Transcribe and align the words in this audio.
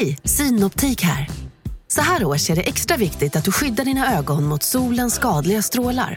Hej, 0.00 0.18
Synoptik 0.24 1.02
här. 1.02 1.28
Så 1.88 2.00
här 2.00 2.24
års 2.24 2.50
är 2.50 2.56
det 2.56 2.62
extra 2.62 2.96
viktigt 2.96 3.36
att 3.36 3.44
du 3.44 3.52
skyddar 3.52 3.84
dina 3.84 4.18
ögon 4.18 4.44
mot 4.44 4.62
solens 4.62 5.14
skadliga 5.14 5.62
strålar. 5.62 6.16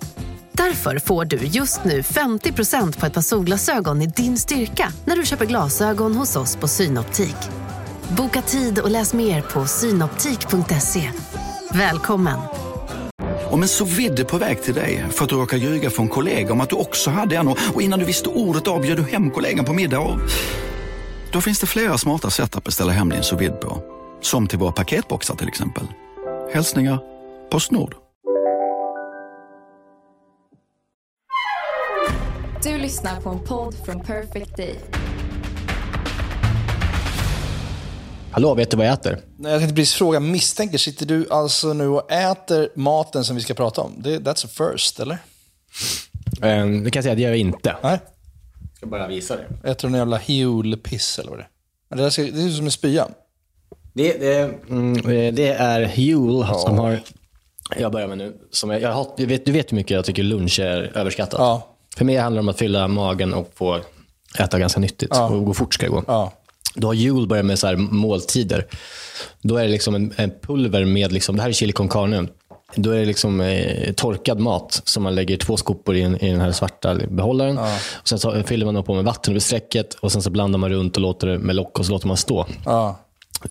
Därför 0.51 0.99
får 0.99 1.25
du 1.25 1.37
just 1.37 1.83
nu 1.83 2.01
50% 2.01 2.99
på 2.99 3.05
ett 3.05 3.13
par 3.13 3.21
solglasögon 3.21 4.01
i 4.01 4.07
din 4.07 4.37
styrka 4.37 4.93
när 5.05 5.15
du 5.15 5.25
köper 5.25 5.45
glasögon 5.45 6.15
hos 6.15 6.35
oss 6.35 6.55
på 6.55 6.67
Synoptik. 6.67 7.35
Boka 8.17 8.41
tid 8.41 8.79
och 8.79 8.91
läs 8.91 9.13
mer 9.13 9.41
på 9.41 9.65
synoptik.se. 9.65 11.11
Välkommen! 11.73 12.39
Om 13.49 13.61
en 13.61 13.67
så 13.67 13.85
vidde 13.85 14.25
på 14.25 14.37
väg 14.37 14.63
till 14.63 14.73
dig 14.73 15.05
för 15.11 15.23
att 15.23 15.29
du 15.29 15.35
råkar 15.35 15.57
ljuga 15.57 15.89
från 15.89 16.07
kollega 16.07 16.53
om 16.53 16.61
att 16.61 16.69
du 16.69 16.75
också 16.75 17.09
hade 17.09 17.35
en 17.35 17.47
och 17.47 17.81
innan 17.81 17.99
du 17.99 18.05
visste 18.05 18.29
ordet 18.29 18.67
av 18.67 18.81
bjöd 18.81 18.97
du 18.97 19.03
hem 19.03 19.31
kollegan 19.31 19.65
på 19.65 19.73
middag 19.73 19.99
och... 19.99 20.19
Då 21.31 21.41
finns 21.41 21.59
det 21.59 21.67
flera 21.67 21.97
smarta 21.97 22.29
sätt 22.29 22.55
att 22.55 22.63
beställa 22.63 22.91
hem 22.91 23.09
din 23.09 23.23
sous 23.23 23.51
på. 23.61 23.83
Som 24.21 24.47
till 24.47 24.59
våra 24.59 24.71
paketboxar 24.71 25.35
till 25.35 25.47
exempel. 25.47 25.83
Hälsningar 26.53 26.99
Postnord. 27.51 27.95
Du 32.63 32.77
lyssnar 32.77 33.21
på 33.21 33.29
en 33.29 33.39
podd 33.39 33.75
från 33.85 33.99
Perfect 33.99 34.57
Day. 34.57 34.75
Hallå, 38.31 38.53
vet 38.53 38.71
du 38.71 38.77
vad 38.77 38.85
jag 38.85 38.93
äter? 38.93 39.19
Nej, 39.37 39.51
jag 39.51 39.61
tänkte 39.61 39.75
precis 39.75 39.93
fråga, 39.93 40.19
misstänker, 40.19 40.77
sitter 40.77 41.05
du 41.05 41.27
alltså 41.29 41.73
nu 41.73 41.87
och 41.87 42.11
äter 42.11 42.69
maten 42.75 43.23
som 43.23 43.35
vi 43.35 43.41
ska 43.41 43.53
prata 43.53 43.81
om? 43.81 43.93
Det, 43.97 44.19
that's 44.19 44.45
a 44.45 44.49
first, 44.57 44.99
eller? 44.99 45.17
Eh, 46.41 46.65
det 46.65 46.91
kan 46.91 46.99
jag 46.99 47.03
säga, 47.03 47.15
det 47.15 47.21
gör 47.21 47.29
jag 47.29 47.37
inte. 47.37 47.75
Nej? 47.83 47.99
Jag 48.81 48.87
ska 48.87 48.97
bara 48.97 49.07
visa 49.07 49.35
det. 49.35 49.69
Äter 49.69 49.87
du 49.87 49.91
någon 49.91 49.97
jävla 49.97 50.17
Huel-piss 50.17 51.19
eller 51.19 51.29
vad 51.29 51.39
det 51.39 51.43
är? 51.43 51.97
Det, 51.97 52.03
där 52.03 52.09
ska, 52.09 52.21
det 52.21 52.31
ser 52.31 52.47
ut 52.47 52.55
som 52.55 52.65
en 52.65 52.71
spya. 52.71 53.07
Det, 53.93 54.13
det, 54.13 54.51
mm, 54.69 54.95
eh, 54.95 55.33
det 55.33 55.47
är 55.47 55.85
Huel 55.85 56.45
som 56.59 56.77
har... 56.77 56.99
Jag 57.77 57.91
börjar 57.91 58.07
med 58.07 58.17
nu. 58.17 58.35
Som 58.51 58.69
jag, 58.69 58.81
jag 58.81 58.91
har, 58.91 59.07
du, 59.17 59.25
vet, 59.25 59.45
du 59.45 59.51
vet 59.51 59.71
hur 59.71 59.75
mycket 59.75 59.91
jag 59.91 60.05
tycker 60.05 60.23
lunch 60.23 60.59
är 60.59 60.97
överskattat. 60.97 61.39
Ja. 61.39 61.75
För 61.97 62.05
mig 62.05 62.15
handlar 62.15 62.41
det 62.41 62.43
om 62.43 62.49
att 62.49 62.57
fylla 62.57 62.87
magen 62.87 63.33
och 63.33 63.51
få 63.55 63.79
äta 64.39 64.59
ganska 64.59 64.79
nyttigt. 64.79 65.09
Ja. 65.13 65.29
Och 65.29 65.45
gå 65.45 65.53
fort 65.53 65.73
ska 65.73 65.85
det 65.85 65.91
gå. 65.91 66.03
Ja. 66.07 66.33
Då 66.75 66.87
har 66.87 66.95
Huel 66.95 67.27
börjat 67.27 67.45
med 67.45 67.59
så 67.59 67.67
här 67.67 67.75
måltider. 67.75 68.67
Då 69.41 69.57
är 69.57 69.63
det 69.63 69.69
liksom 69.69 69.95
en, 69.95 70.13
en 70.17 70.31
pulver 70.41 70.85
med, 70.85 71.11
liksom, 71.11 71.35
det 71.35 71.41
här 71.41 71.49
är 71.49 71.53
chili 71.53 71.71
con 71.71 71.89
carne. 71.89 72.27
Då 72.75 72.91
är 72.91 72.99
det 72.99 73.05
liksom 73.05 73.41
eh, 73.41 73.93
torkad 73.93 74.39
mat 74.39 74.81
som 74.85 75.03
man 75.03 75.15
lägger 75.15 75.37
två 75.37 75.57
skopor 75.57 75.95
i, 75.95 76.01
en, 76.01 76.21
i 76.23 76.31
den 76.31 76.41
här 76.41 76.51
svarta 76.51 76.95
behållaren. 76.95 77.57
Och 78.01 78.07
sen 78.07 78.19
så 78.19 78.43
fyller 78.43 78.71
man 78.71 78.83
på 78.83 78.93
med 78.93 79.03
vatten 79.03 79.33
över 79.33 79.39
strecket 79.39 79.93
och 79.93 80.11
sen 80.11 80.21
så 80.21 80.29
blandar 80.29 80.59
man 80.59 80.69
runt 80.69 80.95
och 80.95 81.01
låter 81.01 81.27
det 81.27 81.39
med 81.39 81.55
lock 81.55 81.79
och 81.79 81.85
så 81.85 81.91
låter 81.91 82.07
man 82.07 82.17
stå 82.17 82.45
Ja. 82.65 82.99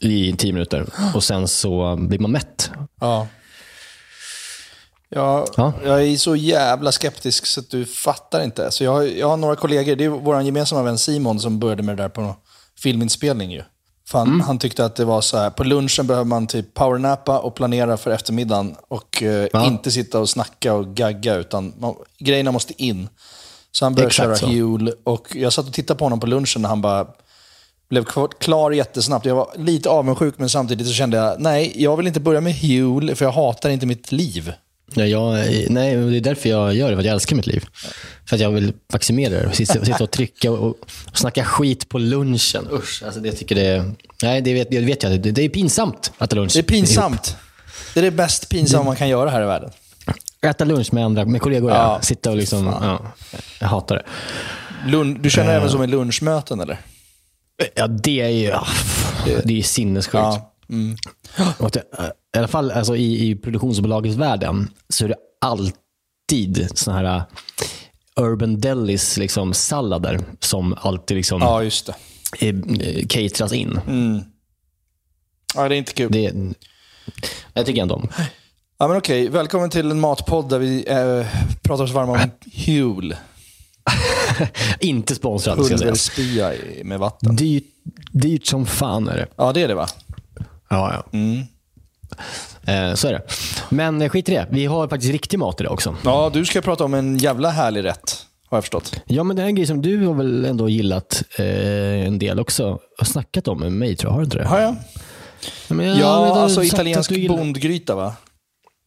i 0.01 0.33
tio 0.39 0.53
minuter. 0.53 0.87
Och 1.15 1.25
sen 1.25 1.49
så 1.49 1.97
blir 1.97 2.19
man 2.19 2.31
mätt. 2.31 2.71
Ja. 3.01 3.27
Ja, 5.11 5.47
Ja. 5.57 5.73
Jag 5.85 6.03
är 6.07 6.17
så 6.17 6.37
jävla 6.37 6.93
skeptisk 6.93 7.47
så 7.47 7.61
att 7.61 7.71
du 7.71 7.85
fattar 7.85 8.45
inte. 8.45 8.71
Så 8.71 8.85
jag, 8.85 9.19
jag 9.19 9.29
har 9.29 9.37
några 9.37 9.57
kollegor, 9.57 9.97
det 9.97 10.05
är 10.05 10.09
vår 10.09 10.43
gemensamma 10.43 10.83
vän 10.83 10.99
Simon 10.99 11.41
som 11.41 11.59
började 11.59 11.83
med 11.83 11.97
det 11.97 12.03
där 12.03 12.09
på 12.09 12.35
filminspelning. 12.83 13.53
Ju. 13.53 13.63
Fan, 14.11 14.29
Mm. 14.29 14.41
Han 14.41 14.59
tyckte 14.59 14.85
att 14.85 14.97
det 14.97 15.05
var 15.05 15.21
så 15.21 15.37
här, 15.39 15.51
på 15.51 15.65
lunchen 15.65 16.07
behöver 16.07 16.25
man 16.25 16.47
typ 16.47 16.75
powernappa 16.75 17.39
och 17.39 17.55
planera 17.55 17.97
för 17.97 18.11
eftermiddagen. 18.11 18.77
Och 18.89 19.23
eh, 19.23 19.49
Ja. 19.53 19.67
inte 19.67 19.91
sitta 19.91 20.21
och 20.21 20.29
snacka 20.29 20.75
och 20.75 20.87
gagga, 20.95 21.35
utan 21.35 21.73
man, 21.79 21.95
grejerna 22.19 22.53
måste 22.53 22.83
in. 22.83 23.09
Så 23.73 23.85
han 23.85 23.95
började 23.95 24.09
Exakt 24.09 24.27
köra 24.27 24.37
så. 24.37 24.47
Huel 24.47 24.93
och 25.05 25.29
jag 25.35 25.53
satt 25.53 25.67
och 25.67 25.73
tittade 25.73 25.99
på 25.99 26.05
honom 26.05 26.21
på 26.21 26.27
lunchen 26.27 26.63
när 26.63 26.69
han 26.69 26.81
bara 26.83 27.07
blev 27.91 28.05
klar 28.39 28.71
jättesnabbt. 28.71 29.27
Jag 29.27 29.35
var 29.35 29.51
lite 29.57 29.89
avundsjuk, 29.91 30.35
men 30.39 30.49
samtidigt 30.49 30.87
så 30.87 30.93
kände 30.93 31.17
jag, 31.17 31.41
nej, 31.41 31.73
jag 31.83 31.97
vill 31.97 32.07
inte 32.07 32.21
börja 32.21 32.41
med 32.41 32.55
Huel, 32.55 33.15
för 33.17 33.25
jag 33.25 33.33
hatar 33.33 33.71
inte 33.71 33.87
mitt 33.87 34.13
liv. 34.13 34.53
Ja, 34.95 35.05
jag, 35.07 35.35
nej, 35.71 35.97
det 35.97 36.17
är 36.17 36.21
därför 36.21 36.49
jag 36.49 36.75
gör 36.75 36.89
det, 36.91 36.97
för 36.97 37.01
att 37.01 37.07
jag 37.07 37.13
älskar 37.13 37.37
mitt 37.37 37.47
liv. 37.47 37.65
För 38.27 38.37
att 38.37 38.43
jag 38.43 38.51
vill 38.51 38.73
maximera 38.93 39.31
det. 39.49 39.53
Sitta, 39.53 39.85
sitta 39.85 40.05
och 40.05 40.11
trycka 40.11 40.51
och, 40.51 40.67
och 40.69 40.77
snacka 41.19 41.45
skit 41.45 41.89
på 41.89 41.99
lunchen. 41.99 42.69
Usch, 42.73 43.03
alltså 43.05 43.21
det 43.21 43.33
tycker 43.33 43.55
det 43.55 43.67
är... 43.67 43.93
Nej, 44.23 44.41
det 44.41 44.55
vet, 44.55 44.71
det 44.71 44.81
vet 44.81 45.03
jag. 45.03 45.21
Det, 45.21 45.31
det 45.31 45.43
är 45.43 45.49
pinsamt 45.49 46.13
att 46.19 46.29
äta 46.29 46.37
lunch. 46.37 46.53
Det 46.53 46.59
är 46.59 46.63
pinsamt. 46.63 47.37
Det 47.95 48.01
är 48.01 48.05
det 48.05 48.11
bäst 48.11 48.49
pinsamma 48.49 48.85
man 48.85 48.97
kan 48.97 49.09
göra 49.09 49.31
här 49.31 49.43
i 49.43 49.47
världen. 49.47 49.71
Äta 50.43 50.65
lunch 50.65 50.93
med 50.93 51.05
andra, 51.05 51.25
med 51.25 51.43
kollegor. 51.43 51.71
Ja. 51.71 51.77
Ja, 51.77 52.01
Sitta 52.03 52.31
och 52.31 52.37
liksom... 52.37 52.67
Ja, 52.67 53.13
jag 53.61 53.69
hatar 53.69 53.97
det. 53.97 54.05
Lun 54.91 55.23
du 55.23 55.31
känner 55.31 55.55
även 55.55 55.71
som 55.71 55.81
med 55.81 55.91
lunchmöten, 55.91 56.61
eller? 56.61 56.81
Ja, 57.75 57.87
det 57.87 58.21
är 58.21 58.29
ju... 58.29 58.45
ja, 58.45 58.67
Det 59.27 59.53
är 59.53 59.57
ju 59.57 59.63
sinnessjukt. 59.63 60.15
Ja. 60.15 60.53
Mm. 60.71 60.97
Och 61.59 61.71
det, 61.71 61.83
eh, 61.99 62.05
I 62.35 62.39
alla 62.39 62.49
fall 62.49 62.71
alltså, 62.71 62.97
i, 62.97 63.31
i 63.31 63.37
produktionsbolagets 63.37 64.17
världen 64.17 64.71
så 64.89 65.05
är 65.05 65.09
det 65.09 65.17
alltid 65.41 66.69
såna 66.75 66.97
här 66.97 67.05
eh, 67.17 67.23
Urban 68.25 68.61
Delis 68.61 69.17
liksom, 69.17 69.55
sallader 69.55 70.21
som 70.41 70.75
alltid 70.81 71.17
liksom, 71.17 71.43
Ja, 71.43 71.63
just 71.63 71.87
det. 71.87 71.95
eh, 72.49 72.57
eh, 72.81 73.07
cateras 73.07 73.53
in. 73.53 73.81
Ja, 75.55 75.69
det 75.69 75.75
är 75.75 75.79
inte 75.79 75.93
kul. 75.93 76.13
Det, 76.13 76.33
jag 77.55 77.67
tycker 77.67 77.83
ändå 77.83 77.95
om. 77.95 78.09
Ja, 78.79 78.89
men 78.89 78.97
okej. 78.97 79.29
Välkommen 79.29 79.71
till 79.71 79.91
en 79.91 80.01
matpodd 80.01 80.49
där 80.49 80.59
vi 80.59 80.85
eh, 80.89 81.27
pratar 81.63 81.85
oss 81.85 81.91
varma 81.91 82.13
om 82.13 82.31
Huel. 82.67 83.17
Inte 84.81 85.15
sponsrad 85.15 85.65
ska 85.65 85.87
jag 85.87 85.99
säga. 85.99 86.53
Med 86.85 86.99
vatten. 86.99 87.37
Dyrt, 87.37 87.65
dyrt 88.13 88.47
som 88.47 88.67
fan 88.67 89.09
är 89.09 89.17
det. 89.17 89.27
Ja, 89.37 89.53
det 89.53 89.63
är 89.63 89.69
det 89.69 89.75
va? 89.75 89.89
Ja, 90.69 91.05
ja. 91.13 91.19
Eh, 92.73 92.95
så 92.95 93.09
är 93.09 93.13
det. 93.13 93.23
Men 93.69 94.03
eh, 94.03 94.09
skit 94.09 94.29
i 94.29 94.33
det. 94.33 94.47
Vi 94.51 94.67
har 94.67 94.89
faktiskt 94.89 95.13
riktig 95.13 95.39
mat 95.39 95.61
idag 95.61 95.73
också. 95.73 95.97
Ja, 96.05 96.31
du 96.33 96.45
ska 96.45 96.61
prata 96.61 96.85
om 96.85 96.95
en 96.95 97.19
jävla 97.19 97.51
härlig 97.51 97.85
rätt, 97.85 98.17
har 98.51 98.57
jag 98.57 98.65
förstått. 98.65 99.01
Ja, 99.07 99.23
men 99.23 99.37
det 99.37 99.43
är 99.43 99.47
en 99.47 99.55
grej 99.55 99.67
som 99.67 99.83
du 99.83 100.07
har 100.07 100.15
väl 100.15 100.45
ändå 100.45 100.69
gillat 100.69 101.23
eh, 101.39 102.07
en 102.07 102.19
del 102.19 102.41
också. 102.41 102.79
Och 103.01 103.07
snackat 103.07 103.49
om 103.49 103.61
med 103.61 103.73
mig 103.73 103.97
tror 103.97 104.09
jag. 104.11 104.13
Har 104.15 104.21
du 104.21 104.25
inte 104.25 104.39
det? 104.39 104.45
Har 104.47 104.61
jag? 104.61 104.77
Men 105.69 105.87
jag- 105.87 105.99
Ja, 105.99 106.07
har 106.35 106.43
alltså 106.43 106.63
italiensk 106.65 107.11
bondgryta 107.29 107.95
va? 107.95 108.15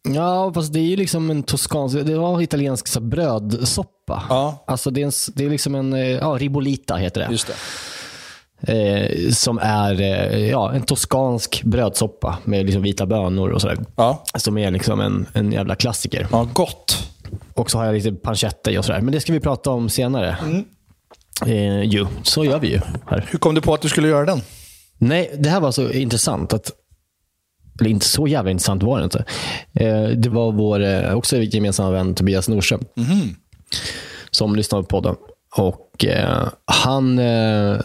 Ja, 0.10 0.52
fast 0.54 0.74
det 0.74 0.80
är 0.80 0.84
ju 0.84 0.96
liksom 0.96 1.30
en 1.30 1.44
toskansk, 1.44 1.98
det 2.06 2.18
var 2.18 2.42
italiensk 2.42 2.88
så 2.88 3.00
brödsoppa. 3.00 4.24
Ja. 4.30 4.64
Alltså 4.68 4.90
det 4.92 5.02
är, 5.02 5.06
en, 5.06 5.12
det 5.36 5.46
är 5.46 5.50
liksom 5.50 5.76
en, 5.76 5.94
eh, 5.94 6.00
ja, 6.10 6.38
ribolita 6.40 6.96
heter 6.96 7.22
det. 7.22 7.28
Just 7.32 7.48
det. 7.48 7.54
Eh, 8.62 9.30
som 9.32 9.60
är 9.62 10.02
eh, 10.02 10.50
ja, 10.50 10.74
en 10.74 10.82
toskansk 10.82 11.64
brödsoppa 11.64 12.38
med 12.44 12.66
liksom 12.66 12.82
vita 12.82 13.06
bönor 13.06 13.50
och 13.50 13.62
sådär. 13.62 13.78
Ja. 13.96 14.24
Som 14.36 14.58
är 14.58 14.72
liksom 14.72 15.00
en, 15.00 15.26
en 15.34 15.52
jävla 15.52 15.76
klassiker. 15.76 16.28
Ja, 16.32 16.50
gott. 16.54 17.08
Och 17.54 17.72
så 17.72 17.78
har 17.78 17.86
jag 17.86 17.94
lite 17.96 18.12
pancetta 18.12 18.72
i 18.72 18.78
och 18.78 18.86
sådär. 18.86 19.02
Men 19.02 19.12
det 19.12 19.20
ska 19.20 19.34
vi 19.34 19.40
prata 19.40 19.70
om 19.70 19.90
senare. 19.90 20.38
Mm. 20.44 20.66
Eh, 21.46 21.82
jo, 21.82 22.08
så 22.24 22.46
gör 22.46 22.60
vi 22.60 22.68
ju 22.68 22.80
här. 23.08 23.26
Hur 23.30 23.40
kom 23.40 23.56
du 23.56 23.62
på 23.62 23.74
att 23.74 23.82
du 23.82 23.90
skulle 23.90 24.08
göra 24.08 24.26
den? 24.26 24.42
Nej, 24.98 25.32
det 25.38 25.50
här 25.50 25.60
var 25.60 25.72
så 25.72 25.92
intressant 25.92 26.54
att 26.54 26.72
eller 27.80 27.90
inte 27.90 28.06
så 28.06 28.28
jävla 28.28 28.52
intressant 28.52 28.84
var 28.84 28.98
det 28.98 29.04
inte. 29.04 29.26
Eh, 29.74 30.08
det 30.08 30.30
var 30.30 30.52
vår 30.52 30.84
eh, 30.84 31.14
också 31.14 31.38
gemensamma 31.38 31.92
vän 31.92 32.16
Tobias 32.16 32.50
Norström 32.50 32.86
som 34.32 34.56
lyssnade 34.56 34.84
på 34.84 34.88
podden. 34.88 35.16
Och 35.56 36.06
eh, 36.06 36.48
han, 36.66 37.20
eh, 37.20 37.80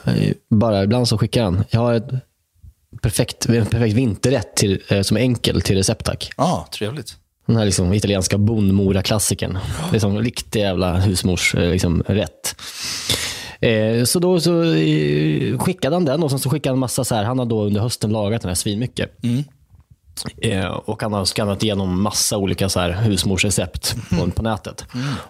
bara 0.51 0.85
ibland 0.85 1.09
så 1.09 1.19
skickar 1.19 1.43
han, 1.45 1.65
jag 1.71 1.81
har 1.81 1.95
ett 1.95 2.11
perfekt, 3.03 3.47
en 3.47 3.67
perfekt 3.67 3.95
vinterrätt 3.95 4.57
till, 4.57 4.83
eh, 4.89 5.03
som 5.03 5.17
är 5.17 5.21
enkel 5.21 5.63
till 5.63 5.77
recept 5.77 6.05
tack. 6.05 6.33
Ja, 6.37 6.69
trevligt. 6.73 7.17
Den 7.47 7.57
här 7.57 7.65
liksom 7.65 7.93
italienska 7.93 8.39
bondmora-klassikern. 8.39 9.59
Det 9.91 9.97
är 9.97 10.01
som 10.01 10.19
riktig 10.19 10.61
jävla 10.61 10.97
husmors 10.97 11.55
eh, 11.55 11.71
liksom, 11.71 12.03
rätt. 12.07 12.57
Eh, 13.61 14.05
så 14.05 14.19
då 14.19 14.41
så, 14.41 14.63
eh, 14.63 15.59
skickade 15.59 15.97
han 15.97 16.05
den 16.05 16.23
och 16.23 16.31
sen 16.31 16.39
så 16.39 16.51
skickade 16.51 16.73
han 16.73 16.79
massa 16.79 17.05
så 17.05 17.15
här, 17.15 17.25
han 17.25 17.39
har 17.39 17.47
då 17.47 17.65
under 17.65 17.81
hösten 17.81 18.13
lagat 18.13 18.43
den 18.43 18.49
här 18.49 18.55
svinmycket. 18.55 19.25
Eh, 19.25 19.31
och 20.85 21.03
han 21.03 21.13
har 21.13 21.25
skannat 21.25 21.63
igenom 21.63 22.03
massa 22.03 22.37
olika 22.39 22.69
så 22.69 22.81
här, 22.81 22.91
husmorsrecept 22.93 23.97
på, 24.11 24.31
på 24.31 24.43
nätet. 24.43 24.85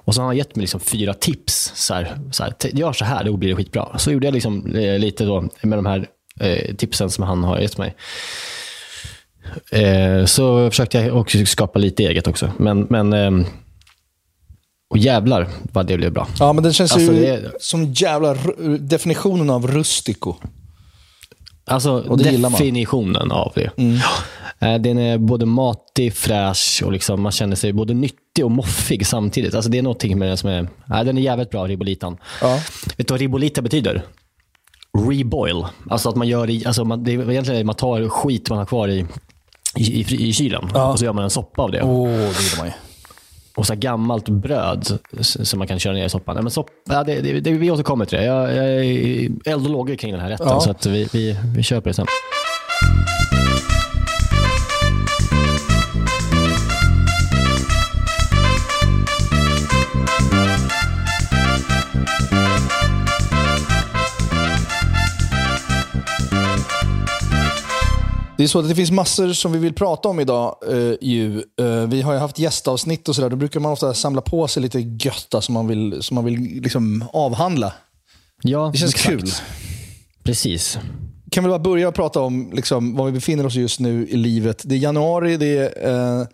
Och 0.04 0.14
så 0.14 0.20
har 0.20 0.26
han 0.26 0.36
gett 0.36 0.56
mig 0.56 0.60
liksom 0.60 0.80
fyra 0.80 1.14
tips. 1.14 1.72
Så 1.74 1.94
här, 1.94 2.18
så 2.32 2.42
här, 2.44 2.50
"T- 2.50 2.70
gör 2.72 2.92
så 2.92 3.04
här, 3.04 3.24
då 3.24 3.36
blir 3.36 3.48
det 3.48 3.56
skitbra. 3.56 3.98
Så 3.98 4.10
gjorde 4.12 4.26
jag 4.26 4.34
liksom, 4.34 4.74
eh, 4.76 4.98
lite 4.98 5.24
då 5.24 5.48
med 5.62 5.78
de 5.78 5.86
här 5.86 6.06
eh, 6.40 6.74
tipsen 6.74 7.10
som 7.10 7.24
han 7.24 7.44
har 7.44 7.58
gett 7.58 7.78
mig. 7.78 7.94
Eh, 9.72 10.24
så 10.24 10.70
försökte 10.70 10.98
jag 10.98 11.16
också 11.16 11.46
skapa 11.46 11.78
lite 11.78 12.02
eget 12.02 12.26
också. 12.26 12.52
Men, 12.58 12.86
men 12.90 13.12
ehm, 13.12 13.44
och 14.90 14.98
jävlar 14.98 15.48
vad 15.72 15.86
det 15.86 15.96
blev 15.96 16.12
bra. 16.12 16.28
Ja, 16.38 16.52
men 16.52 16.64
den 16.64 16.72
känns 16.72 16.92
Alltså, 16.92 17.12
ju 17.12 17.20
det- 17.20 17.52
som 17.60 17.92
jävla 17.92 18.34
definitionen 18.80 19.50
av 19.50 19.66
rustico. 19.66 20.34
Alltså 21.68 22.00
det 22.00 22.24
definitionen 22.36 23.32
av 23.32 23.52
det. 23.54 23.70
Ja. 23.76 24.08
Eh, 24.60 24.74
Den 24.74 24.98
är 24.98 25.18
både 25.18 25.46
matig, 25.46 26.14
fräsch 26.14 26.82
och 26.84 26.92
liksom 26.92 27.22
man 27.22 27.32
känner 27.32 27.56
sig 27.56 27.72
både 27.72 27.94
nyttig 27.94 28.44
och 28.44 28.50
moffig 28.50 29.06
samtidigt. 29.06 29.54
Alltså 29.54 29.70
det 29.70 29.78
är 29.78 29.82
någonting 29.82 30.18
med 30.18 30.28
den 30.28 30.36
som 30.36 30.50
är, 30.50 30.68
nej, 30.86 31.04
den 31.04 31.18
är 31.18 31.22
jävligt 31.22 31.50
bra, 31.50 31.66
ribolitan. 31.66 32.16
Ja. 32.40 32.58
Vet 32.96 33.08
du 33.08 33.12
vad 33.14 33.20
ribolita 33.20 33.62
betyder? 33.62 34.02
reboil. 35.08 35.64
Alltså 35.90 36.08
att 36.08 36.16
man 36.16 36.28
gör 36.28 36.50
i, 36.50 36.66
alltså 36.66 36.84
man, 36.84 37.04
det 37.04 37.12
är 37.12 37.30
egentligen 37.30 37.66
man 37.66 37.74
tar 37.74 38.08
skit 38.08 38.50
man 38.50 38.58
har 38.58 38.66
kvar 38.66 38.88
i, 38.88 39.06
i, 39.76 40.00
i, 40.00 40.28
i 40.28 40.32
kylen 40.32 40.68
Ja. 40.74 40.92
och 40.92 40.98
så 40.98 41.04
gör 41.04 41.12
man 41.12 41.24
en 41.24 41.30
soppa 41.30 41.62
av 41.62 41.70
det. 41.70 41.82
Åh, 41.82 42.08
det 42.08 42.14
gillar 42.42 42.58
man 42.58 42.66
ju. 42.66 42.72
Och 43.56 43.66
så 43.66 43.74
gammalt 43.74 44.28
bröd 44.28 44.98
som 45.20 45.58
man 45.58 45.68
kan 45.68 45.78
köra 45.78 45.92
ner 45.94 46.04
i 46.04 46.08
soppan. 46.08 46.34
Nej, 46.34 46.42
men 46.42 46.50
sopp, 46.50 46.66
ja, 46.88 47.04
det, 47.04 47.20
det, 47.20 47.40
det, 47.40 47.50
vi 47.52 47.70
återkommer 47.70 48.04
till 48.04 48.18
det. 48.18 48.24
Jag, 48.24 48.56
jag 48.56 48.66
är 48.66 49.30
eld 49.52 49.64
och 49.64 49.70
lågor 49.70 49.94
kring 49.94 50.12
den 50.12 50.20
här 50.20 50.28
rätten, 50.28 50.46
Ja. 50.50 50.60
så 50.60 50.70
att 50.70 50.86
vi, 50.86 51.08
vi, 51.12 51.36
vi 51.56 51.80
på 51.80 51.88
det 51.88 51.94
sen. 51.94 52.06
Det 68.36 68.44
är 68.44 68.48
så 68.48 68.58
att 68.58 68.68
det 68.68 68.74
finns 68.74 68.90
massor 68.90 69.32
som 69.32 69.52
vi 69.52 69.58
vill 69.58 69.72
prata 69.74 70.08
om 70.08 70.20
idag. 70.20 70.56
Eh, 70.70 70.94
ju. 71.00 71.42
Eh, 71.60 71.86
vi 71.88 72.02
har 72.02 72.12
ju 72.12 72.18
haft 72.18 72.38
gästavsnitt 72.38 73.08
och 73.08 73.14
sådär. 73.16 73.30
Då 73.30 73.36
brukar 73.36 73.60
man 73.60 73.72
ofta 73.72 73.94
samla 73.94 74.20
på 74.20 74.48
sig 74.48 74.62
lite 74.62 74.80
götta 74.80 75.40
som 75.40 75.52
man 75.52 75.66
vill, 75.66 76.02
som 76.02 76.14
man 76.14 76.24
vill 76.24 76.40
liksom 76.62 77.04
avhandla. 77.12 77.72
Ja, 78.42 78.70
Det 78.72 78.78
känns 78.78 78.94
exakt. 78.94 79.08
kul. 79.08 79.30
Precis. 80.22 80.78
Kan 81.30 81.44
vi 81.44 81.50
bara 81.50 81.58
börja 81.58 81.92
prata 81.92 82.20
om 82.20 82.50
liksom, 82.54 82.96
var 82.96 83.06
vi 83.06 83.12
befinner 83.12 83.46
oss 83.46 83.54
just 83.54 83.80
nu 83.80 84.08
i 84.08 84.16
livet. 84.16 84.62
Det 84.64 84.74
är 84.74 84.78
januari, 84.78 85.36
det 85.36 85.58
är, 85.58 86.20
eh, 86.20 86.26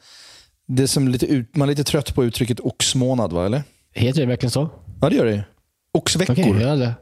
det 0.69 0.83
är 0.83 0.87
som 0.87 1.09
lite 1.09 1.27
ut, 1.27 1.57
man 1.57 1.69
är 1.69 1.73
lite 1.73 1.85
trött 1.85 2.15
på 2.15 2.25
uttrycket 2.25 2.61
oxmånad, 2.61 3.33
va? 3.33 3.47
Eller? 3.47 3.63
Heter 3.95 4.21
det 4.21 4.27
verkligen 4.27 4.51
så? 4.51 4.69
Ja, 5.01 5.09
det 5.11 5.17
gör 5.17 5.25
det. 5.27 5.45
Oxveckor. 5.99 6.33
Okej, 6.33 6.69
hade... 6.69 6.95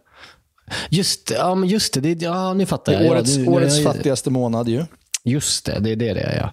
Just, 0.91 1.31
ja, 1.39 1.55
men 1.55 1.69
just 1.69 1.95
det, 1.95 2.01
det. 2.01 2.23
Ja, 2.23 2.55
nu 2.55 2.67
fattar 2.67 2.93
jag. 2.93 3.11
årets, 3.11 3.37
ja, 3.37 3.43
nu- 3.43 3.49
årets 3.49 3.77
jag- 3.77 3.85
fattigaste 3.85 4.31
månad 4.31 4.69
ju. 4.69 4.85
Just 5.25 5.67
det, 5.67 5.79
det 5.81 5.91
är 5.91 5.97
det 5.97 6.15
det 6.15 6.21
är. 6.21 6.37
Ja. 6.37 6.53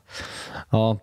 Ja. 0.72 1.00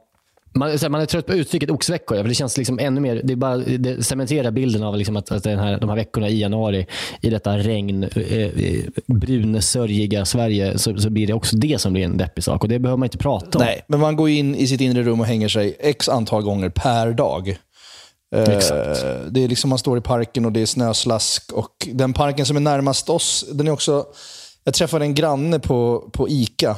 Man, 0.57 0.79
man 0.91 1.01
är 1.01 1.07
trött 1.07 1.27
på 1.27 1.33
uttrycket 1.35 1.71
oxveckor, 1.71 2.17
för 2.17 2.29
det 2.29 2.35
känns 2.35 2.57
liksom 2.57 2.79
ännu 2.79 3.01
mer, 3.01 3.21
det, 3.25 3.33
är 3.33 3.37
bara, 3.37 3.57
det 3.57 4.07
cementerar 4.07 4.51
bilden 4.51 4.83
av 4.83 4.97
liksom 4.97 5.17
att, 5.17 5.31
att 5.33 5.43
den 5.43 5.59
här, 5.59 5.81
de 5.81 5.89
här 5.89 5.97
veckorna 5.97 6.29
i 6.29 6.41
januari, 6.41 6.87
i 7.21 7.31
detta 7.31 7.59
regn, 7.59 8.03
eh, 8.03 8.33
eh, 8.33 8.85
brunsörjiga 9.07 10.25
Sverige, 10.25 10.79
så, 10.79 10.97
så 10.99 11.11
blir 11.11 11.27
det 11.27 11.33
också 11.33 11.57
det 11.57 11.81
som 11.81 11.93
blir 11.93 12.05
en 12.05 12.17
deppig 12.17 12.45
sak. 12.45 12.63
Och 12.63 12.69
det 12.69 12.79
behöver 12.79 12.99
man 12.99 13.07
inte 13.07 13.19
prata 13.19 13.59
om. 13.59 13.65
Nej, 13.65 13.85
men 13.89 14.01
man 14.01 14.17
går 14.17 14.29
in 14.29 14.55
i 14.55 14.67
sitt 14.67 14.81
inre 14.81 15.03
rum 15.03 15.21
och 15.21 15.27
hänger 15.27 15.49
sig 15.49 15.77
x 15.81 16.09
antal 16.09 16.43
gånger 16.43 16.69
per 16.69 17.13
dag. 17.13 17.57
Eh, 18.35 18.57
Exakt. 18.57 19.05
Det 19.31 19.45
är 19.45 19.49
liksom 19.49 19.71
man 19.71 19.79
står 19.79 19.99
i 19.99 20.01
parken 20.01 20.45
och 20.45 20.53
det 20.53 20.61
är 20.61 20.67
snöslask. 20.67 21.53
Och 21.53 21.89
den 21.93 22.13
parken 22.13 22.47
som 22.47 22.57
är 22.57 22.61
närmast 22.61 23.09
oss, 23.09 23.45
den 23.53 23.67
är 23.67 23.71
också... 23.73 24.07
Jag 24.65 24.75
träffade 24.75 25.05
en 25.05 25.15
granne 25.15 25.59
på, 25.59 26.11
på 26.13 26.29
ICA. 26.29 26.77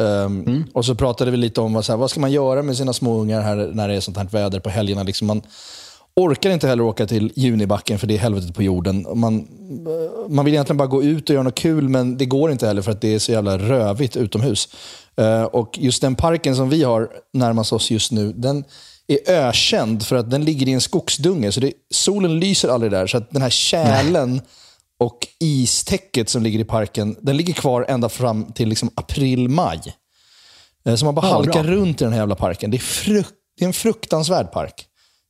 Ehm, 0.00 0.64
Och 0.74 0.84
så 0.84 0.94
pratade 0.94 1.30
vi 1.30 1.36
lite 1.36 1.60
om 1.60 1.72
vad, 1.72 1.84
så 1.84 1.92
här, 1.92 1.96
vad 1.96 2.10
ska 2.10 2.20
man 2.20 2.32
göra 2.32 2.62
med 2.62 2.76
sina 2.76 2.92
små 2.92 3.20
ungar 3.20 3.40
här 3.40 3.56
när 3.56 3.88
det 3.88 3.94
är 3.94 4.00
sånt 4.00 4.16
här 4.16 4.24
väder 4.24 4.60
på 4.60 4.68
helgerna. 4.70 5.02
Liksom 5.02 5.26
man 5.26 5.42
orkar 6.16 6.50
inte 6.50 6.68
heller 6.68 6.82
åka 6.84 7.06
till 7.06 7.32
Junibacken 7.36 7.98
för 7.98 8.06
det 8.06 8.14
är 8.14 8.18
helvetet 8.18 8.54
på 8.54 8.62
jorden. 8.62 9.06
Man, 9.14 9.38
eh, 9.38 10.28
man 10.30 10.44
vill 10.44 10.54
egentligen 10.54 10.76
bara 10.76 10.88
gå 10.88 11.02
ut 11.02 11.28
och 11.30 11.34
göra 11.34 11.42
något 11.42 11.54
kul 11.58 11.88
men 11.88 12.16
det 12.18 12.26
går 12.26 12.50
inte 12.52 12.66
heller 12.66 12.82
för 12.82 12.92
att 12.92 13.00
det 13.00 13.14
är 13.14 13.18
så 13.18 13.32
jävla 13.32 13.58
rövigt 13.58 14.16
utomhus. 14.16 14.68
Eh, 15.16 15.42
Och 15.42 15.78
just 15.78 16.02
den 16.02 16.14
parken 16.14 16.56
som 16.56 16.68
vi 16.68 16.82
har 16.82 17.08
närmast 17.32 17.72
oss 17.72 17.90
just 17.90 18.12
nu, 18.12 18.32
den 18.32 18.64
är 19.08 19.30
ökänd 19.32 20.06
för 20.06 20.16
att 20.16 20.30
den 20.30 20.44
ligger 20.44 20.68
i 20.68 20.72
en 20.72 20.80
skogsdunge. 20.80 21.52
Så 21.52 21.60
det, 21.60 21.72
solen 21.90 22.40
lyser 22.40 22.68
aldrig 22.68 22.92
där. 22.92 23.06
Så 23.06 23.16
att 23.16 23.30
den 23.30 23.42
här 23.42 23.50
kärlen 23.50 24.40
och 25.00 25.18
istäcket 25.40 26.28
som 26.28 26.42
ligger 26.42 26.58
i 26.58 26.64
parken, 26.64 27.16
den 27.20 27.36
ligger 27.36 27.52
kvar 27.54 27.84
ända 27.88 28.08
fram 28.08 28.52
till 28.52 28.68
liksom 28.68 28.90
april-maj. 28.94 29.80
Eh, 30.84 30.94
Så 30.94 31.04
man 31.04 31.14
bara 31.14 31.26
Ja, 31.26 31.32
halkar 31.32 31.62
bra. 31.62 31.72
runt 31.72 32.00
i 32.00 32.04
den 32.04 32.12
här 32.12 32.20
jävla 32.20 32.34
parken. 32.34 32.70
Det 32.70 32.76
är, 32.76 32.78
frukt, 32.78 33.32
det 33.58 33.64
är 33.64 33.66
en 33.66 33.72
fruktansvärd 33.72 34.52
park. 34.52 34.84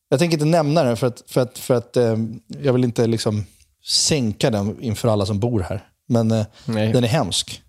Jag 0.09 0.19
tänker 0.21 0.35
inte 0.35 0.45
nämna 0.47 0.83
den 0.85 0.97
för 0.97 1.07
att, 1.07 1.23
för 1.27 1.41
att, 1.41 1.59
för 1.59 1.75
att 1.75 1.97
eh, 1.97 2.17
jag 2.63 2.73
vill 2.73 2.85
inte 2.85 3.07
liksom 3.07 3.45
sänka 3.87 4.51
den 4.51 4.83
inför 4.83 5.09
alla 5.09 5.27
som 5.27 5.39
bor 5.41 5.61
här. 5.61 5.85
Men 6.09 6.31
eh, 6.31 6.47
Nej. 6.65 6.93
den 6.93 7.05
är 7.05 7.09
hemsk. 7.09 7.63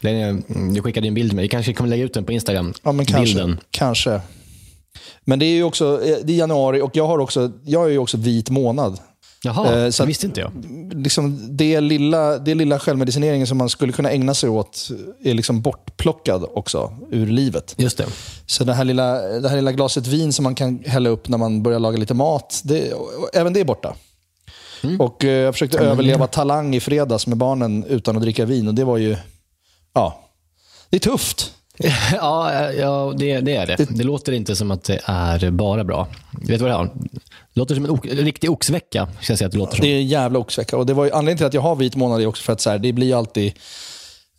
Den 0.00 0.14
är, 0.16 0.28
mm, 0.28 0.74
du 0.74 0.82
skickade 0.82 1.08
en 1.08 1.14
bild 1.14 1.32
med. 1.32 1.42
Vi 1.42 1.48
kanske 1.48 1.72
kommer 1.72 1.90
lägga 1.90 2.04
ut 2.04 2.14
den 2.14 2.24
på 2.24 2.32
Instagram. 2.32 2.74
Ja, 2.82 2.92
men 2.92 3.06
kanske. 3.06 3.24
Bilden. 3.34 3.60
kanske. 3.70 4.20
Men 5.24 5.38
det 5.38 5.44
är 5.44 5.54
ju 5.54 5.64
också 5.64 6.04
eh, 6.04 6.16
det 6.24 6.32
är 6.32 6.36
januari 6.36 6.80
och 6.80 6.96
jag 6.96 7.06
har 7.06 7.18
också, 7.18 7.50
jag 7.64 7.84
är 7.84 7.90
ju 7.90 7.98
också 7.98 8.16
vit 8.16 8.50
månad. 8.50 8.98
Jaha, 9.42 9.84
Eh, 9.84 9.90
så 9.90 10.02
det 10.02 10.06
visste 10.06 10.26
inte 10.26 10.40
jag. 10.40 10.52
Liksom 10.94 11.56
det, 11.56 11.80
lilla, 11.80 12.38
det 12.38 12.54
lilla 12.54 12.78
självmedicineringen 12.78 13.46
som 13.46 13.58
man 13.58 13.68
skulle 13.68 13.92
kunna 13.92 14.10
ägna 14.10 14.34
sig 14.34 14.50
åt 14.50 14.88
är 15.24 15.34
liksom 15.34 15.60
bortplockad 15.60 16.44
också 16.54 16.92
ur 17.10 17.26
livet. 17.26 17.74
Just 17.78 17.98
det. 17.98 18.06
Så 18.46 18.64
det 18.64 18.74
här, 18.74 18.84
lilla, 18.84 19.12
det 19.20 19.48
här 19.48 19.56
lilla 19.56 19.72
glaset 19.72 20.06
vin 20.06 20.32
som 20.32 20.42
man 20.42 20.54
kan 20.54 20.78
hälla 20.86 21.10
upp 21.10 21.28
när 21.28 21.38
man 21.38 21.62
börjar 21.62 21.78
laga 21.78 21.98
lite 21.98 22.14
mat, 22.14 22.60
det, 22.64 22.92
även 23.32 23.52
det 23.52 23.60
är 23.60 23.64
borta. 23.64 23.94
Och 24.98 25.24
eh, 25.24 25.30
Jag 25.30 25.54
försökte 25.54 25.78
överleva 25.78 26.26
Talang 26.26 26.74
i 26.74 26.80
fredags 26.80 27.26
med 27.26 27.38
barnen 27.38 27.84
utan 27.84 28.16
att 28.16 28.22
dricka 28.22 28.44
vin 28.44 28.68
och 28.68 28.74
det 28.74 28.84
var 28.84 28.96
ju... 28.96 29.16
Ja, 29.92 30.20
det 30.90 30.96
är 30.96 31.00
tufft. 31.00 31.52
Ja, 32.12 32.72
ja 32.72 33.14
det, 33.16 33.40
det 33.40 33.56
är 33.56 33.66
det. 33.66 33.76
det. 33.90 34.04
låter 34.04 34.32
inte 34.32 34.56
som 34.56 34.70
att 34.70 34.84
det 34.84 35.00
är 35.04 35.50
bara 35.50 35.84
bra. 35.84 36.08
Vet 36.32 36.58
du 36.58 36.64
vad 36.64 36.70
det 36.70 36.74
är? 36.74 36.84
Det 37.54 37.60
låter 37.60 37.74
som 37.74 37.84
en, 37.84 37.90
en 37.90 38.24
riktig 38.24 38.50
oxvecka. 38.50 39.08
Ska 39.20 39.32
jag 39.32 39.38
säga 39.38 39.46
att 39.46 39.52
det 39.52 39.58
låter 39.58 39.76
som. 39.76 39.82
Det 39.82 39.88
är 39.88 39.96
en 39.96 40.06
jävla 40.06 40.38
oxvecka. 40.38 40.76
Och 40.76 40.86
det 40.86 40.94
var 40.94 41.04
ju, 41.04 41.10
anledningen 41.10 41.36
till 41.36 41.46
att 41.46 41.54
jag 41.54 41.60
har 41.60 41.76
vit 41.76 41.96
månad 41.96 42.22
är 42.22 42.26
också 42.26 42.42
för 42.42 42.52
att 42.52 42.60
så 42.60 42.70
här, 42.70 42.78
det 42.78 42.92
blir 42.92 43.06
ju 43.06 43.12
alltid 43.12 43.52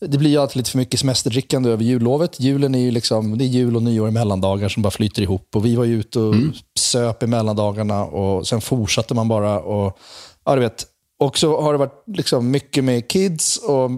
det 0.01 0.17
blir 0.17 0.29
ju 0.29 0.37
alltid 0.37 0.57
lite 0.57 0.71
för 0.71 0.77
mycket 0.77 0.99
semesterdrickande 0.99 1.69
över 1.69 1.83
jullovet. 1.83 2.39
Julen 2.39 2.75
är 2.75 2.79
ju 2.79 2.91
liksom, 2.91 3.37
det 3.37 3.43
är 3.43 3.47
jul 3.47 3.75
och 3.75 3.83
nyår 3.83 4.07
i 4.07 4.11
mellandagar 4.11 4.69
som 4.69 4.83
bara 4.83 4.91
flyter 4.91 5.21
ihop. 5.21 5.55
Och 5.55 5.65
Vi 5.65 5.75
var 5.75 5.85
ju 5.85 5.99
ute 5.99 6.19
och 6.19 6.35
söp 6.79 7.23
i 7.23 7.27
mellandagarna 7.27 8.05
och 8.05 8.47
sen 8.47 8.61
fortsatte 8.61 9.13
man 9.13 9.27
bara. 9.27 9.59
Och, 9.59 9.97
ja, 10.45 10.55
du 10.55 10.61
vet. 10.61 10.85
och 11.19 11.37
så 11.37 11.61
har 11.61 11.73
det 11.73 11.79
varit 11.79 12.03
liksom 12.07 12.51
mycket 12.51 12.83
med 12.83 13.07
kids. 13.07 13.57
och 13.57 13.91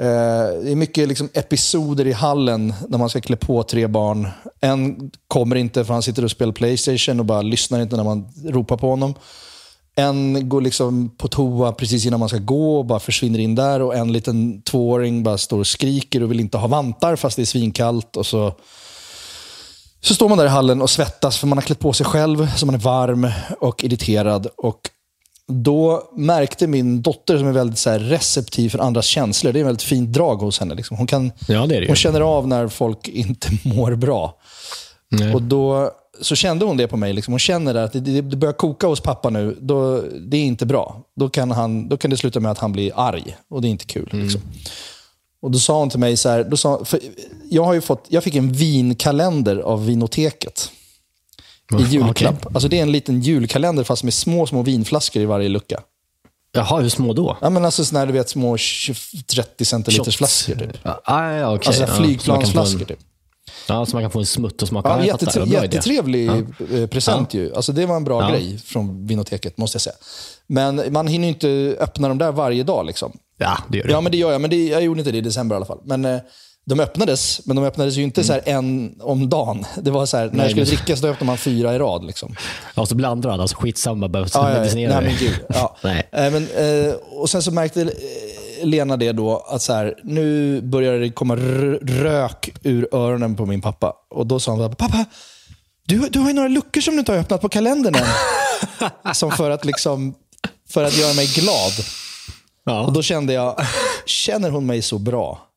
Eh, 0.00 0.62
det 0.62 0.72
är 0.72 0.76
mycket 0.76 1.08
liksom 1.08 1.28
episoder 1.34 2.06
i 2.06 2.12
hallen 2.12 2.74
när 2.88 2.98
man 2.98 3.08
ska 3.08 3.20
klä 3.20 3.36
på 3.36 3.62
tre 3.62 3.86
barn. 3.86 4.28
En 4.60 5.10
kommer 5.28 5.56
inte 5.56 5.84
för 5.84 5.92
han 5.92 6.02
sitter 6.02 6.24
och 6.24 6.30
spelar 6.30 6.52
Playstation 6.52 7.20
och 7.20 7.26
bara 7.26 7.42
lyssnar 7.42 7.80
inte 7.80 7.96
när 7.96 8.04
man 8.04 8.28
ropar 8.44 8.76
på 8.76 8.90
honom. 8.90 9.14
En 9.94 10.48
går 10.48 10.60
liksom 10.60 11.10
på 11.16 11.28
toa 11.28 11.72
precis 11.72 12.06
innan 12.06 12.20
man 12.20 12.28
ska 12.28 12.38
gå 12.38 12.78
och 12.78 12.84
bara 12.84 13.00
försvinner 13.00 13.38
in 13.38 13.54
där. 13.54 13.82
Och 13.82 13.96
en 13.96 14.12
liten 14.12 14.62
tvååring 14.62 15.22
bara 15.22 15.38
står 15.38 15.58
och 15.58 15.66
skriker 15.66 16.22
och 16.22 16.30
vill 16.30 16.40
inte 16.40 16.58
ha 16.58 16.68
vantar 16.68 17.16
fast 17.16 17.36
det 17.36 17.42
är 17.42 17.46
svinkallt. 17.46 18.16
Och 18.16 18.26
så, 18.26 18.54
så 20.00 20.14
står 20.14 20.28
man 20.28 20.38
där 20.38 20.46
i 20.46 20.48
hallen 20.48 20.82
och 20.82 20.90
svettas 20.90 21.38
för 21.38 21.46
man 21.46 21.58
har 21.58 21.62
klätt 21.62 21.78
på 21.78 21.92
sig 21.92 22.06
själv 22.06 22.56
så 22.56 22.66
man 22.66 22.74
är 22.74 22.78
varm 22.78 23.28
och 23.60 23.84
irriterad. 23.84 24.46
Och 24.56 24.90
då 25.48 26.10
märkte 26.16 26.66
min 26.66 27.02
dotter, 27.02 27.38
som 27.38 27.46
är 27.46 27.52
väldigt 27.52 27.78
så 27.78 27.90
receptiv 27.90 28.68
för 28.68 28.78
andras 28.78 29.06
känslor, 29.06 29.52
det 29.52 29.58
är 29.58 29.60
ett 29.60 29.66
väldigt 29.66 29.82
fint 29.82 30.12
drag 30.12 30.36
hos 30.36 30.60
henne. 30.60 30.74
Liksom. 30.74 30.96
Hon, 30.96 31.06
kan, 31.06 31.32
Ja, 31.48 31.66
det 31.66 31.80
det 31.80 31.86
hon 31.86 31.96
känner 31.96 32.20
av 32.20 32.48
när 32.48 32.68
folk 32.68 33.08
inte 33.08 33.48
mår 33.68 33.94
bra. 33.94 34.38
Nej. 35.08 35.34
Och 35.34 35.42
då 35.42 35.90
så 36.20 36.34
kände 36.34 36.64
hon 36.64 36.76
det 36.76 36.88
på 36.88 36.96
mig. 36.96 37.12
Liksom. 37.12 37.32
Hon 37.32 37.38
känner 37.38 37.74
att 37.74 37.92
det, 37.92 38.00
det, 38.00 38.22
börjar 38.22 38.52
koka 38.52 38.86
hos 38.86 39.00
pappa 39.00 39.30
nu. 39.30 39.56
Då, 39.60 40.00
det 40.20 40.36
är 40.36 40.44
inte 40.44 40.66
bra. 40.66 41.02
Då 41.16 41.28
kan, 41.28 41.50
han, 41.50 41.88
då 41.88 41.96
kan 41.96 42.10
det 42.10 42.16
sluta 42.16 42.40
med 42.40 42.50
att 42.50 42.58
han 42.58 42.72
blir 42.72 42.92
arg. 42.96 43.36
Och 43.48 43.62
det 43.62 43.68
är 43.68 43.70
inte 43.70 43.84
kul. 43.84 44.08
Liksom. 44.12 44.40
Och 45.42 45.50
Då 45.50 45.58
sa 45.58 45.78
hon 45.78 45.90
till 45.90 45.98
mig 45.98 46.16
så 46.16 46.28
här, 46.28 46.44
då 46.44 46.56
sa, 46.56 46.84
jag, 47.50 47.64
har 47.64 47.74
ju 47.74 47.80
fått, 47.80 48.06
jag 48.08 48.24
fick 48.24 48.34
en 48.34 48.52
vinkalender 48.52 49.56
av 49.56 49.86
Vinoteket. 49.86 50.70
I 51.80 51.82
julklapp. 51.90 52.46
Alltså 52.46 52.68
det 52.68 52.78
är 52.78 52.82
en 52.82 52.92
liten 52.92 53.20
julkalender 53.20 53.84
fast 53.84 54.04
med 54.04 54.14
små, 54.14 54.46
små 54.46 54.62
vinflaskor 54.62 55.22
i 55.22 55.24
varje 55.26 55.48
lucka. 55.48 55.80
Jaha, 56.54 56.80
hur 56.80 56.88
små 56.88 57.12
då? 57.12 57.36
Ja, 57.40 57.50
men 57.50 57.64
alltså 57.64 57.96
här, 57.96 58.06
du 58.06 58.12
vet, 58.12 58.28
små 58.28 58.56
20 58.56 58.94
30 59.34 59.64
centiliters 59.64 60.16
flaskor. 60.16 60.54
Typ. 60.54 60.70
Ja, 60.82 61.00
ah, 61.04 61.30
ja, 61.32 61.54
okej. 61.54 61.66
Alltså 61.66 61.82
ja, 61.82 61.86
flygplansflaskor. 61.88 62.84
Typ. 62.84 62.98
Ja, 63.68 63.86
så 63.86 63.96
man 63.96 64.02
kan 64.02 64.10
få 64.10 64.18
en 64.18 64.26
smutt 64.26 64.62
och 64.62 64.68
smaka. 64.68 64.88
Ja, 64.88 65.04
jättetre- 65.14 65.46
jättetrevlig 65.62 66.28
eh, 66.28 66.86
present 66.86 67.34
ju. 67.34 67.54
Alltså 67.54 67.72
det 67.72 67.86
var 67.86 67.96
en 67.96 68.04
bra 68.04 68.22
Ja. 68.22 68.30
grej 68.30 68.58
från 68.58 69.06
Vinoteket, 69.06 69.58
måste 69.58 69.76
jag 69.76 69.82
säga. 69.82 69.94
Men 70.46 70.92
man 70.92 71.06
hinner 71.06 71.28
ju 71.28 71.32
inte 71.34 71.76
öppna 71.80 72.08
dem 72.08 72.18
där 72.18 72.32
varje 72.32 72.62
dag. 72.62 72.86
Liksom. 72.86 73.12
Ja, 73.38 73.58
det 73.68 73.78
gör 73.78 73.84
det. 73.84 73.92
Ja, 73.92 74.00
men 74.00 74.12
det 74.12 74.18
gör 74.18 74.32
jag. 74.32 74.40
Men 74.40 74.50
det, 74.50 74.66
jag 74.68 74.82
gjorde 74.82 75.00
inte 75.00 75.12
det 75.12 75.18
i 75.18 75.20
december 75.20 75.54
i 75.54 75.56
alla 75.56 75.66
fall. 75.66 75.80
Men 75.84 76.04
eh, 76.04 76.18
de 76.64 76.80
öppnades, 76.80 77.46
men 77.46 77.56
de 77.56 77.64
öppnades 77.64 77.96
ju 77.96 78.02
inte 78.02 78.24
så 78.24 78.32
här 78.32 78.42
en 78.44 78.96
om 79.00 79.28
dagen. 79.28 79.64
Det 79.82 79.90
var 79.90 80.06
så 80.06 80.16
här, 80.16 80.30
när 80.32 80.44
det 80.44 80.50
skulle 80.50 80.64
drickas 80.66 81.00
då 81.00 81.08
öppnade 81.08 81.24
man 81.24 81.38
fyra 81.38 81.74
i 81.74 81.78
rad. 81.78 82.04
Liksom. 82.04 82.36
Ja, 82.74 82.86
så 82.86 82.94
blandar 82.94 83.30
han. 83.30 83.40
Alltså 83.40 83.56
skitsamma, 83.56 84.08
behöver 84.08 84.30
Ja, 84.34 84.48
medicinera 84.48 85.00
Nej, 85.00 85.04
men 85.04 85.16
gud. 85.16 85.40
Ja. 85.48 85.76
Nej. 85.82 86.08
Eh, 86.12 86.30
men, 86.30 86.48
eh, 86.48 86.94
och 86.94 87.30
sen 87.30 87.42
så 87.42 87.50
märkte 87.50 87.82
eh, 87.82 87.88
Lena 88.62 88.96
det 88.96 89.12
då, 89.12 89.46
att 89.48 89.62
så 89.62 89.72
här, 89.72 89.94
nu 90.04 90.60
börjar 90.60 90.98
det 90.98 91.10
komma 91.10 91.36
rök 91.82 92.50
ur 92.62 92.88
öronen 92.92 93.36
på 93.36 93.46
min 93.46 93.60
pappa. 93.60 93.92
Och 94.10 94.26
då 94.26 94.40
sa 94.40 94.50
han, 94.50 94.58
så 94.58 94.68
här, 94.68 94.74
pappa, 94.74 95.04
du, 95.86 96.08
du 96.08 96.18
har 96.18 96.28
ju 96.28 96.34
några 96.34 96.48
luckor 96.48 96.80
som 96.80 96.94
du 96.94 96.98
inte 96.98 97.12
har 97.12 97.18
öppnat 97.18 97.40
på 97.40 97.48
kalendern 97.48 97.94
än. 97.94 99.14
som 99.14 99.30
för 99.30 99.50
att, 99.50 99.64
liksom, 99.64 100.14
för 100.68 100.84
att 100.84 100.96
göra 100.96 101.14
mig 101.14 101.26
glad. 101.26 101.72
Ja. 102.64 102.86
Och 102.86 102.92
då 102.92 103.02
kände 103.02 103.32
jag, 103.32 103.66
känner 104.06 104.50
hon 104.50 104.66
mig 104.66 104.82
så 104.82 104.98
bra? 104.98 105.48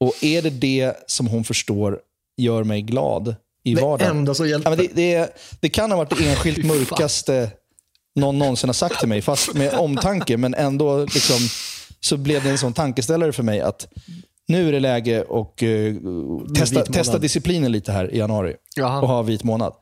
Och 0.00 0.24
är 0.24 0.42
det 0.42 0.50
det 0.50 0.94
som 1.06 1.26
hon 1.26 1.44
förstår 1.44 1.98
gör 2.36 2.64
mig 2.64 2.82
glad 2.82 3.34
i 3.64 3.74
vardagen? 3.74 4.16
enda 4.16 4.34
som 4.34 4.46
Ja, 4.46 4.50
hjälper. 4.50 4.70
men 4.70 4.78
det, 4.78 4.88
det, 4.94 5.36
det 5.60 5.68
kan 5.68 5.90
ha 5.90 5.98
varit 5.98 6.18
det 6.18 6.28
enskilt 6.30 6.64
mörkaste 6.66 7.50
någon 8.14 8.38
någonsin 8.38 8.68
har 8.68 8.74
sagt 8.74 8.98
till 8.98 9.08
mig, 9.08 9.22
fast 9.22 9.54
med 9.54 9.74
omtanke. 9.74 10.36
Men 10.36 10.54
ändå 10.54 11.04
liksom, 11.04 11.36
så 12.00 12.16
blev 12.16 12.42
det 12.42 12.50
en 12.50 12.58
sån 12.58 12.72
tankeställare 12.72 13.32
för 13.32 13.42
mig 13.42 13.60
att 13.60 13.88
nu 14.48 14.68
är 14.68 14.72
det 14.72 14.80
läge 14.80 15.20
att 15.30 15.62
uh, 15.62 15.96
testa, 16.54 16.74
månad. 16.78 16.92
testa 16.92 17.18
disciplinen 17.18 17.72
lite 17.72 17.92
här 17.92 18.14
i 18.14 18.18
januari 18.18 18.54
Jaha. 18.76 19.00
och 19.02 19.08
ha 19.08 19.22
vit 19.22 19.44
månad. 19.44 19.72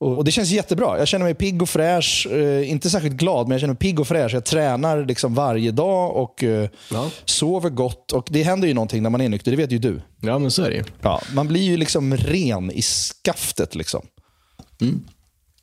Och, 0.00 0.16
och 0.18 0.24
Det 0.24 0.30
känns 0.30 0.50
jättebra. 0.50 0.98
Jag 0.98 1.08
känner 1.08 1.24
mig 1.24 1.34
pigg 1.34 1.62
och 1.62 1.68
fräsch. 1.68 2.26
eh, 2.30 2.70
inte 2.70 2.90
särskilt 2.90 3.16
glad, 3.16 3.46
men 3.48 3.52
jag 3.52 3.60
känner 3.60 3.74
mig 3.74 3.78
pigg 3.78 4.00
och 4.00 4.08
fräsch. 4.08 4.34
Jag 4.34 4.44
tränar 4.44 5.04
liksom 5.04 5.34
varje 5.34 5.70
dag 5.70 6.16
och 6.16 6.44
eh, 6.44 6.68
Ja. 6.90 7.10
sover 7.24 7.70
gott. 7.70 8.12
Och 8.12 8.28
Det 8.30 8.42
händer 8.42 8.68
ju 8.68 8.74
någonting 8.74 9.02
när 9.02 9.10
man 9.10 9.20
är 9.20 9.28
nykter, 9.28 9.50
det 9.50 9.56
vet 9.56 9.72
ju 9.72 9.78
du. 9.78 10.00
Ja, 10.20 10.38
men 10.38 10.50
så 10.50 10.62
är 10.62 10.70
det 10.70 10.76
ju. 10.76 10.84
Ja, 11.02 11.20
man 11.34 11.48
blir 11.48 11.62
ju 11.62 11.76
liksom 11.76 12.16
ren 12.16 12.70
i 12.70 12.82
skaftet. 12.82 13.74
Liksom. 13.74 14.06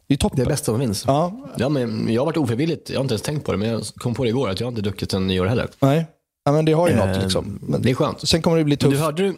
Det 0.08 0.14
är 0.14 0.18
toppen. 0.18 0.38
Det 0.40 0.44
är 0.46 0.50
bästa 0.50 0.66
som 0.66 0.80
finns. 0.80 1.04
Ja, 1.08 1.34
Ja, 1.58 1.70
men 1.70 2.08
jag 2.14 2.22
har 2.22 2.26
varit 2.26 2.38
ofrivilligt, 2.38 2.90
jag 2.90 2.98
har 2.98 3.02
inte 3.04 3.14
ens 3.14 3.22
tänkt 3.22 3.46
på 3.46 3.52
det, 3.52 3.58
men 3.58 3.70
jag 3.70 3.82
kom 3.96 4.14
på 4.14 4.24
det 4.24 4.30
igår 4.30 4.50
att 4.50 4.60
jag 4.60 4.68
har 4.68 4.72
inte 4.72 4.82
druckit 4.82 5.12
sen 5.12 5.28
nyår 5.28 5.46
heller. 5.46 5.68
nej. 5.80 6.06
Ja, 6.48 6.52
men 6.52 6.66
det 6.66 6.72
har 6.74 6.90
ju 6.90 6.96
något. 6.96 7.18
Eh, 7.18 7.22
Liksom. 7.24 7.60
Men, 7.62 7.82
Det 7.82 7.90
är 7.90 7.94
skönt. 7.94 8.28
sen 8.30 8.42
kommer 8.42 8.58
det 8.58 8.64
bli 8.64 8.78
Men 8.82 8.90
Du 8.90 8.96
tufft. 8.96 9.04
hörde 9.06 9.24
du 9.24 9.36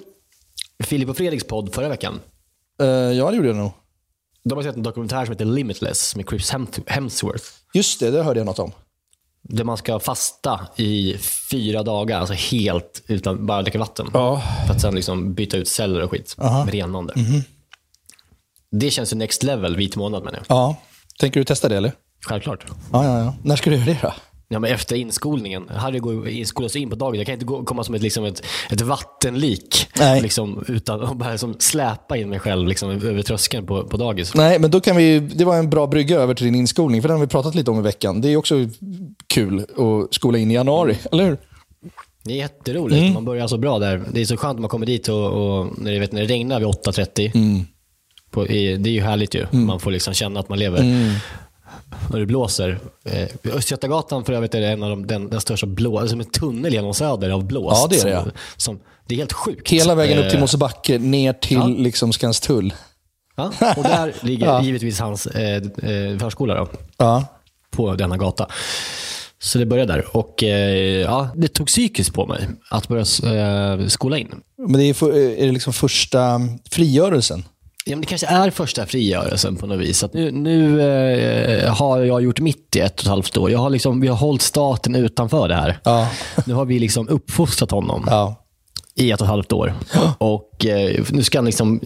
Filip 0.83 1.09
och 1.09 1.17
Fredriks 1.17 1.43
podd 1.43 1.73
förra 1.73 1.89
veckan? 1.89 2.19
Eh, 2.81 2.87
ja, 2.87 3.29
det 3.29 3.35
gjorde 3.35 3.47
jag 3.47 3.57
nog. 3.57 3.71
De 4.43 4.55
har 4.57 4.63
sett 4.63 4.75
en 4.75 4.83
dokumentär 4.83 5.25
som 5.25 5.31
heter 5.31 5.45
Limitless 5.45 6.15
med 6.15 6.25
Chris 6.29 6.51
Hem- 6.51 6.83
Hemsworth. 6.87 7.45
Just 7.73 7.99
det, 7.99 8.11
det 8.11 8.23
hörde 8.23 8.39
jag 8.39 8.45
något 8.45 8.59
om. 8.59 8.71
Där 9.41 9.63
man 9.63 9.77
ska 9.77 9.99
fasta 9.99 10.67
i 10.75 11.17
fyra 11.51 11.83
dagar, 11.83 12.19
alltså 12.19 12.33
helt 12.33 13.03
utan 13.07 13.45
bara 13.45 13.61
dricka 13.61 13.79
vatten. 13.79 14.09
Ja. 14.13 14.41
För 14.67 14.73
att 14.73 14.81
sen 14.81 14.95
liksom 14.95 15.33
byta 15.33 15.57
ut 15.57 15.67
celler 15.67 16.01
och 16.01 16.11
skit 16.11 16.35
med 16.37 16.69
renande. 16.73 17.13
Mhm. 17.15 17.41
Det 18.71 18.91
känns 18.91 19.13
ju 19.13 19.17
next 19.17 19.43
level, 19.43 19.75
vit 19.75 19.95
månad 19.95 20.23
menar 20.23 20.37
jag. 20.37 20.57
Ja. 20.57 20.75
Tänker 21.19 21.39
du 21.39 21.43
testa 21.43 21.69
det 21.69 21.77
eller? 21.77 21.91
Självklart. 22.25 22.65
Ja, 22.91 23.03
ja, 23.05 23.19
ja. 23.19 23.35
När 23.43 23.55
ska 23.55 23.69
du 23.69 23.75
göra 23.75 23.85
det 23.85 23.99
då? 24.01 24.13
Ja, 24.49 24.59
men 24.59 24.71
efter 24.71 24.95
inskolningen. 24.95 25.69
Harry 25.69 25.99
går 25.99 26.27
inskolas 26.27 26.75
in 26.75 26.89
på 26.89 26.95
dagen. 26.95 27.15
Jag 27.15 27.25
kan 27.25 27.33
inte 27.33 27.45
gå, 27.45 27.63
komma 27.63 27.83
som 27.83 27.95
ett, 27.95 28.01
liksom 28.01 28.25
ett, 28.25 28.45
ett 28.69 28.81
vattenlik. 28.81 29.87
Liksom, 30.21 30.63
utan 30.67 31.03
att 31.03 31.17
bara 31.17 31.31
liksom 31.31 31.55
släpa 31.59 32.17
in 32.17 32.29
mig 32.29 32.39
själv 32.39 32.67
liksom, 32.67 32.89
över 32.89 33.21
tröskeln 33.21 33.65
på, 33.65 33.83
på 33.83 33.97
dagis. 33.97 34.35
Nej, 34.35 34.59
men 34.59 34.71
då 34.71 34.79
kan 34.79 34.95
vi, 34.95 35.19
det 35.19 35.45
var 35.45 35.57
en 35.57 35.69
bra 35.69 35.87
brygga 35.87 36.19
över 36.19 36.33
till 36.33 36.45
din 36.45 36.55
inskolning, 36.55 37.01
för 37.01 37.09
den 37.09 37.17
har 37.17 37.25
vi 37.25 37.29
pratat 37.29 37.55
lite 37.55 37.71
om 37.71 37.79
i 37.79 37.81
veckan. 37.81 38.21
Det 38.21 38.29
är 38.29 38.37
också 38.37 38.55
kul 39.27 39.59
att 39.59 40.13
skola 40.13 40.37
in 40.37 40.51
i 40.51 40.53
januari, 40.53 40.97
eller 41.11 41.25
hur? 41.25 41.37
Det 42.23 42.33
är 42.33 42.37
jätteroligt. 42.37 43.01
Mm. 43.01 43.13
Man 43.13 43.25
börjar 43.25 43.47
så 43.47 43.57
bra 43.57 43.79
där. 43.79 44.03
Det 44.11 44.21
är 44.21 44.25
så 44.25 44.37
skönt 44.37 44.55
när 44.55 44.61
man 44.61 44.69
kommer 44.69 44.85
dit 44.85 45.07
och, 45.07 45.25
och 45.25 45.79
när, 45.79 45.91
det, 45.91 45.99
vet, 45.99 46.11
när 46.11 46.21
det 46.21 46.27
regnar 46.27 46.59
vid 46.59 46.67
8.30. 46.67 47.31
Mm. 47.35 47.65
På, 48.31 48.43
det 48.43 48.73
är 48.73 48.87
ju 48.87 49.01
härligt 49.01 49.35
ju. 49.35 49.45
Man 49.51 49.79
får 49.79 49.91
liksom 49.91 50.13
känna 50.13 50.39
att 50.39 50.49
man 50.49 50.59
lever. 50.59 50.83
När 52.11 52.19
det 52.19 52.25
blåser. 52.25 52.79
Eh, 53.05 53.27
Östgötagatan 53.53 54.25
för 54.25 54.33
övrigt 54.33 54.55
är 54.55 54.61
en 54.61 54.83
av 54.83 54.89
de, 54.89 55.07
den, 55.07 55.29
den 55.29 55.41
största 55.41 55.67
blå, 55.67 56.07
som 56.07 56.19
en 56.19 56.25
tunnel 56.25 56.73
genom 56.73 56.93
söder 56.93 57.29
av 57.29 57.45
blåst. 57.45 57.81
Ja, 57.81 57.87
det 58.03 58.09
är 58.09 58.15
det, 58.15 58.21
som, 58.23 58.31
som, 58.57 58.79
det 59.07 59.15
är 59.15 59.17
helt 59.17 59.33
sjukt. 59.33 59.69
Hela 59.69 59.95
vägen 59.95 60.17
upp 60.19 60.25
till 60.29 60.37
Eh, 60.37 60.41
Mosebacke, 60.41 60.99
ner 60.99 61.33
till 61.33 61.57
ja. 61.57 61.67
liksom 61.67 62.13
Skanstull. 62.13 62.73
Ja, 63.35 63.51
och 63.77 63.83
där 63.83 64.13
ligger 64.21 64.45
Ja. 64.45 64.61
givetvis 64.63 64.99
hans 64.99 65.27
eh, 65.27 65.55
eh, 65.55 66.17
förskola 66.19 66.55
då, 66.55 66.67
Ja. 66.97 67.25
på 67.71 67.95
denna 67.95 68.17
gata. 68.17 68.47
Så 69.39 69.57
det 69.59 69.65
började 69.65 69.93
där. 69.93 70.17
Och 70.17 70.43
eh, 70.43 71.01
ja, 71.01 71.29
det 71.35 71.47
tog 71.47 71.67
psykiskt 71.67 72.13
på 72.13 72.25
mig 72.25 72.47
att 72.69 72.87
börja 72.87 73.03
eh, 73.75 73.87
skola 73.87 74.17
in. 74.17 74.35
Men 74.57 74.73
det 74.73 74.83
är, 74.83 74.93
för, 74.93 75.13
är 75.17 75.45
det 75.45 75.51
liksom 75.51 75.73
första 75.73 76.41
frigörelsen? 76.71 77.43
Ja, 77.89 77.95
men 77.95 78.01
det 78.01 78.07
kanske 78.07 78.27
är 78.27 78.49
första 78.49 78.85
frigörelsen 78.85 79.55
på 79.55 79.67
något 79.67 79.79
vis. 79.79 80.03
Att 80.03 80.13
nu 80.13 80.31
nu 80.31 80.81
eh, 80.81 81.73
har 81.75 81.99
jag 81.99 82.21
gjort 82.23 82.39
mitt 82.39 82.75
i 82.75 82.79
ett 82.79 82.93
och 82.99 83.01
ett 83.03 83.07
halvt 83.09 83.37
år. 83.37 83.51
Jag 83.51 83.59
har 83.59 83.69
liksom, 83.69 84.01
vi 84.01 84.07
har 84.07 84.15
hållit 84.15 84.41
staten 84.41 84.95
utanför 84.95 85.47
det 85.47 85.55
här. 85.55 85.79
Ja. 85.83 86.09
Nu 86.45 86.53
har 86.53 86.65
vi 86.65 86.79
liksom 86.79 87.09
uppfostrat 87.09 87.71
honom 87.71 88.03
Ja. 88.07 88.45
i 88.95 89.11
ett 89.11 89.21
och 89.21 89.25
ett 89.25 89.29
halvt 89.31 89.51
år. 89.51 89.73
Och 90.17 90.65
eh, 90.65 91.03
Nu 91.09 91.23
ska 91.23 91.37
han 91.37 91.45
liksom 91.45 91.81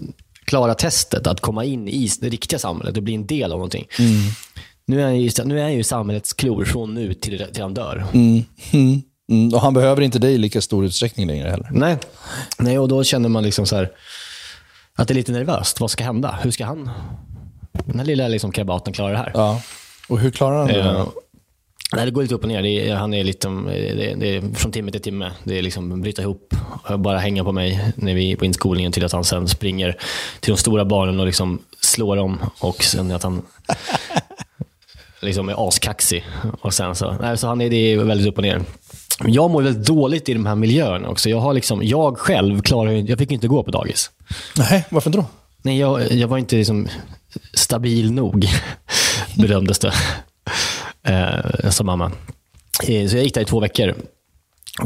klara 0.46 0.74
testet 0.74 1.28
att 1.28 1.40
komma 1.40 1.66
in 1.66 1.88
i 1.88 2.10
det 2.22 2.30
riktiga 2.30 2.60
samhället 2.60 2.98
och 2.98 3.04
bli 3.04 3.14
en 3.16 3.26
del 3.28 3.52
av 3.52 3.58
någonting. 3.58 3.86
Nu, 4.86 5.00
är 5.02 5.04
han 5.04 5.20
ju, 5.20 5.30
nu 5.46 5.60
är 5.60 5.64
han 5.64 5.74
ju 5.74 5.84
samhällets 5.84 6.34
klor 6.34 6.66
från 6.66 6.94
nu 6.94 7.14
till, 7.14 7.46
till 7.54 7.62
han 7.62 7.74
dör. 7.74 8.06
Mm. 8.14 8.44
Mm. 8.72 9.02
Mm. 9.32 9.54
Och 9.54 9.62
han 9.62 9.74
behöver 9.74 10.02
inte 10.02 10.20
dig 10.20 10.34
i 10.34 10.38
lika 10.38 10.62
stor 10.62 10.86
utsträckning 10.86 11.28
längre 11.28 11.50
heller. 11.50 11.70
Nej. 11.72 11.98
Nej, 12.60 12.80
och 12.80 12.88
då 12.88 13.04
känner 13.04 13.30
man 13.30 13.44
liksom 13.44 13.66
så 13.66 13.76
här, 13.76 13.90
att 15.02 15.08
det 15.08 15.14
är 15.14 15.16
lite 15.16 15.32
nervöst. 15.32 15.80
Vad 15.80 15.92
ska 15.92 16.04
hända? 16.04 16.40
Hur 16.42 16.52
ska 16.52 16.66
han, 16.66 16.90
den 17.72 18.00
här 18.00 18.06
lilla 18.06 18.28
liksom 18.28 18.52
krabaten, 18.52 18.94
klara 18.94 19.12
det 19.12 19.18
här? 19.18 19.32
Ja. 19.34 19.62
Och 20.10 20.20
hur 20.20 20.32
klarar 20.32 20.58
han 20.58 20.68
det? 20.68 20.80
Eh, 20.80 21.08
nej, 21.96 22.06
det 22.06 22.12
går 22.12 22.22
lite 22.22 22.36
upp 22.36 22.44
och 22.44 22.48
ner. 22.48 22.66
Är, 22.66 22.96
han 22.96 23.14
är 23.14 23.24
lite, 23.24 23.48
det 23.48 24.12
är, 24.12 24.16
det 24.16 24.36
är 24.36 24.56
från 24.56 24.72
timme 24.72 24.92
till 24.92 25.02
timme. 25.02 25.32
Det 25.44 25.58
är 25.58 25.62
liksom 25.62 26.02
bryta 26.02 26.22
ihop, 26.22 26.56
bara 26.98 27.18
hänga 27.18 27.44
på 27.44 27.52
mig 27.52 27.94
när 27.96 28.14
vi 28.14 28.32
är 28.32 28.36
på 28.36 28.46
inskolningen 28.46 28.92
till 28.92 29.06
att 29.06 29.12
han 29.12 29.24
sen 29.24 29.48
springer 29.48 29.98
till 30.40 30.54
de 30.54 30.58
stora 30.58 30.86
barnen 30.86 31.20
och 31.20 31.26
liksom 31.26 31.60
slår 31.80 32.16
dem 32.16 32.40
och 32.60 32.84
sen 32.84 33.12
att 33.12 33.24
han 33.24 33.42
liksom 35.22 35.50
är 35.50 35.68
askaxig. 35.68 36.26
Och 36.62 36.74
sen 36.74 36.96
så, 36.96 37.16
nej, 37.22 37.38
så 37.38 37.48
han 37.48 37.62
är, 37.62 37.70
det 37.70 37.76
är 37.76 37.98
väldigt 37.98 38.28
upp 38.28 38.38
och 38.38 38.44
ner. 38.44 38.62
Jag 39.26 39.52
mår 39.52 39.62
väldigt 39.62 39.88
dåligt 39.88 40.30
i 40.30 40.34
de 40.34 40.46
här 40.46 40.56
miljöerna 40.56 41.10
också. 41.10 41.30
Jag, 41.30 41.40
har 41.40 41.54
liksom, 41.54 41.84
jag 41.84 42.18
själv 42.18 42.62
klarar 42.62 42.92
jag 42.92 43.18
fick 43.18 43.32
inte 43.32 43.48
gå 43.48 43.64
på 43.64 43.72
dagis. 43.72 44.10
Nej, 44.58 44.86
varför 44.90 45.10
inte 45.10 45.20
då? 45.20 45.26
Nej, 45.64 45.80
jag, 45.80 46.12
jag 46.12 46.28
var 46.28 46.38
inte 46.38 46.56
liksom 46.56 46.88
stabil 47.54 48.12
nog, 48.12 48.48
bedömdes 49.38 49.80
det 49.80 49.94
eh, 51.04 51.70
som 51.70 51.86
mamma. 51.86 52.12
Eh, 52.88 53.08
Så 53.08 53.16
jag 53.16 53.24
gick 53.24 53.34
där 53.34 53.42
i 53.42 53.46
två 53.46 53.60
veckor. 53.60 53.96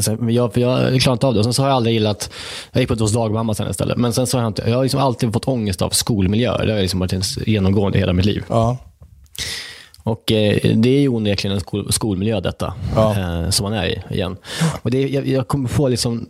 Sen, 0.02 0.30
jag, 0.30 0.58
jag 0.58 1.02
klarade 1.02 1.12
inte 1.12 1.28
av 1.28 1.34
det. 1.34 1.40
Och 1.40 1.46
sen 1.46 1.54
så 1.54 1.62
har 1.62 1.70
jag 1.70 1.76
aldrig 1.76 1.94
gillat... 1.94 2.30
Jag 2.72 2.80
gick 2.82 2.90
på 2.90 2.96
hos 2.96 3.14
dagmamma 3.14 3.54
sen 3.54 3.70
istället. 3.70 3.98
Men 3.98 4.14
sen 4.14 4.28
så 4.28 4.38
har 4.38 4.44
jag, 4.44 4.50
inte, 4.50 4.64
jag 4.70 4.76
har 4.76 4.84
liksom 4.84 5.00
alltid 5.00 5.34
fått 5.34 5.48
ångest 5.48 5.82
av 5.82 5.90
skolmiljöer. 5.90 6.66
Det 6.66 6.74
har 6.74 6.80
liksom 6.82 7.00
varit 7.00 7.14
en 7.14 7.22
genomgående 7.46 8.00
hela 8.00 8.14
mitt 8.14 8.26
liv. 8.26 8.44
Ja. 8.50 8.78
Och 10.06 10.32
eh, 10.32 10.76
Det 10.78 10.90
är 10.90 11.00
ju 11.02 11.08
onekligen 11.08 11.56
en 11.56 11.62
skol, 11.62 11.92
skolmiljö 11.94 12.40
detta, 12.40 12.74
Ja. 12.96 13.20
eh, 13.20 13.50
som 13.50 13.64
man 13.64 13.74
är 13.74 13.86
i 13.86 14.02
igen. 14.16 14.38
Och 14.82 14.92
det, 14.92 15.08
jag, 15.08 15.28
jag 15.28 15.48
kommer 15.48 15.70
på 15.70 15.88
liksom, 15.88 16.28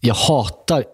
jag 0.00 0.14
hatar 0.14 0.84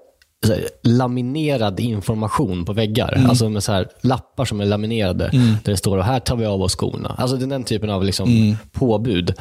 här, 0.46 0.68
laminerad 0.82 1.80
information 1.80 2.64
på 2.64 2.72
väggar. 2.72 3.12
Mm. 3.16 3.30
Alltså 3.30 3.48
med 3.48 3.62
så 3.64 3.72
här, 3.72 3.88
lappar 4.00 4.44
som 4.44 4.60
är 4.60 4.64
laminerade, 4.64 5.30
där 5.64 5.72
det 5.72 5.76
står 5.76 5.98
och 5.98 6.04
här 6.04 6.20
tar 6.20 6.36
vi 6.36 6.46
av 6.46 6.62
oss 6.62 6.76
skorna. 6.76 7.14
Alltså 7.18 7.36
den, 7.36 7.64
typen 7.64 7.90
av 7.90 8.04
liksom, 8.04 8.28
Mm. 8.28 8.56
påbud. 8.72 9.34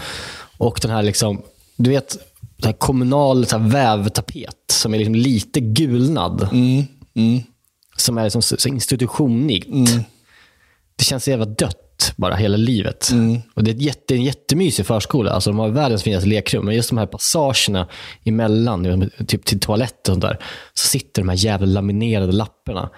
Och 0.58 0.80
den 0.82 0.92
här, 0.92 1.04
liksom, 1.04 1.42
du 1.76 1.90
vet, 1.90 2.12
så 2.60 2.66
här 2.66 2.74
kommunal 2.74 3.46
så 3.46 3.58
här, 3.58 3.70
vävtapet 3.70 4.56
som 4.72 4.94
är 4.94 4.98
liksom 4.98 5.16
lite 5.16 5.60
gulnad. 5.60 6.50
Mm. 6.52 6.84
Mm. 7.16 7.42
Som 7.98 8.18
är 8.18 8.24
liksom 8.24 8.42
så, 8.42 8.56
så 8.58 8.70
institutionigt. 8.70 9.68
Det 10.96 11.04
känns 11.04 11.24
så 11.24 11.30
jävla 11.30 11.46
dött 11.46 11.78
bara 12.16 12.36
hela 12.36 12.58
livet. 12.58 13.10
Mm. 13.12 13.42
Och 13.54 13.64
det 13.64 13.72
är 13.72 13.76
ett 13.76 13.82
jätte, 13.82 14.16
en 14.16 14.24
jättemysig 14.24 14.86
förskola. 14.86 15.32
Alltså, 15.32 15.50
de 15.50 15.60
har 15.60 15.70
världens 15.70 16.04
finaste 16.04 16.28
lekrum. 16.30 16.66
Men 16.66 16.76
just 16.76 16.90
de 16.90 16.98
här 16.98 17.06
passagerna 17.06 17.88
emellan, 18.26 19.10
typ 19.28 19.46
till 19.46 19.60
toaletten 19.60 20.14
och 20.14 20.20
där, 20.20 20.40
så 20.74 20.88
sitter 20.88 21.22
de 21.22 21.30
här 21.30 21.36
jävla 21.46 21.66
laminerade 21.68 22.32
lapparna. 22.32 22.90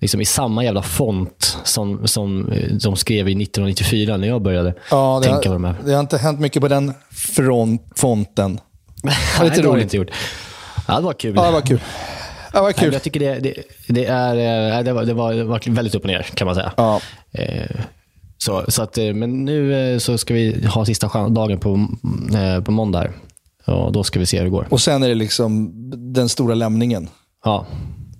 Liksom 0.00 0.20
i 0.20 0.24
samma 0.24 0.64
jävla 0.64 0.82
font 0.82 1.58
som, 1.64 2.06
som 2.06 2.52
eh, 2.52 2.72
de 2.72 2.96
skrev 2.96 3.28
i 3.28 3.32
1994 3.42 4.16
när 4.16 4.28
jag 4.28 4.42
började 4.42 4.74
Ja, 4.90 5.20
det, 5.22 5.28
tänka 5.28 5.48
på 5.48 5.52
de 5.52 5.64
här. 5.64 5.74
det 5.84 5.92
har 5.92 6.00
inte 6.00 6.18
hänt 6.18 6.40
mycket 6.40 6.62
på 6.62 6.68
den 6.68 6.94
front, 7.10 7.82
fonten. 7.96 8.60
Nej, 9.02 9.16
lite 9.42 9.44
det 9.44 9.48
har 9.48 9.62
det 9.62 9.68
roligt. 9.68 9.82
inte 9.82 9.96
gjort. 9.96 10.10
Ja, 10.88 10.96
det 10.96 11.02
var 11.02 11.12
kul. 11.12 11.34
Ja, 11.36 11.46
det 11.46 11.52
var 11.52 11.60
kul. 11.60 11.80
Ja, 12.52 12.62
vad 12.62 12.76
kul. 12.76 12.92
jag 12.92 13.02
tycker 13.02 13.20
det, 13.20 13.38
det, 13.38 13.54
det, 13.88 14.04
är, 14.04 14.76
eh, 14.78 14.84
det, 14.84 14.92
var, 14.92 15.04
det 15.04 15.14
var 15.14 15.70
väldigt 15.70 15.94
upp 15.94 16.02
och 16.02 16.08
ner, 16.08 16.22
kan 16.22 16.46
man 16.46 16.54
säga. 16.54 16.72
Ja. 16.76 17.00
Eh, 17.32 17.66
så, 18.38 18.64
så 18.68 18.82
att, 18.82 18.98
eh, 18.98 19.12
men 19.12 19.44
nu 19.44 19.92
eh, 19.92 19.98
så 19.98 20.18
ska 20.18 20.34
vi 20.34 20.66
ha 20.66 20.84
sista 20.84 21.28
dagen 21.28 21.58
på, 21.60 21.88
eh, 22.34 22.62
på 22.64 22.70
måndag. 22.70 23.10
Och 23.66 23.92
då 23.92 24.04
ska 24.04 24.18
vi 24.18 24.26
se 24.26 24.36
hur 24.36 24.44
det 24.44 24.50
går. 24.50 24.66
Och 24.70 24.80
sen 24.80 25.02
är 25.02 25.08
det 25.08 25.14
liksom 25.14 25.70
den 26.14 26.28
stora 26.28 26.54
lämningen. 26.54 27.08
Ja, 27.44 27.66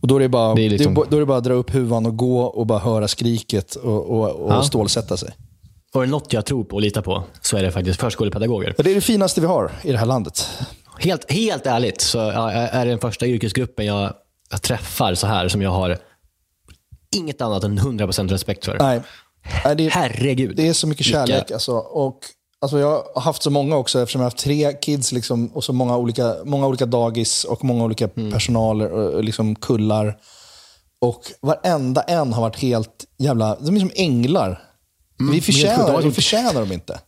Och 0.01 0.09
då 0.09 0.17
är 0.17 0.21
det 0.21 0.29
bara, 0.29 0.55
Det 0.55 0.63
är 0.63 0.71
liksom- 0.71 0.97
är, 0.97 1.05
då 1.11 1.17
är 1.17 1.21
det 1.21 1.27
bara 1.27 1.39
att 1.39 1.45
dra 1.45 1.53
upp 1.55 1.75
huvan 1.75 2.07
och 2.07 2.17
gå 2.17 2.41
och 2.43 2.67
bara 2.67 2.79
höra 2.79 3.09
skriket 3.09 3.75
och, 3.75 4.11
och, 4.11 4.31
och 4.31 4.53
Ja. 4.53 4.63
stålsätta 4.63 5.17
sig. 5.17 5.31
och 5.95 6.03
är 6.03 6.07
det 6.07 6.11
något 6.11 6.33
jag 6.33 6.45
tror 6.47 6.65
på 6.65 6.77
och 6.77 6.83
litar 6.83 7.03
på 7.03 7.25
så 7.41 7.57
är 7.57 7.63
det 7.63 7.71
faktiskt 7.73 8.01
förskolepedagoger. 8.01 8.75
Ja, 8.77 8.83
Det 8.83 8.91
är 8.91 8.95
det 8.95 9.01
finaste 9.01 9.41
vi 9.41 9.47
har 9.47 9.73
i 9.83 9.93
det 9.93 9.99
här 9.99 10.07
landet. 10.07 10.49
Helt, 10.99 11.33
helt 11.33 11.67
ärligt 11.67 12.01
så 12.01 12.19
är 12.21 12.85
det 12.85 12.91
den 12.91 12.99
första 12.99 13.27
yrkesgruppen 13.27 13.87
jag, 13.87 14.13
jag 14.51 14.63
träffar 14.63 15.15
så 15.15 15.27
här 15.27 15.49
som 15.49 15.63
jag 15.63 15.71
har 15.71 15.97
inget 17.17 17.41
annat 17.43 17.65
än 17.65 17.79
100% 17.79 18.29
respekt 18.29 18.65
för. 18.65 18.77
Nej, 18.81 19.01
Nej 19.65 19.77
det, 19.77 19.89
Herregud. 19.89 20.57
det 20.57 20.69
är 20.69 20.73
så 20.73 20.87
mycket 20.87 21.07
Vilka- 21.07 21.27
kärlek. 21.27 21.51
Alltså, 21.51 21.73
och 21.77 22.19
Alltså 22.61 22.79
jag 22.79 23.03
har 23.15 23.21
haft 23.21 23.43
så 23.43 23.51
många 23.51 23.77
också 23.77 24.03
eftersom 24.03 24.21
jag 24.21 24.25
har 24.25 24.31
haft 24.31 24.45
tre 24.45 24.73
kids 24.73 25.13
liksom, 25.13 25.49
och 25.49 25.65
så 25.65 25.73
många 25.73 25.97
olika, 25.97 26.35
många 26.45 26.67
olika 26.67 26.87
dagis 26.87 27.45
och 27.45 27.65
många 27.65 27.85
olika 27.85 28.09
personaler 28.09 28.91
och 28.93 29.25
liksom 29.25 29.55
kullar. 29.55 30.17
Och 31.01 31.23
varenda 31.41 32.03
en 32.03 32.33
har 32.33 32.43
varit 32.43 32.57
helt 32.57 33.05
jävla... 33.19 33.57
De 33.61 33.77
är 33.77 33.81
som 33.81 33.91
änglar. 33.95 34.63
vi, 35.33 35.41
förtjänar, 35.41 36.03
vi 36.03 36.11
förtjänar 36.11 36.55
dem 36.55 36.73
inte. 36.73 36.99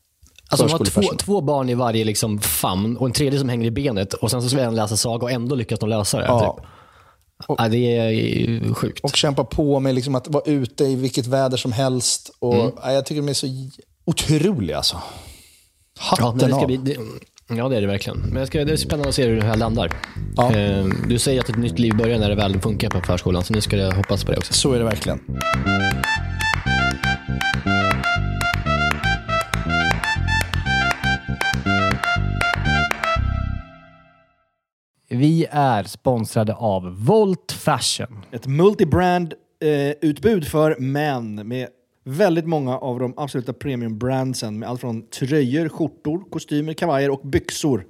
Alltså 0.49 0.67
de 0.67 0.73
har 0.73 0.85
två, 0.85 1.03
två 1.19 1.41
barn 1.41 1.69
i 1.69 1.75
varje 1.75 2.05
liksom 2.05 2.39
famn 2.41 2.97
och 2.97 3.07
en 3.07 3.13
tredje 3.13 3.39
som 3.39 3.49
hänger 3.49 3.67
i 3.67 3.71
benet 3.71 4.15
och 4.15 4.31
sen 4.31 4.43
så 4.43 4.49
ska 4.49 4.61
en 4.61 4.75
läsa 4.75 4.97
saga 4.97 5.25
och 5.25 5.31
ändå 5.31 5.55
lyckas 5.55 5.79
de 5.79 5.89
lösa 5.89 6.19
det. 6.19 6.25
Ja. 6.25 6.57
Typ. 6.57 6.67
Ja, 7.49 7.69
det 7.69 7.97
är 7.97 8.75
sjukt. 8.75 9.01
Och 9.05 9.17
kämpa 9.17 9.45
på 9.45 9.81
med 9.81 9.95
liksom 9.95 10.15
att 10.15 10.29
vara 10.29 10.45
ute 10.47 10.85
i 10.85 10.95
vilket 10.95 11.27
väder 11.27 11.57
som 11.57 11.73
helst. 11.73 12.31
Och, 12.39 12.55
ja, 12.83 12.93
jag 12.93 13.07
tycker 13.07 13.23
de 13.23 13.29
är 13.29 13.35
så 13.35 13.47
otroliga 14.05 14.77
alltså. 14.77 15.03
Hatten 15.99 16.49
Ja, 16.51 16.57
av. 16.61 16.67
bli, 16.67 16.77
det, 16.77 16.97
ja, 17.57 17.69
det 17.69 17.77
är 17.77 17.81
det 17.81 17.87
verkligen. 17.87 18.19
Men 18.19 18.35
det, 18.35 18.47
ska, 18.47 18.65
det 18.65 18.73
är 18.73 18.77
spännande 18.77 19.09
att 19.09 19.15
se 19.15 19.27
hur 19.27 19.37
det 19.37 19.47
här 19.47 19.57
landar. 19.57 19.93
Ja. 20.37 20.53
Eh, 20.57 20.87
Du 21.09 21.19
säger 21.19 21.41
att 21.41 21.49
ett 21.49 21.59
nytt 21.59 21.79
liv 21.79 21.97
börjar 21.97 22.19
när 22.19 22.29
det 22.29 22.35
väl 22.35 22.61
funkar 22.61 22.91
på 22.91 23.01
förskolan, 23.01 23.45
så 23.45 23.53
nu 23.53 23.61
ska 23.61 23.77
jag 23.77 23.93
hoppas 23.93 24.25
på 24.25 24.33
det 24.33 24.39
också. 24.39 24.53
Så 24.53 24.73
är 24.73 24.79
det 24.79 24.85
verkligen. 24.85 25.21
Vi 35.21 35.47
är 35.51 35.83
sponsrade 35.83 36.55
av 36.55 37.05
Volt 37.05 37.53
Fashion. 37.53 38.25
Ett 38.31 38.47
multibrand 38.47 39.35
eh, 39.63 40.09
utbud 40.11 40.49
för 40.49 40.77
män 40.79 41.49
med 41.49 41.69
väldigt 42.05 42.47
många 42.47 42.79
av 42.79 42.99
de 42.99 43.15
absoluta 43.17 43.53
premiumbrandsen 43.53 44.59
med 44.59 44.69
allt 44.69 44.81
från 44.81 45.03
tröjor, 45.07 45.69
skjortor, 45.69 46.31
kostymer, 46.31 46.73
kavajer 46.73 47.11
och 47.11 47.21
byxor. 47.25 47.85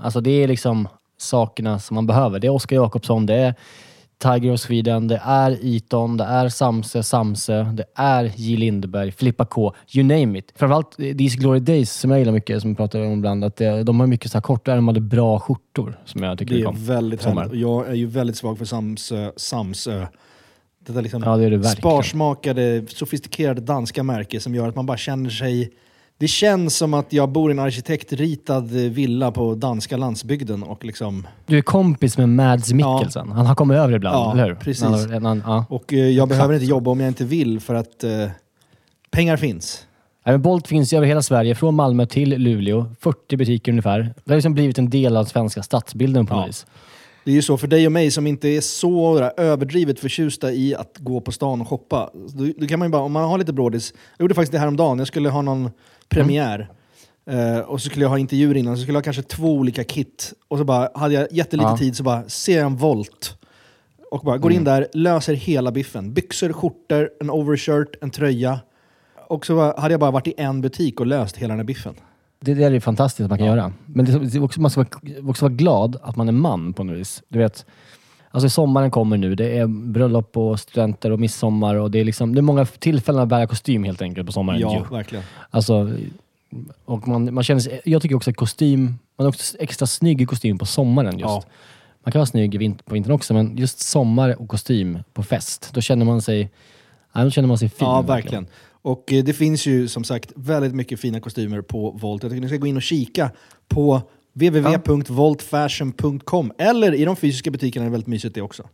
Alltså 0.00 0.20
det 0.20 0.30
är 0.30 0.48
liksom 0.48 0.88
sakerna 1.18 1.78
som 1.78 1.94
man 1.94 2.06
behöver. 2.06 2.38
Det 2.38 2.46
är 2.46 2.52
Oskar 2.52 2.76
Jakobsson, 2.76 3.26
det 3.26 3.34
är 3.34 3.54
Tiger 4.22 4.52
of 4.52 4.60
Sweden, 4.60 5.08
det 5.08 5.20
är 5.24 5.58
Eton, 5.62 6.16
det 6.16 6.24
är 6.24 6.48
Samse, 6.48 7.02
Samse, 7.02 7.62
det 7.74 7.84
är 7.94 8.32
J. 8.36 8.56
Lindeberg, 8.56 9.12
Filippa 9.12 9.44
K, 9.44 9.74
you 9.94 10.06
name 10.06 10.38
it. 10.38 10.52
Framförallt 10.56 10.96
These 10.96 11.36
Glory 11.38 11.60
Days 11.60 11.92
som 11.92 12.10
jag 12.10 12.18
gillar 12.18 12.32
mycket, 12.32 12.60
som 12.60 12.70
vi 12.70 12.76
pratar 12.76 13.00
om 13.00 13.12
ibland, 13.12 13.44
att 13.44 13.56
det, 13.56 13.82
de 13.82 14.00
har 14.00 14.06
mycket 14.06 14.30
så 14.30 14.38
här 14.38 14.42
kortärmade 14.42 15.00
bra 15.00 15.40
skjortor 15.40 15.98
som 16.04 16.22
jag 16.22 16.38
tycker 16.38 16.54
Det 16.54 16.60
är 16.60 16.86
väldigt 16.86 17.24
härligt. 17.24 17.60
Jag 17.60 17.88
är 17.88 17.94
ju 17.94 18.06
väldigt 18.06 18.36
svag 18.36 18.58
för 18.58 18.64
Samsö. 18.64 19.32
Samsö. 19.36 20.06
Detta 20.86 21.00
liksom 21.00 21.22
Ja, 21.22 21.36
det 21.36 21.44
är 21.44 21.50
det 21.50 21.56
verkligen. 21.56 21.76
sparsmakade, 21.76 22.84
sofistikerade 22.88 23.60
danska 23.60 24.02
märke 24.02 24.40
som 24.40 24.54
gör 24.54 24.68
att 24.68 24.76
man 24.76 24.86
bara 24.86 24.96
känner 24.96 25.30
sig... 25.30 25.70
Det 26.18 26.28
känns 26.28 26.76
som 26.76 26.94
att 26.94 27.12
jag 27.12 27.28
bor 27.28 27.50
i 27.50 27.52
en 27.52 27.58
arkitektritad 27.58 28.60
villa 28.70 29.30
på 29.30 29.54
danska 29.54 29.96
landsbygden 29.96 30.62
och 30.62 30.84
liksom... 30.84 31.26
Du 31.46 31.58
är 31.58 31.62
kompis 31.62 32.18
med 32.18 32.28
Mads 32.28 32.72
Mikkelsen. 32.72 33.32
Han 33.32 33.46
har 33.46 33.54
kommit 33.54 33.78
över 33.78 33.94
ibland, 33.94 34.16
Ja, 34.16 34.32
eller 34.32 34.46
hur? 34.48 34.54
precis. 34.54 34.82
Han, 34.84 34.92
har- 34.92 35.20
han, 35.20 35.42
ja. 35.46 35.64
Och 35.68 35.92
eh, 35.92 35.98
jag 35.98 36.28
behöver 36.28 36.54
inte 36.54 36.66
jobba 36.66 36.90
om 36.90 37.00
jag 37.00 37.08
inte 37.08 37.24
vill 37.24 37.60
för 37.60 37.74
att 37.74 38.04
eh, 38.04 38.10
pengar 39.10 39.36
finns. 39.36 39.86
Men 40.24 40.42
Bolt 40.42 40.68
finns 40.68 40.92
över 40.92 41.06
hela 41.06 41.22
Sverige, 41.22 41.54
från 41.54 41.74
Malmö 41.74 42.06
till 42.06 42.28
Luleå. 42.30 42.86
40 43.00 43.36
butiker 43.36 43.72
ungefär. 43.72 43.98
Det 44.24 44.30
har 44.32 44.36
liksom 44.36 44.54
blivit 44.54 44.78
en 44.78 44.90
del 44.90 45.16
av 45.16 45.24
svenska 45.24 45.62
stadsbilden 45.62 46.26
på 46.26 46.34
något 46.34 46.42
Ja. 46.42 46.46
vis. 46.46 46.66
Det 47.24 47.30
är 47.30 47.34
ju 47.34 47.42
så 47.42 47.56
för 47.56 47.66
dig 47.66 47.86
och 47.86 47.92
mig 47.92 48.10
som 48.10 48.26
inte 48.26 48.48
är 48.48 48.60
så 48.60 49.18
där, 49.18 49.32
överdrivet 49.36 50.00
förtjusta 50.00 50.52
i 50.52 50.74
att 50.74 50.96
gå 50.98 51.20
på 51.20 51.32
stan 51.32 51.60
och 51.60 51.68
shoppa. 51.68 52.10
Då, 52.14 52.46
då 52.58 52.66
kan 52.66 52.78
man 52.78 52.88
ju 52.88 52.92
bara, 52.92 53.02
om 53.02 53.12
man 53.12 53.24
har 53.24 53.38
lite 53.38 53.52
brådis. 53.52 53.92
Jag 54.16 54.24
gjorde 54.24 54.34
faktiskt 54.34 54.52
det 54.52 54.58
här 54.58 54.66
om 54.66 54.76
dagen. 54.76 54.98
Jag 54.98 55.06
skulle 55.06 55.28
ha 55.28 55.42
någon 55.42 55.70
premiär. 56.14 56.70
Eh, 57.26 57.58
och 57.58 57.80
så 57.80 57.88
skulle 57.88 58.04
jag 58.04 58.10
ha 58.10 58.18
intervjuer 58.18 58.56
innan, 58.56 58.76
så 58.76 58.82
skulle 58.82 58.96
jag 58.96 59.00
ha 59.00 59.04
kanske 59.04 59.22
två 59.22 59.52
olika 59.52 59.84
kit. 59.84 60.32
Och 60.48 60.58
så 60.58 60.64
bara, 60.64 60.88
hade 60.94 61.14
jag 61.14 61.32
jättelite 61.32 61.68
Ja. 61.68 61.76
tid 61.78 61.96
så 61.96 62.02
bara 62.02 62.28
ser 62.28 62.56
jag 62.56 62.66
en 62.66 62.76
volt. 62.76 63.38
Och 64.10 64.20
bara 64.24 64.38
går 64.38 64.52
in 64.52 64.64
där, 64.64 64.86
löser 64.92 65.34
hela 65.34 65.72
biffen. 65.72 66.12
Byxor, 66.12 66.52
skjortor, 66.52 67.10
en 67.20 67.30
overshirt, 67.30 67.96
en 68.02 68.10
tröja. 68.10 68.60
Och 69.28 69.46
så 69.46 69.54
bara, 69.56 69.80
hade 69.80 69.92
jag 69.94 70.00
bara 70.00 70.10
varit 70.10 70.26
i 70.26 70.34
en 70.36 70.60
butik 70.60 71.00
och 71.00 71.06
löst 71.06 71.36
hela 71.36 71.48
den 71.52 71.58
här 71.58 71.64
biffen. 71.64 71.94
Det, 72.40 72.54
det 72.54 72.64
är 72.64 72.80
fantastiskt 72.80 73.24
att 73.24 73.30
man 73.30 73.38
kan 73.38 73.46
göra. 73.46 73.72
Men 73.86 74.04
det, 74.04 74.18
det 74.18 74.40
också, 74.40 74.60
man 74.60 74.70
ska 74.70 74.80
vara, 74.80 75.28
också 75.30 75.44
vara 75.44 75.54
glad 75.54 75.96
att 76.02 76.16
man 76.16 76.28
är 76.28 76.32
man 76.32 76.72
på 76.72 76.84
något 76.84 76.96
vis. 76.96 77.22
Du 77.28 77.38
vet, 77.38 77.66
alltså 78.32 78.48
sommaren 78.48 78.90
kommer 78.90 79.16
nu. 79.16 79.34
Det 79.34 79.58
är 79.58 79.66
bröllop 79.66 80.36
och 80.36 80.60
studenter 80.60 81.10
och 81.10 81.20
midsommar. 81.20 81.74
Och 81.74 81.90
det, 81.90 82.00
är 82.00 82.04
liksom, 82.04 82.34
det 82.34 82.40
är 82.40 82.42
många 82.42 82.64
tillfällen 82.64 83.22
att 83.22 83.28
bära 83.28 83.46
kostym 83.46 83.84
helt 83.84 84.02
enkelt 84.02 84.26
på 84.26 84.32
sommaren. 84.32 84.60
Ja, 84.60 84.74
ju. 84.90 84.96
verkligen. 84.96 85.24
Alltså, 85.50 85.90
och 86.84 87.08
man, 87.08 87.34
man 87.34 87.44
känner 87.44 87.60
sig, 87.60 87.80
jag 87.84 88.02
tycker 88.02 88.16
också 88.16 88.30
att 88.30 88.36
kostym, 88.36 88.98
man 89.16 89.26
är 89.26 89.28
också 89.28 89.56
extra 89.58 89.86
snygg 89.86 90.22
i 90.22 90.26
kostym 90.26 90.58
på 90.58 90.66
sommaren 90.66 91.18
just. 91.18 91.30
Ja. 91.30 91.42
Man 92.04 92.12
kan 92.12 92.18
vara 92.18 92.26
snygg 92.26 92.80
på 92.84 92.94
vintern 92.94 93.12
också, 93.12 93.34
men 93.34 93.56
just 93.56 93.80
sommar 93.80 94.40
och 94.42 94.48
kostym 94.48 94.98
på 95.12 95.22
fest, 95.22 95.70
då 95.72 95.80
känner 95.80 96.04
man 96.04 96.22
sig, 96.22 96.50
då 97.14 97.30
känner 97.30 97.48
man 97.48 97.58
sig 97.58 97.68
fin. 97.68 97.88
Ja, 97.88 98.02
verkligen. 98.02 98.46
Och 98.82 99.12
eh, 99.12 99.24
det 99.24 99.32
finns 99.32 99.66
ju 99.66 99.88
som 99.88 100.04
sagt 100.04 100.32
väldigt 100.34 100.74
mycket 100.74 101.00
fina 101.00 101.20
kostymer 101.20 101.60
på 101.60 101.90
Volt. 101.90 102.22
Jag 102.22 102.32
tycker 102.32 102.40
ni 102.40 102.48
ska 102.48 102.56
gå 102.56 102.66
in 102.66 102.76
och 102.76 102.82
kika 102.82 103.30
på 103.68 104.02
www.voltfashion.com 104.32 106.52
eller 106.58 106.94
i 106.94 107.04
de 107.04 107.16
fysiska 107.16 107.50
butikerna 107.50 107.84
är 107.84 107.88
det 107.88 107.92
väldigt 107.92 108.08
mysigt 108.08 108.34
det 108.34 108.42
också. 108.42 108.68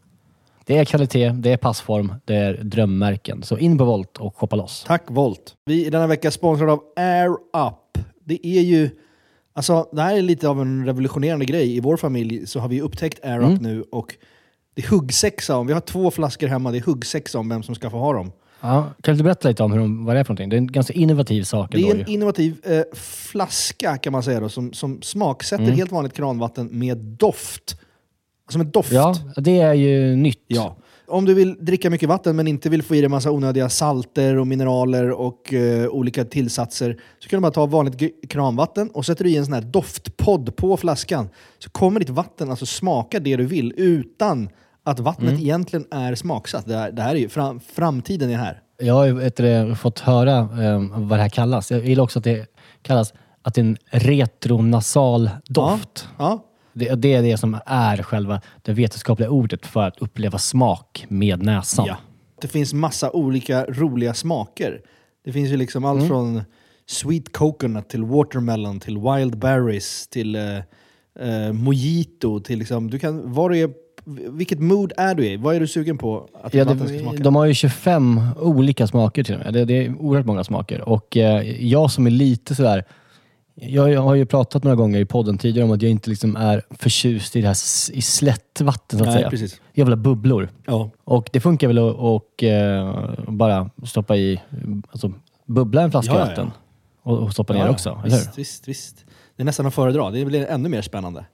Det 0.65 0.79
är 0.79 0.85
kvalitet, 0.85 1.29
det 1.29 1.53
är 1.53 1.57
passform, 1.57 2.15
det 2.25 2.35
är 2.35 2.55
drömmärken. 2.55 3.43
Så 3.43 3.59
in 3.59 3.79
på 3.79 3.85
Volt 3.85 4.19
och 4.19 4.37
shoppa 4.37 4.57
loss. 4.57 4.85
Tack 4.87 5.03
Volt! 5.07 5.55
Vi 5.65 5.87
är 5.87 5.91
denna 5.91 6.07
vecka 6.07 6.31
sponsrade 6.31 6.73
av 6.73 6.83
Air 6.97 7.31
Up. 7.31 7.99
Det 8.25 8.47
är 8.47 8.61
ju... 8.61 8.91
Alltså, 9.53 9.89
det 9.93 10.03
här 10.03 10.17
är 10.17 10.23
lite 10.23 10.49
av 10.49 10.61
en 10.61 10.87
revolutionerande 10.87 11.45
grej. 11.45 11.77
I 11.77 11.81
vår 11.81 11.97
familj 11.97 12.47
så 12.47 12.61
har 12.61 12.69
vi 12.69 12.81
upptäckt 12.81 13.25
Air 13.25 13.41
Up 13.41 13.61
nu 13.61 13.83
och 13.83 14.15
det 14.75 14.83
är 14.83 14.89
huggsexa 14.89 15.57
om. 15.57 15.67
Vi 15.67 15.73
har 15.73 15.81
två 15.81 16.11
flaskor 16.11 16.47
hemma, 16.47 16.71
det 16.71 16.79
är 16.79 16.83
huggsexa 16.83 17.39
om 17.39 17.49
vem 17.49 17.63
som 17.63 17.75
ska 17.75 17.91
få 17.91 17.99
ha 17.99 18.13
dem. 18.13 18.33
Ja, 18.61 18.87
kan 19.03 19.17
du 19.17 19.23
berätta 19.23 19.49
lite 19.49 19.63
om 19.63 19.73
hur 19.73 19.79
de, 19.79 20.05
vad 20.05 20.17
det 20.17 20.21
är 20.21 20.25
för 20.25 20.31
någonting? 20.33 20.49
Det 20.49 20.57
är 20.57 20.59
en 20.59 20.67
ganska 20.73 20.93
innovativ 20.93 21.43
sak 21.43 21.73
Det 21.73 21.79
är 21.81 21.91
en 21.91 21.99
ju. 21.99 22.05
innovativ 22.07 22.57
eh, 22.65 22.83
flaska 22.99 23.97
kan 23.97 24.13
man 24.13 24.23
säga 24.23 24.41
då, 24.41 24.49
som, 24.49 24.73
som 24.73 25.03
smaksätter 25.03 25.65
Mm. 25.65 25.77
helt 25.77 25.93
vanligt 25.93 26.13
kranvatten 26.13 26.69
med 26.73 26.99
doft. 26.99 27.77
Som 28.51 28.61
en 28.61 28.71
doft. 28.71 28.93
Ja, 28.93 29.15
det 29.37 29.61
är 29.61 29.75
ju 29.75 30.17
nytt. 30.17 30.45
Ja. 30.47 30.77
Om 31.11 31.25
du 31.25 31.35
vill 31.35 31.57
dricka 31.65 31.91
mycket 31.91 32.09
vatten 32.09 32.37
men 32.37 32.47
inte 32.49 32.69
vill 32.71 32.83
få 32.83 32.95
i 32.95 33.01
dig 33.01 33.09
massa 33.09 33.31
onödiga 33.31 33.69
salter 33.69 34.37
och 34.39 34.47
mineraler 34.47 35.11
och 35.11 35.55
eh, 35.55 35.89
olika 35.89 36.25
tillsatser 36.25 37.01
så 37.19 37.29
kan 37.29 37.37
du 37.37 37.43
bara 37.43 37.53
ta 37.53 37.67
vanligt 37.67 38.29
kranvatten 38.29 38.91
och 38.91 39.07
sätter 39.07 39.25
du 39.25 39.31
i 39.31 39.37
en 39.37 39.45
sån 39.45 39.55
här 39.55 39.61
doftpodd 39.63 40.57
på 40.57 40.77
flaskan 40.77 41.29
så 41.59 41.71
kommer 41.71 42.01
ditt 42.01 42.11
vatten 42.11 42.51
alltså 42.51 42.67
smaka 42.67 43.21
det 43.21 43.37
du 43.37 43.45
vill 43.47 43.73
utan 43.77 44.49
att 44.91 45.01
vattnet 45.01 45.29
Mm. 45.31 45.41
egentligen 45.43 45.87
är 45.91 46.15
smaksatt. 46.15 46.67
Det 46.67 46.77
här, 46.77 46.93
det 46.93 47.03
här 47.03 47.15
är 47.15 47.19
ju 47.19 47.29
fram, 47.29 47.61
framtiden 47.61 48.31
är 48.31 48.37
här. 48.37 48.63
Jag 48.79 48.95
har 48.95 49.05
ju 49.07 49.75
fått 49.75 49.99
höra 49.99 50.39
eh, 50.39 50.83
vad 50.91 51.19
det 51.19 51.23
här 51.23 51.29
kallas. 51.29 51.71
Jag 51.71 51.87
gillar 51.87 52.05
också 52.05 52.19
att 52.19 52.25
det 52.25 52.47
kallas 52.83 53.15
att 53.43 53.55
det 53.55 53.61
är 53.61 53.65
en 53.65 53.77
retronasal 53.91 55.31
doft. 55.49 56.09
Ja. 56.19 56.45
Det, 56.73 56.95
det 56.95 57.15
är 57.15 57.23
det 57.23 57.37
som 57.37 57.59
är 57.67 58.03
själva 58.03 58.41
det 58.63 58.73
vetenskapliga 58.73 59.31
ordet 59.31 59.67
för 59.67 59.83
att 59.87 59.99
uppleva 59.99 60.39
smak 60.39 61.07
med 61.09 61.43
näsan. 61.43 61.87
Ja. 61.87 61.97
Det 62.41 62.49
finns 62.49 62.73
massa 62.75 63.11
olika 63.11 63.65
roliga 63.65 64.15
smaker. 64.15 64.81
Det 65.25 65.33
finns 65.33 65.51
ju 65.51 65.57
liksom 65.57 65.85
allt 65.85 65.97
Mm. 65.99 66.09
från 66.09 66.43
sweet 66.87 67.33
coconut 67.33 67.89
till 67.89 68.05
watermelon 68.05 68.81
till 68.81 68.99
wild 68.99 69.39
berries 69.39 70.09
till 70.09 70.35
eh, 70.35 70.57
eh, 71.21 71.53
mojito 71.53 72.41
till 72.41 72.59
liksom, 72.59 72.91
du 72.91 72.99
kan, 72.99 73.33
vad 73.33 73.51
du 73.51 73.59
är, 73.59 73.71
vilket 74.31 74.61
mood 74.61 74.93
är 74.97 75.15
du 75.15 75.27
i? 75.27 75.37
Vad 75.37 75.57
är 75.57 75.61
du 75.61 75.67
sugen 75.67 75.99
på 75.99 76.29
att 76.43 76.55
Ja, 76.55 76.65
vatten 76.65 76.79
ska 76.89 76.97
det, 76.97 77.03
smaka? 77.03 77.23
de 77.23 77.37
har 77.37 77.45
ju 77.45 77.55
25 77.55 78.21
olika 78.41 78.87
smaker 78.87 79.23
till 79.25 79.35
och 79.35 79.41
med. 79.41 79.53
Det, 79.55 79.65
det 79.65 79.87
är 79.87 79.95
oerhört 80.01 80.27
många 80.27 80.45
smaker. 80.45 80.89
Och 80.89 81.17
eh, 81.17 81.65
jag 81.67 81.91
som 81.91 82.07
är 82.07 82.11
lite 82.11 82.55
sådär... 82.55 82.85
Jag, 83.61 83.91
jag 83.93 84.01
har 84.03 84.15
ju 84.15 84.27
pratat 84.27 84.65
några 84.65 84.77
gånger 84.77 85.01
i 85.01 85.05
podden 85.05 85.39
tidigare 85.39 85.65
om 85.65 85.71
att 85.75 85.83
jag 85.83 85.91
inte 85.91 86.11
liksom 86.11 86.37
är 86.37 86.63
förtjust 86.71 87.37
i 87.37 87.41
det 87.41 87.47
här 87.47 87.57
i 87.93 88.03
slättvatten 88.03 88.99
så 88.99 89.05
att 89.05 89.09
Nej, 89.11 89.19
säga. 89.19 89.31
precis. 89.31 89.61
Jag 89.73 89.85
vill 89.85 89.93
ha 89.93 89.97
bubblor. 89.97 90.49
Ja. 90.67 90.91
Och 91.05 91.29
det 91.33 91.41
funkar 91.41 91.67
väl 91.67 91.79
att 91.79 91.95
och, 91.97 92.43
eh, 92.43 92.95
bara 93.29 93.71
stoppa 93.85 94.17
i, 94.17 94.41
alltså 94.91 95.13
bubbla 95.47 95.83
en 95.83 95.91
flaska 95.91 96.13
Ja, 96.15 96.19
vatten 96.19 96.51
och, 97.03 97.19
och 97.19 97.33
stoppa 97.33 97.53
ner 97.55 97.69
också, 97.69 97.91
eller 97.91 98.01
hur? 98.03 98.11
visst, 98.19 98.39
visst, 98.39 98.69
visst. 98.69 99.05
Det 99.37 99.43
är 99.43 99.45
nästan 99.45 99.67
att 99.67 99.75
föredra. 99.75 100.11
Det 100.11 100.25
blir 100.25 100.47
ännu 100.47 100.69
mer 100.69 100.83
spännande. 100.83 101.25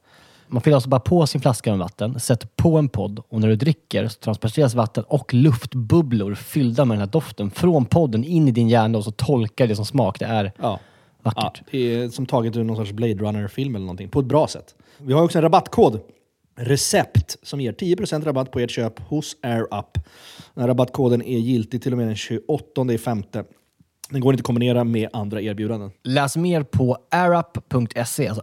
Man 0.55 0.61
fyller 0.61 0.75
alltså 0.75 0.88
bara 0.88 1.01
på 1.01 1.27
sin 1.27 1.40
flaska 1.40 1.71
med 1.71 1.79
vatten, 1.79 2.21
sätter 2.21 2.49
på 2.57 2.77
en 2.79 2.88
podd 2.88 3.23
och 3.29 3.40
när 3.40 3.49
du 3.49 3.57
dricker 3.57 4.09
så 4.09 4.19
transporteras 4.21 4.75
vatten 4.75 5.05
och 5.09 5.35
luftbubblor 5.35 6.35
fyllda 6.35 6.85
med 6.85 6.95
den 6.95 7.01
här 7.01 7.12
doften 7.12 7.51
från 7.51 7.85
podden 7.85 8.25
in 8.25 8.49
i 8.49 8.51
din 8.51 8.69
hjärna 8.69 8.99
och 8.99 9.05
så 9.05 9.11
tolkar 9.11 9.67
det 9.67 9.77
som 9.77 9.85
smak. 9.87 10.19
Det 10.19 10.25
är 10.25 10.45
Ja. 10.45 10.53
Ja, 10.62 10.79
vackert. 11.23 11.62
det 11.71 11.79
är 11.79 12.09
som 12.09 12.27
taget 12.27 12.57
ur 12.57 12.64
någon 12.64 12.77
sorts 12.77 12.93
Blade 12.93 13.14
Runner-film 13.14 13.75
eller 13.75 13.85
någonting. 13.85 14.09
På 14.09 14.21
ett 14.21 14.27
bra 14.27 14.47
sätt. 14.47 14.75
Vi 14.99 15.12
har 15.12 15.23
också 15.23 15.38
en 15.38 15.43
rabattkod. 15.43 16.01
Recept 16.57 17.37
som 17.43 17.61
ger 17.61 17.73
10% 17.73 18.25
rabatt 18.25 18.51
på 18.51 18.61
ert 18.61 18.71
köp 18.71 19.01
hos 19.01 19.37
AirUp. 19.43 19.95
Den 20.55 20.61
här 20.62 20.69
rabattkoden 20.69 21.23
är 21.23 21.38
giltig 21.38 21.83
till 21.83 21.93
och 21.93 21.99
med 21.99 22.07
den 22.07 22.17
28 22.17 22.99
femte. 23.05 23.45
Den 24.11 24.21
går 24.21 24.33
inte 24.33 24.40
att 24.40 24.47
kombinera 24.47 24.85
med 24.85 25.09
andra 25.12 25.40
erbjudanden. 25.40 25.90
Läs 26.03 26.37
mer 26.37 26.62
på 26.62 26.99
airup.se, 27.11 28.29
alltså 28.29 28.43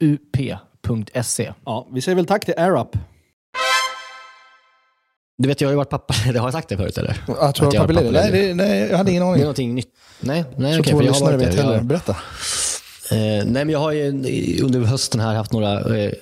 r-up.se. 0.00 1.52
Ja, 1.64 1.88
vi 1.92 2.00
säger 2.00 2.16
väl 2.16 2.26
tack 2.26 2.44
till 2.44 2.54
AirUp. 2.56 2.88
Du 5.38 5.48
vet, 5.48 5.60
jag 5.60 5.68
har 5.68 5.72
ju 5.72 5.76
varit 5.76 5.90
pappa. 5.90 6.14
Det 6.32 6.38
har 6.38 6.46
jag 6.46 6.52
sagt 6.52 6.68
det 6.68 6.76
förut 6.76 6.98
eller? 6.98 7.10
Att 7.10 7.54
du 7.54 7.64
har 7.64 7.74
jag 7.74 7.74
är 7.74 7.78
pappaledig? 7.80 8.12
Nej, 8.12 8.22
pappaledig. 8.22 8.48
det, 8.48 8.54
nej, 8.54 8.88
jag 8.90 8.96
hade 8.98 9.10
ingen 9.10 9.22
Det 9.22 9.26
är 9.26 9.30
aning. 9.30 9.40
någonting 9.42 9.74
nytt. 9.74 9.88
Nej, 10.20 10.44
nej 10.56 10.74
Så 10.74 10.80
okej. 10.80 10.92
två 10.92 10.98
för 10.98 11.04
jag 11.04 11.12
har 11.12 11.14
lyssnare 11.20 11.36
varit 11.36 11.46
vet 11.48 11.56
det. 11.56 11.62
heller. 11.62 11.74
Jag- 11.76 11.84
Berätta. 11.84 12.12
Eh, 13.10 13.16
nej, 13.16 13.44
men 13.64 13.68
jag 13.70 13.78
har 13.78 13.92
ju 13.92 14.08
under 14.62 14.80
hösten 14.80 15.20
här 15.20 15.34
haft 15.34 15.52
några... 15.52 15.96
Eh, 15.98 16.12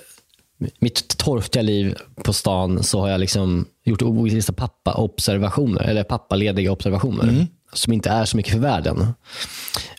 mitt 0.78 1.16
torftiga 1.18 1.62
liv 1.62 1.94
på 2.24 2.32
stan 2.32 2.82
så 2.82 3.00
har 3.00 3.08
jag 3.08 3.20
liksom 3.20 3.66
gjort 3.84 4.02
vissa 4.32 4.52
pappa-observationer, 4.52 5.82
eller 5.82 6.04
pappalediga 6.04 6.72
observationer. 6.72 7.46
Som 7.72 7.92
inte 7.92 8.10
är 8.10 8.24
så 8.24 8.36
mycket 8.36 8.52
för 8.52 8.60
världen. 8.60 9.06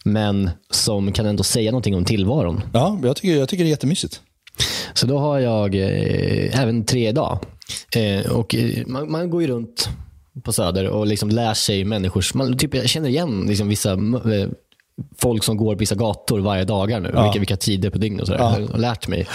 Men 0.04 0.50
som 0.72 1.12
kan 1.12 1.26
ändå 1.26 1.44
säga 1.44 1.72
någonting 1.72 1.96
om 1.96 2.06
tillvaron. 2.06 2.62
Ja, 2.74 3.00
jag 3.04 3.16
tycker, 3.16 3.36
jag 3.40 3.50
tycker 3.50 3.64
det 3.64 3.68
är 3.68 3.72
jättemysigt. 3.72 4.22
Så 4.94 5.06
då 5.08 5.18
har 5.18 5.40
jag 5.40 5.76
eh, 5.76 6.60
även 6.62 6.86
tre 6.86 7.08
idag. 7.10 7.40
Eh, 7.96 8.32
och 8.32 8.56
eh, 8.56 8.86
man, 8.88 9.12
man 9.12 9.30
går 9.30 9.42
ju 9.42 9.48
runt 9.48 9.90
på 10.44 10.54
Söder 10.54 10.88
och 10.88 11.08
liksom 11.08 11.30
lär 11.30 11.54
sig 11.54 11.86
människors... 11.86 12.34
Man, 12.34 12.58
typ, 12.58 12.76
jag 12.76 12.90
känner 12.90 13.10
igen 13.10 13.46
liksom 13.48 13.68
vissa 13.70 13.92
eh, 13.92 14.50
folk 15.18 15.44
som 15.44 15.58
går 15.58 15.76
på 15.76 15.80
vissa 15.80 15.96
gator 15.96 16.40
varje 16.40 16.64
dagar 16.64 17.00
nu. 17.00 17.08
Vilka, 17.24 17.40
vilka 17.40 17.58
tider 17.58 17.90
på 17.90 17.98
dygnet 17.98 18.22
och 18.22 18.28
sådär. 18.28 18.40
Jag 18.40 18.68
har 18.68 18.78
lärt 18.78 19.08
mig. 19.08 19.28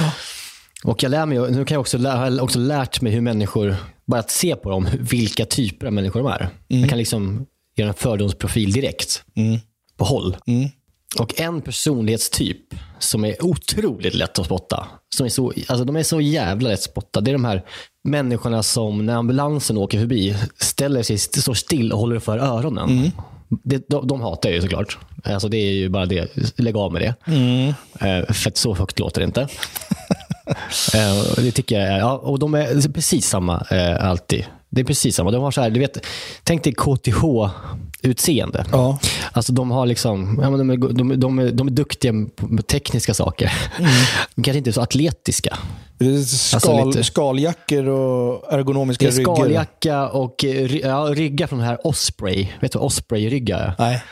Och 0.85 1.03
jag 1.03 1.11
lär 1.11 1.27
mig, 1.27 1.39
nu 1.39 1.65
kan 1.65 1.75
jag 1.75 1.81
också, 1.81 1.99
lä- 1.99 2.11
har 2.11 2.31
jag 2.31 2.45
också 2.45 2.59
lärt 2.59 3.01
mig 3.01 3.13
hur 3.13 3.21
människor, 3.21 3.77
bara 4.07 4.21
att 4.21 4.31
se 4.31 4.57
på 4.57 4.71
dem, 4.71 4.89
vilka 5.01 5.45
typer 5.45 5.87
av 5.87 5.93
människor 5.93 6.21
de 6.23 6.29
är. 6.29 6.49
Jag 6.69 6.89
kan 6.89 6.99
liksom 6.99 7.47
göra 7.83 7.89
en 7.89 7.95
fördomsprofil 7.95 8.73
direkt. 8.73 9.25
På 9.97 10.05
håll. 10.05 10.37
Och 11.19 11.41
en 11.41 11.61
personlighetstyp 11.63 12.75
som 12.99 13.25
är 13.25 13.45
otroligt 13.45 14.15
lätt 14.15 14.39
att 14.39 14.47
spotta. 14.47 14.87
Som 15.17 15.27
är 15.27 15.31
så, 15.31 15.53
alltså 15.69 15.85
de 15.85 15.97
är 15.97 16.03
så 16.03 16.21
jävla 16.21 16.69
lätt 16.69 16.79
att 16.79 16.85
spotta. 16.85 17.21
Det 17.21 17.31
är 17.31 17.33
de 17.33 17.45
här 17.45 17.65
människorna 18.05 18.63
som 18.63 19.07
när 19.07 19.15
ambulansen 19.15 19.77
åker 19.77 19.99
förbi 19.99 20.37
ställer 20.57 21.03
sig, 21.03 21.19
står 21.19 21.55
still 21.55 21.93
och 21.93 21.99
håller 21.99 22.19
för 22.19 22.39
öronen. 22.39 22.89
Det, 23.65 23.89
de, 23.89 24.07
de 24.07 24.21
hatar 24.21 24.49
jag 24.49 24.57
ju 24.57 24.63
såklart. 24.63 24.99
Alltså 25.25 25.49
det 25.49 25.57
är 25.57 25.73
ju 25.73 25.89
bara 25.89 26.07
det. 26.07 26.37
Lägg 26.59 26.77
av 26.77 26.93
med 26.93 27.03
det. 27.03 27.33
Eh, 28.01 28.33
för 28.33 28.51
att 28.51 28.57
så 28.57 28.75
högt 28.75 28.99
låter 28.99 29.21
det 29.21 29.25
inte. 29.25 29.49
Eh, 30.95 31.43
det 31.43 31.51
tycker 31.51 31.81
jag 31.81 31.89
är, 31.89 31.99
ja, 31.99 32.17
och 32.17 32.39
de 32.39 32.55
är 32.55 32.93
precis 32.93 33.27
samma 33.27 33.67
eh, 33.71 34.09
alltid. 34.09 34.45
Det 34.71 34.81
är 34.81 34.85
precis 34.85 35.17
samma. 35.17 35.31
De 35.31 35.43
har 35.43 35.51
så 35.51 35.61
här, 35.61 35.71
du 35.71 35.81
vet, 35.81 36.07
tänk 36.45 36.65
dig 36.65 36.73
KTH-utseende. 36.75 38.65
Ja. 38.73 38.99
Alltså 39.33 39.53
de 39.53 39.71
har 39.71 39.87
liksom, 39.87 40.39
ja, 40.43 40.51
men 40.51 40.59
de, 40.59 40.71
är, 40.71 40.77
de, 40.93 41.21
de, 41.21 41.39
är, 41.39 41.51
de 41.51 41.67
är 41.69 41.73
duktiga 41.73 42.13
på 42.37 42.63
tekniska 42.63 43.15
saker. 43.15 43.53
De 44.35 44.43
kanske 44.43 44.59
inte 44.59 44.71
är 44.71 44.73
så 44.73 44.81
atletiska. 44.81 45.59
Är 46.01 46.23
Skal, 46.23 46.57
Alltså 46.57 46.85
lite- 46.87 47.05
Skaljackor 47.05 47.89
och 47.89 48.53
ergonomiska 48.53 49.05
Det 49.07 49.13
är 49.13 49.17
ryggar. 49.19 49.35
skaljacka 49.35 50.09
och 50.09 50.45
eh, 50.45 50.77
ja, 50.77 51.09
ryggar 51.13 51.47
från 51.47 51.59
den 51.59 51.69
här 51.69 51.87
Osprey. 51.87 52.49
Vet 52.61 52.73
du 52.73 52.79
vad 52.79 52.87
Osprey-ryggar 52.87 53.59
är? 53.59 53.75
Nej. 53.79 54.03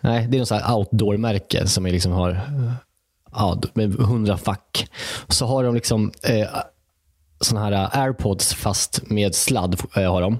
Nej, 0.00 0.26
det 0.30 0.36
är 0.36 0.38
något 0.38 0.48
så 0.48 0.54
här 0.54 0.74
outdoor-märke 0.76 1.66
som 1.66 1.86
liksom 1.86 2.12
har 2.12 2.30
eh, 2.30 2.72
ja, 3.32 3.60
med 3.74 3.94
hundra 3.94 4.36
fack. 4.36 4.86
Så 5.28 5.46
har 5.46 5.64
de 5.64 5.74
liksom 5.74 6.12
eh, 6.22 6.46
såna 7.40 7.60
här 7.60 7.88
airpods 8.02 8.54
fast 8.54 9.10
med 9.10 9.34
sladd. 9.34 9.80
Eh, 9.96 10.12
har 10.12 10.20
de. 10.20 10.38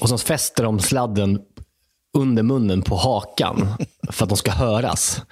Och 0.00 0.08
så 0.08 0.18
fäster 0.18 0.64
de 0.64 0.80
sladden 0.80 1.40
under 2.16 2.42
munnen 2.42 2.82
på 2.82 2.96
hakan 2.96 3.68
för 4.10 4.24
att 4.24 4.28
de 4.28 4.38
ska 4.38 4.50
höras. 4.50 5.22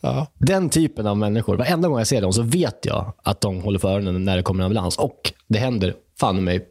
Ja. 0.00 0.26
Den 0.38 0.70
typen 0.70 1.06
av 1.06 1.16
människor, 1.16 1.56
varenda 1.56 1.88
gång 1.88 1.98
jag 1.98 2.06
ser 2.06 2.22
dem 2.22 2.32
så 2.32 2.42
vet 2.42 2.86
jag 2.86 3.12
att 3.22 3.40
de 3.40 3.60
håller 3.62 3.78
för 3.78 3.88
öronen 3.88 4.24
när 4.24 4.36
det 4.36 4.42
kommer 4.42 4.60
en 4.60 4.64
ambulans. 4.64 4.96
Och 4.96 5.32
det 5.48 5.58
händer 5.58 5.94
fan 6.20 6.44
mig 6.44 6.68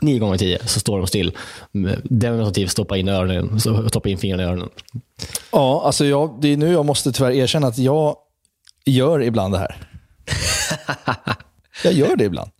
nio 0.00 0.18
gånger 0.18 0.38
tio 0.38 0.66
så 0.66 0.80
står 0.80 0.98
de 0.98 1.06
still. 1.06 1.36
Demonstrativt 2.04 2.70
stoppa 2.70 2.96
in, 2.96 3.08
öronen, 3.08 3.60
stoppa 3.60 4.08
in 4.08 4.18
fingrarna 4.18 4.42
i 4.42 4.46
öronen. 4.46 4.68
Ja, 5.52 5.82
alltså 5.84 6.04
jag, 6.04 6.38
det 6.40 6.48
är 6.48 6.56
nu 6.56 6.72
jag 6.72 6.86
måste 6.86 7.12
tyvärr 7.12 7.30
erkänna 7.30 7.66
att 7.66 7.78
jag 7.78 8.16
gör 8.84 9.22
ibland 9.22 9.54
det 9.54 9.58
här. 9.58 9.76
jag 11.84 11.92
gör 11.92 12.16
det 12.16 12.24
ibland. 12.24 12.50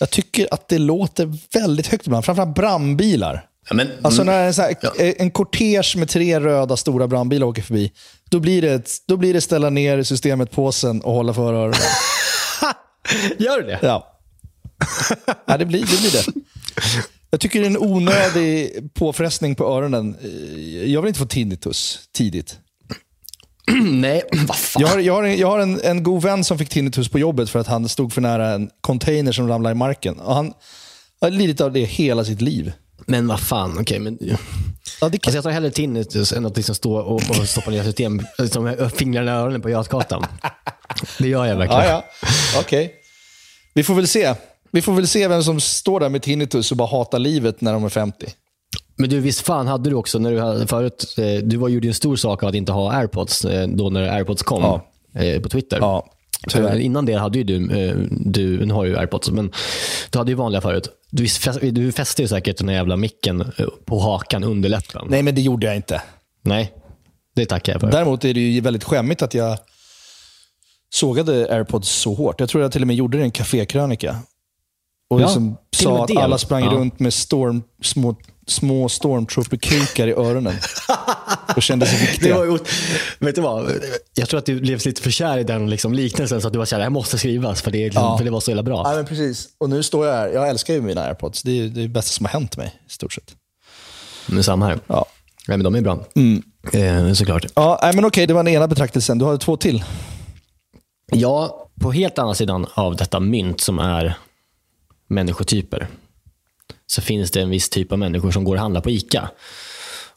Jag 0.00 0.10
tycker 0.10 0.48
att 0.50 0.68
det 0.68 0.78
låter 0.78 1.38
väldigt 1.52 1.86
högt 1.86 2.06
ibland, 2.06 2.24
framförallt 2.24 2.54
brandbilar. 2.54 3.48
Ja, 3.68 3.74
men, 3.74 3.88
Alltså 4.02 4.24
när 4.24 4.46
en, 4.46 4.54
så 4.54 4.62
här, 4.62 4.76
en 4.98 5.30
kortege 5.30 5.98
med 5.98 6.08
tre 6.08 6.40
röda 6.40 6.76
stora 6.76 7.08
brandbilar 7.08 7.46
åker 7.46 7.62
förbi, 7.62 7.92
då 8.30 8.40
blir 8.40 8.62
det, 8.62 8.90
då 9.06 9.16
blir 9.16 9.34
det 9.34 9.40
ställa 9.40 9.70
ner 9.70 10.02
systemet 10.02 10.50
påsen 10.50 11.00
och 11.00 11.12
hålla 11.12 11.34
för 11.34 11.54
öronen. 11.54 11.74
Gör 13.38 13.62
det? 13.62 13.78
Ja. 13.82 14.20
ja 15.46 15.56
det, 15.56 15.66
blir, 15.66 15.80
det 15.80 16.00
blir 16.00 16.12
det. 16.12 16.40
Jag 17.30 17.40
tycker 17.40 17.60
det 17.60 17.66
är 17.66 17.70
en 17.70 17.78
onödig 17.78 18.70
påfrestning 18.94 19.54
på 19.54 19.64
öronen. 19.64 20.16
Jag 20.84 21.02
vill 21.02 21.08
inte 21.08 21.20
få 21.20 21.26
tinnitus 21.26 22.00
tidigt. 22.12 22.58
Nej, 23.82 24.22
vad 24.32 24.56
fan. 24.56 24.82
Jag 24.82 24.88
har, 24.88 24.98
jag 24.98 25.14
har, 25.14 25.22
en, 25.22 25.38
jag 25.38 25.48
har 25.48 25.58
en, 25.58 25.80
en 25.80 26.02
god 26.02 26.22
vän 26.22 26.44
som 26.44 26.58
fick 26.58 26.68
tinnitus 26.68 27.08
på 27.08 27.18
jobbet 27.18 27.50
för 27.50 27.58
att 27.58 27.66
han 27.66 27.88
stod 27.88 28.12
för 28.12 28.20
nära 28.20 28.50
en 28.50 28.70
container 28.80 29.32
som 29.32 29.48
ramlade 29.48 29.72
i 29.72 29.74
marken. 29.74 30.18
Och 30.18 30.34
han 30.34 30.52
har 31.20 31.30
lidit 31.30 31.60
av 31.60 31.72
det 31.72 31.84
hela 31.84 32.24
sitt 32.24 32.40
liv. 32.40 32.72
Men 33.06 33.26
vad 33.26 33.40
fan, 33.40 33.78
okej. 33.80 33.98
men... 33.98 34.18
Ja, 35.00 35.08
det 35.08 35.26
Alltså 35.26 35.36
jag 35.36 35.44
tar 35.44 35.50
hellre 35.50 35.70
tinnitus 35.70 36.32
än 36.32 36.46
att 36.46 36.56
liksom 36.56 36.74
stå 36.74 36.96
och, 36.96 37.14
och 37.30 37.48
stoppa 37.48 37.70
ner 37.70 37.84
system, 37.84 38.26
liksom, 38.38 38.90
fingrarna 38.94 39.30
i 39.30 39.34
öronen 39.34 39.60
på 39.60 39.70
Götgatan. 39.70 40.26
Det 41.18 41.28
gör 41.28 41.46
jag 41.46 41.56
verkligen. 41.56 41.82
Ja, 41.82 42.04
ja. 42.22 42.28
Okej. 42.60 42.94
Vi 43.74 43.82
får 43.82 43.94
väl 43.94 44.08
se. 44.08 44.34
Vi 44.70 44.82
får 44.82 44.92
väl 44.92 45.08
se 45.08 45.28
vem 45.28 45.42
som 45.42 45.60
står 45.60 46.00
där 46.00 46.08
med 46.08 46.22
tinnitus 46.22 46.70
och 46.70 46.76
bara 46.76 46.88
hatar 46.88 47.18
livet 47.18 47.60
när 47.60 47.72
de 47.72 47.84
är 47.84 47.88
50. 47.88 48.26
Men 48.96 49.10
du, 49.10 49.20
visst 49.20 49.40
fan 49.40 49.66
hade 49.66 49.90
du 49.90 49.96
också, 49.96 50.18
när 50.18 50.30
du 50.32 50.40
hade, 50.40 50.66
förut, 50.66 51.14
eh, 51.18 51.24
du 51.42 51.56
var, 51.56 51.68
gjorde 51.68 51.88
en 51.88 51.94
stor 51.94 52.16
sak 52.16 52.42
av 52.42 52.48
att 52.48 52.54
inte 52.54 52.72
ha 52.72 52.92
airpods, 52.92 53.44
eh, 53.44 53.68
då 53.68 53.90
när 53.90 54.02
airpods 54.08 54.42
kom 54.42 54.62
Ja. 54.62 54.86
eh, 55.20 55.40
på 55.42 55.48
Twitter. 55.48 55.78
Ja, 55.80 56.06
tyvärr. 56.48 56.78
Innan 56.78 57.06
det 57.06 57.14
hade 57.14 57.38
ju 57.38 57.44
du, 57.44 57.58
du, 58.10 58.66
nu 58.66 58.74
har 58.74 58.84
ju 58.84 58.98
airpods, 58.98 59.30
men 59.30 59.52
du 60.10 60.18
hade 60.18 60.30
ju 60.30 60.34
vanliga 60.36 60.60
förut. 60.60 60.88
Du, 61.10 61.26
du 61.70 61.92
fäste 61.92 62.22
ju 62.22 62.28
säkert 62.28 62.58
den 62.58 62.68
här 62.68 62.74
jävla 62.76 62.96
micken 62.96 63.44
på 63.84 63.98
hakan 64.00 64.44
under 64.44 64.68
läppen. 64.68 65.06
Nej, 65.08 65.22
men 65.22 65.34
det 65.34 65.40
gjorde 65.40 65.66
jag 65.66 65.76
inte. 65.76 66.02
Nej, 66.42 66.72
det 67.34 67.46
tackar 67.46 67.72
jag 67.72 67.80
för. 67.80 67.90
Däremot 67.90 68.24
är 68.24 68.34
det 68.34 68.40
ju 68.40 68.60
väldigt 68.60 68.84
skämmigt 68.84 69.22
att 69.22 69.34
jag 69.34 69.58
sågade 70.94 71.54
airpods 71.54 71.88
så 71.88 72.14
hårt. 72.14 72.40
Jag 72.40 72.48
tror 72.48 72.62
jag 72.62 72.72
till 72.72 72.80
och 72.82 72.86
med 72.86 72.96
gjorde 72.96 73.18
det 73.18 73.22
i 73.22 73.24
en 73.24 73.30
kafékrönika. 73.30 74.16
Och 75.10 75.20
Ja, 75.20 75.24
liksom 75.24 75.56
sa 75.76 76.02
att 76.02 76.08
det. 76.08 76.16
alla 76.16 76.38
sprang 76.38 76.64
Ja. 76.64 76.70
runt 76.70 77.00
med 77.00 77.14
storm, 77.14 77.62
små, 77.82 78.16
små 78.46 78.88
stormtrooper-kukar 78.88 80.06
i 80.08 80.12
öronen. 80.12 80.54
Och 81.56 81.62
kände 81.62 81.86
sig 81.86 81.98
Det 82.00 82.06
viktiga. 82.12 82.34
var, 82.38 82.46
ot- 82.50 82.68
vet 83.18 83.34
du 83.34 83.40
vad? 83.40 83.72
Jag 84.14 84.28
tror 84.28 84.38
att 84.38 84.46
du 84.46 84.60
blev 84.60 84.86
lite 84.86 85.02
för 85.02 85.10
kär 85.10 85.38
i 85.38 85.44
den 85.44 85.70
liksom 85.70 85.92
liknelsen 85.92 86.40
så 86.40 86.46
att 86.46 86.52
du 86.52 86.58
var 86.58 86.66
såhär, 86.66 86.78
det 86.78 86.84
här 86.84 86.90
måste 86.90 87.18
skrivas 87.18 87.62
för 87.62 87.70
det, 87.70 87.84
liksom, 87.84 88.02
Ja. 88.02 88.18
för 88.18 88.24
det 88.24 88.30
var 88.30 88.40
så 88.40 88.50
jävla 88.50 88.62
bra. 88.62 88.82
Ja, 88.84 88.96
men 88.96 89.06
precis. 89.06 89.48
Och 89.58 89.70
nu 89.70 89.82
står 89.82 90.06
jag 90.06 90.14
här. 90.14 90.28
Jag 90.28 90.48
älskar 90.48 90.74
ju 90.74 90.80
mina 90.80 91.00
airpods. 91.04 91.42
Det 91.42 91.50
är 91.50 91.68
det, 91.68 91.80
är 91.80 91.82
det 91.82 91.88
bästa 91.88 92.10
som 92.10 92.26
har 92.26 92.32
hänt 92.32 92.56
mig, 92.56 92.74
i 92.88 92.92
stort 92.92 93.12
sett. 93.12 93.34
Men 94.26 94.44
samma 94.44 94.66
här. 94.66 94.78
Ja, 94.86 95.06
Nej, 95.48 95.58
men 95.58 95.64
de 95.64 95.74
är 95.74 95.80
bra. 95.80 96.04
Eh, 96.80 97.12
såklart. 97.12 97.46
ja 97.54 97.78
nej, 97.82 97.94
men 97.94 98.04
okej, 98.04 98.26
det 98.26 98.34
var 98.34 98.44
den 98.44 98.52
ena 98.54 98.68
betraktelsen. 98.68 99.18
Du 99.18 99.24
har 99.24 99.36
två 99.36 99.56
till. 99.56 99.84
Ja, 101.12 101.68
på 101.80 101.92
helt 101.92 102.18
andra 102.18 102.34
sidan 102.34 102.66
av 102.74 102.96
detta 102.96 103.20
mynt 103.20 103.60
som 103.60 103.78
är 103.78 104.14
människotyper 105.06 105.88
så 106.86 107.02
finns 107.02 107.30
det 107.30 107.40
en 107.40 107.50
viss 107.50 107.70
typ 107.70 107.92
av 107.92 107.98
människor 107.98 108.30
som 108.30 108.44
går 108.44 108.54
och 108.54 108.60
handlar 108.60 108.80
på 108.80 108.90
ICA. 108.90 109.30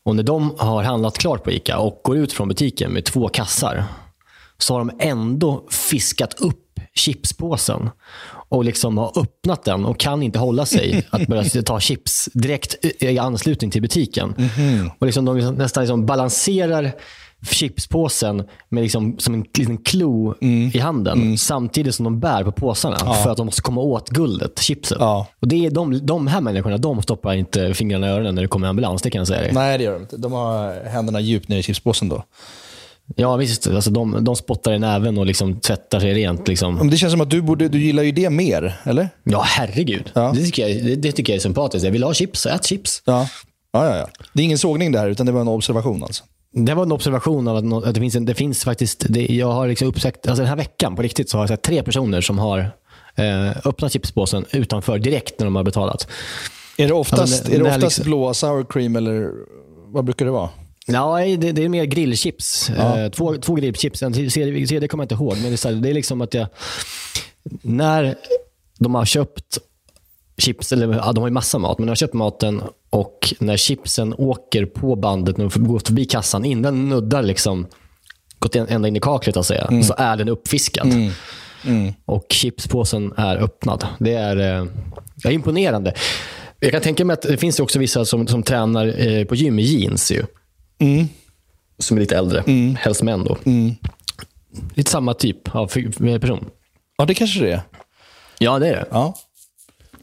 Och 0.04 0.16
när 0.16 0.24
de 0.24 0.56
har 0.58 0.84
handlat 0.84 1.18
klart 1.18 1.44
på 1.44 1.52
ICA 1.52 1.78
och 1.78 2.02
går 2.04 2.18
ut 2.18 2.34
från 2.34 2.48
butiken 2.48 2.92
med 2.92 3.06
två 3.06 3.28
kassar 3.28 3.86
så 4.58 4.74
har 4.74 4.80
de 4.80 4.92
ändå 5.00 5.68
fiskat 5.70 6.34
upp 6.34 6.66
chipspåsen 6.94 7.90
och 8.50 8.64
liksom 8.64 8.98
har 8.98 9.20
öppnat 9.20 9.64
den 9.64 9.86
och 9.86 10.00
kan 10.00 10.24
inte 10.24 10.40
hålla 10.40 10.66
sig 10.66 11.08
att 11.10 11.28
börja 11.28 11.64
ta 11.64 11.80
chips 11.80 12.30
direkt 12.34 12.76
i 13.00 13.18
anslutning 13.18 13.72
till 13.72 13.82
butiken. 13.82 14.36
Och 15.00 15.06
liksom 15.06 15.26
de 15.26 15.40
nästan 15.40 15.84
liksom 15.84 16.06
balanserar 16.06 16.92
chipspåsen 17.42 18.44
med 18.70 18.84
liksom, 18.84 19.20
som 19.20 19.34
en 19.34 19.46
liten 19.58 19.78
klo 19.78 20.36
i 20.74 20.80
handen 20.80 21.38
samtidigt 21.38 21.96
som 21.96 22.04
de 22.04 22.20
bär 22.20 22.44
på 22.44 22.52
påsarna 22.52 22.98
för 22.98 23.32
att 23.32 23.38
de 23.38 23.46
måste 23.46 23.62
komma 23.62 23.82
åt 23.82 24.10
guldet, 24.10 24.60
chipset. 24.60 24.98
Ja. 25.02 25.28
Och 25.40 25.48
det 25.48 25.66
är 25.66 25.72
de, 25.72 26.06
de 26.06 26.28
här 26.28 26.42
människorna 26.42 26.78
de 26.78 27.02
stoppar 27.02 27.34
inte 27.34 27.74
fingrarna 27.74 28.08
i 28.08 28.10
öronen 28.10 28.36
när 28.36 28.42
det 28.42 28.48
kommer 28.48 28.68
ambulans, 28.68 29.02
det 29.02 29.10
kan 29.10 29.20
jag 29.20 29.28
säga 29.28 29.42
dig. 29.42 29.52
Nej, 29.54 29.78
det 29.78 29.84
gör 29.84 29.94
de 29.94 30.02
inte. 30.02 30.18
De 30.18 30.32
har 30.32 30.90
händerna 30.90 31.20
djupt 31.20 31.50
ner 31.50 31.58
i 31.58 31.64
chipspåsen 31.64 32.10
då. 32.10 32.24
Ja 33.16 33.36
visst, 33.36 33.68
alltså 33.68 33.92
de, 33.92 34.24
de 34.24 34.36
spottar 34.36 34.74
i 34.74 34.80
näven 34.80 35.18
och 35.18 35.26
liksom 35.26 35.60
tvättar 35.60 36.00
sig 36.00 36.14
rent. 36.14 36.48
Liksom. 36.48 36.76
Men 36.76 36.90
det 36.90 36.98
känns 36.98 37.14
som 37.14 37.22
att 37.22 37.30
du, 37.30 37.42
borde, 37.42 37.70
du 37.70 37.82
gillar 37.82 38.04
ju 38.04 38.12
det 38.12 38.30
mer, 38.30 38.80
eller? 38.84 39.10
Ja, 39.24 39.42
herregud. 39.46 40.12
Ja. 40.14 40.32
Det, 40.36 40.46
tycker 40.46 40.68
jag, 40.68 40.86
det, 40.86 40.96
det 40.96 41.12
tycker 41.12 41.34
jag 41.34 41.38
är 41.38 41.42
sympatiskt. 41.42 41.86
Jag 41.86 41.92
vill 41.92 42.04
ha 42.04 42.14
chips, 42.14 42.46
ät 42.46 42.66
chips. 42.66 43.02
Ja. 43.06 43.28
Ja, 43.72 43.86
ja, 43.86 43.98
ja. 43.98 44.10
Det 44.34 44.42
är 44.42 44.46
ingen 44.46 44.58
sågning 44.58 44.92
där, 44.92 45.10
utan 45.10 45.26
det 45.26 45.32
var 45.32 45.42
en 45.42 45.48
observation 45.48 46.04
alltså. 46.04 46.24
Det 46.52 46.74
var 46.74 46.84
en 46.84 46.92
observation 46.92 47.48
av 47.48 47.76
att, 47.86 47.94
det, 47.94 48.00
finns 48.00 48.16
en, 48.16 48.26
det 48.26 48.34
finns 48.36 48.64
faktiskt, 48.64 49.06
det, 49.10 49.26
jag 49.26 49.52
har 49.52 49.68
liksom 49.68 49.88
upptäckt, 49.88 50.28
alltså 50.28 50.42
den 50.42 50.50
här 50.50 50.56
veckan 50.56 50.96
på 50.96 51.02
riktigt 51.02 51.30
så 51.30 51.38
har 51.38 51.42
jag 51.44 51.50
sett 51.50 51.62
tre 51.62 51.84
personer 51.84 52.22
som 52.22 52.40
har 52.40 52.60
eh, 53.16 53.68
öppnat 53.68 53.94
chipspåsen 53.94 54.46
utanför 54.52 55.00
direkt 55.00 55.40
när 55.40 55.46
de 55.46 55.56
har 55.56 55.64
betalat. 55.64 56.08
Är 56.78 56.88
det 56.88 56.94
oftast, 56.94 57.22
Alltså, 57.22 57.44
det- 57.50 57.56
är 57.56 57.60
det 57.60 57.66
oftast 57.66 57.84
liksom- 57.84 58.04
blåa 58.06 58.34
sour 58.34 58.66
cream 58.70 58.96
eller 58.96 59.32
vad 59.86 60.06
brukar 60.06 60.26
det 60.26 60.32
vara? 60.32 60.50
Ja, 60.88 61.14
nej, 61.14 61.38
det, 61.38 61.52
det 61.52 61.64
är 61.66 61.70
mer 61.70 61.86
grillchips. 61.86 62.70
Eh, 62.70 63.10
två, 63.12 63.36
två 63.38 63.56
grillchips. 63.56 64.04
En 64.04 64.14
serie 64.14 64.88
kommer 64.88 65.02
jag 65.04 65.06
inte 65.06 65.16
ihåg, 65.16 65.34
men 65.42 65.52
det 65.52 65.66
är, 65.66 65.72
det 65.76 65.90
är 65.90 65.94
liksom 65.94 66.22
att 66.22 66.34
jag... 66.34 66.48
När 67.62 68.16
de 68.80 68.96
har 68.96 69.06
köpt 69.06 69.58
chips, 70.38 70.72
eller 70.72 70.94
ja, 70.94 71.12
de 71.12 71.22
har 71.22 71.28
ju 71.28 71.34
massa 71.34 71.58
mat, 71.58 71.78
men 71.80 71.86
de 71.86 71.92
har 71.92 71.96
köpt 71.96 72.14
maten 72.14 72.62
och 72.90 73.34
när 73.40 73.58
chipsen 73.58 74.14
åker 74.18 74.66
på 74.66 74.96
bandet, 74.96 75.38
när 75.38 75.50
de 75.50 75.64
går 75.68 75.80
förbi 75.80 76.06
kassan, 76.06 76.46
innan 76.46 76.74
den 76.74 76.90
nuddar 76.90 77.24
liksom, 77.24 77.68
gått 78.40 78.56
ända 78.56 78.88
in 78.88 78.96
i 78.96 79.00
kaklet, 79.00 79.38
att 79.38 79.46
säga, 79.46 79.84
så 79.84 79.94
är 79.98 80.18
den 80.18 80.30
uppfiskad. 80.30 80.88
Och 82.06 82.26
chipspåsen 82.30 83.14
är 83.18 83.38
öppnad. 83.38 83.88
Det 84.00 84.14
är 84.14 84.62
eh, 85.26 85.34
imponerande. 85.34 85.94
Jag 86.60 86.72
kan 86.72 86.82
tänka 86.82 87.06
mig 87.06 87.14
att 87.14 87.22
det 87.22 87.38
finns 87.38 87.60
också 87.60 87.80
vissa 87.80 88.06
som, 88.06 88.28
som 88.28 88.44
tränar 88.44 89.08
eh, 89.08 89.26
på 89.26 89.36
gym 89.36 89.60
i 89.60 89.62
jeans. 89.62 90.12
Ju 90.12 90.24
som 91.80 91.98
är 91.98 92.02
lite 92.02 92.18
äldre. 92.18 92.44
Helst 92.80 93.04
män 93.04 93.24
då. 93.24 93.38
Lite 94.74 94.92
samma 94.92 95.14
typ 95.14 95.56
av 95.56 95.68
person. 96.20 96.46
Ja, 96.98 97.06
det 97.06 97.14
kanske 97.14 97.40
det 97.40 97.52
är. 97.52 97.62
Ja, 98.40 98.60
det 98.60 98.68
är 98.68 98.72
det. 98.72 98.86
Ja. 98.92 99.16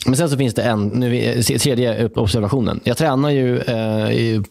Men 0.07 0.17
sen 0.17 0.31
så 0.31 0.37
finns 0.37 0.55
det 0.55 0.63
en, 0.63 0.87
nu 0.89 1.43
se- 1.43 1.59
tredje 1.59 2.09
observationen. 2.09 2.81
Jag 2.85 2.97
tränar 2.97 3.31
ju 3.31 3.59
eh, 3.61 4.11
i, 4.11 4.43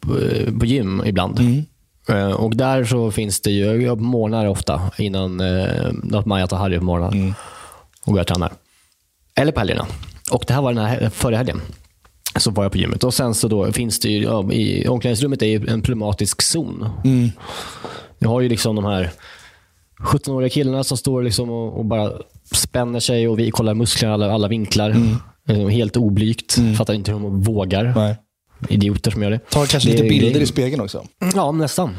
på- 0.59 0.65
gym 0.65 1.01
ibland. 1.05 1.39
Eh, 2.09 2.31
och 2.31 2.55
där 2.55 2.83
så 2.85 3.11
finns 3.11 3.41
det 3.41 3.51
ju, 3.51 3.65
jag 3.83 4.01
morgnar 4.01 4.45
ofta 4.45 4.81
innan 4.97 5.39
eh, 5.39 6.25
Maja 6.25 6.47
tar 6.47 6.57
Harry 6.57 6.77
på 6.79 6.83
morgonen. 6.85 7.33
Och 8.05 8.13
går 8.13 8.19
och 8.21 8.27
tränar. 8.27 8.53
Eller 9.35 9.51
på 9.51 9.59
helgerna. 9.59 9.85
Och 10.31 10.43
det 10.47 10.53
här 10.53 10.61
var 10.61 10.73
den 10.73 10.85
här 10.85 11.09
förra 11.09 11.37
helgen. 11.37 11.61
Så 12.37 12.51
var 12.51 12.63
jag 12.63 12.71
på 12.71 12.77
gymmet. 12.77 13.03
Och 13.03 13.13
sen 13.13 13.33
så 13.33 13.47
då 13.47 13.71
finns 13.71 13.99
det 13.99 14.09
ju, 14.09 14.23
ja, 14.23 14.51
i 14.51 14.87
omklädningsrummet 14.87 15.41
är 15.41 15.45
ju 15.45 15.67
en 15.67 15.81
problematisk 15.81 16.41
zon. 16.41 16.89
Jag 18.19 18.29
har 18.29 18.41
ju 18.41 18.49
liksom 18.49 18.75
de 18.75 18.85
här 18.85 19.11
17-åriga 20.03 20.49
killarna 20.49 20.83
som 20.83 20.97
står 20.97 21.23
liksom 21.23 21.49
och, 21.49 21.77
och 21.77 21.85
bara 21.85 22.11
spänner 22.51 22.99
sig 22.99 23.27
och 23.27 23.39
vi 23.39 23.51
kollar 23.51 23.73
musklerna 23.73 24.13
alla, 24.13 24.31
alla 24.31 24.47
vinklar. 24.47 24.89
Eh, 24.89 24.95
Helt 25.47 25.97
oblygt. 25.97 26.57
Fattar 26.77 26.93
inte 26.93 27.11
hur 27.11 27.19
de 27.19 27.41
vågar. 27.41 27.93
Nej. 27.95 28.15
Idioter 28.69 29.11
som 29.11 29.23
gör 29.23 29.31
det. 29.31 29.39
Tar 29.49 29.65
kanske 29.65 29.89
Det 29.89 29.93
lite 29.93 30.07
bilder 30.09 30.39
det 30.39 30.43
i 30.43 30.45
spegeln 30.45 30.81
också. 30.81 31.05
Ja, 31.35 31.51
nästan. 31.51 31.95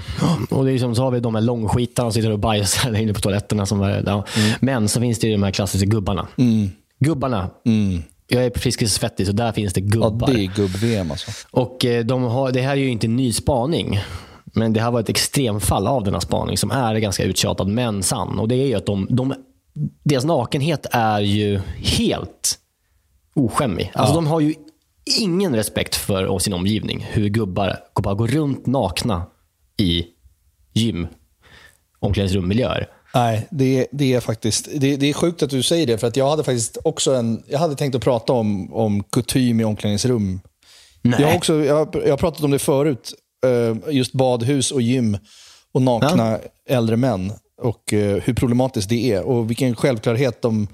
Och 0.51 0.65
det 0.65 0.71
är 0.71 0.73
liksom, 0.73 0.95
så 0.95 1.03
har 1.03 1.11
vi 1.11 1.21
de 1.21 1.35
här 1.35 1.43
långskitarna 1.43 2.11
som 2.11 2.13
sitter 2.23 2.33
och 2.33 2.39
bajsar 2.39 2.91
där 2.91 2.99
inne 3.03 3.15
på 3.15 3.21
toaletterna. 3.21 3.67
Som 3.67 3.81
ja. 4.07 4.25
Men 4.61 4.89
så 4.89 5.01
finns 5.01 5.19
det 5.19 5.27
ju 5.27 5.33
de 5.33 5.43
här 5.43 5.51
klassiska 5.51 5.87
gubbarna. 5.87 6.27
Gubbarna. 6.99 7.51
Jag 8.29 8.45
är 8.45 8.51
på 8.51 8.61
Friskis 8.61 8.95
Svettis 8.95 9.29
och 9.29 9.35
där 9.35 9.53
finns 9.53 9.73
det 9.73 9.81
Ja, 9.81 9.87
gubbar. 9.87 10.27
det 10.27 10.41
är 10.45 10.47
gubb-VM 10.57 11.11
alltså. 11.11 11.31
Och 11.51 11.85
eh, 11.85 12.05
de 12.05 12.23
har, 12.23 12.53
det 12.53 12.61
här 12.61 12.73
är 12.73 12.77
ju 12.77 12.89
inte 12.91 13.09
ny 13.09 13.33
spaning. 13.33 14.01
Men 14.45 14.73
det 14.73 14.81
här 14.81 14.91
var 14.91 15.01
ett 15.01 15.09
extremfall 15.09 15.87
av 15.87 16.05
denna 16.05 16.21
spaning 16.21 16.57
som 16.59 16.71
är 16.71 16.95
ganska 16.95 17.25
uttjatad 17.25 17.69
men 17.69 18.03
sann. 18.03 18.39
Och 18.39 18.49
det 18.49 18.55
är 18.55 18.67
ju 18.67 18.75
att 18.75 18.87
de, 18.87 19.07
de, 19.11 19.35
deras 20.05 20.25
nakenhet 20.25 20.87
är 20.91 21.21
ju 21.21 21.61
helt 21.77 22.59
oskämmig. 23.37 23.93
Alltså 23.95 24.15
de 24.15 24.27
har 24.27 24.41
ju 24.41 24.55
ingen 25.21 25.57
respekt 25.57 25.97
för 25.97 26.39
sin 26.39 26.53
omgivning. 26.53 27.07
Hur 27.11 27.29
gubbar 27.29 27.79
bara 28.03 28.15
går 28.15 28.27
runt 28.27 28.67
nakna 28.67 29.27
i 29.77 30.05
gym, 30.75 31.07
omklädningsrummiljöer. 31.99 32.89
Nej, 33.15 33.47
det, 33.51 33.87
det 33.93 34.15
är 34.15 34.21
faktiskt 34.21 34.69
det, 34.75 34.97
det 34.97 35.07
är 35.07 35.13
sjukt 35.13 35.43
att 35.43 35.51
du 35.51 35.63
säger 35.63 35.87
det. 35.87 35.99
För 35.99 36.07
att 36.07 36.17
jag 36.17 36.31
hade 36.31 36.45
faktiskt 36.45 36.79
också 36.85 37.15
en, 37.15 37.43
jag 37.49 37.59
hade 37.59 37.75
tänkt 37.77 37.95
att 37.95 38.03
prata 38.03 38.33
om, 38.33 38.73
om 38.75 39.03
kutym 39.03 39.61
i 39.61 39.65
omklädningsrum. 39.65 40.41
Nej. 41.03 41.21
Jag 41.21 41.29
har, 41.29 41.37
också, 41.37 41.65
jag, 41.65 41.89
jag 42.05 42.11
har 42.11 42.17
pratat 42.17 42.43
om 42.45 42.51
det 42.51 42.59
förut. 42.59 43.15
eh, 43.47 43.95
Just 43.95 44.13
badhus 44.13 44.71
och 44.71 44.83
gym 44.83 45.19
och 45.73 45.83
nakna 45.83 46.39
äldre 46.69 46.97
män. 46.97 47.33
Och 47.63 47.93
eh, 47.93 48.23
hur 48.25 48.35
problematiskt 48.35 48.89
det 48.89 49.13
är. 49.13 49.23
Och 49.23 49.51
vilken 49.51 49.77
självklarhet 49.77 50.43
de 50.43 50.69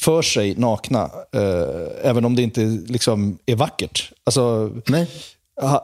för 0.00 0.22
sig 0.22 0.54
nakna. 0.54 1.10
eh, 1.34 2.10
även 2.10 2.24
om 2.24 2.36
det 2.36 2.42
inte 2.42 2.60
liksom 2.86 3.38
är 3.46 3.54
vackert. 3.56 4.12
Alltså, 4.24 4.70
Nej. 4.86 5.06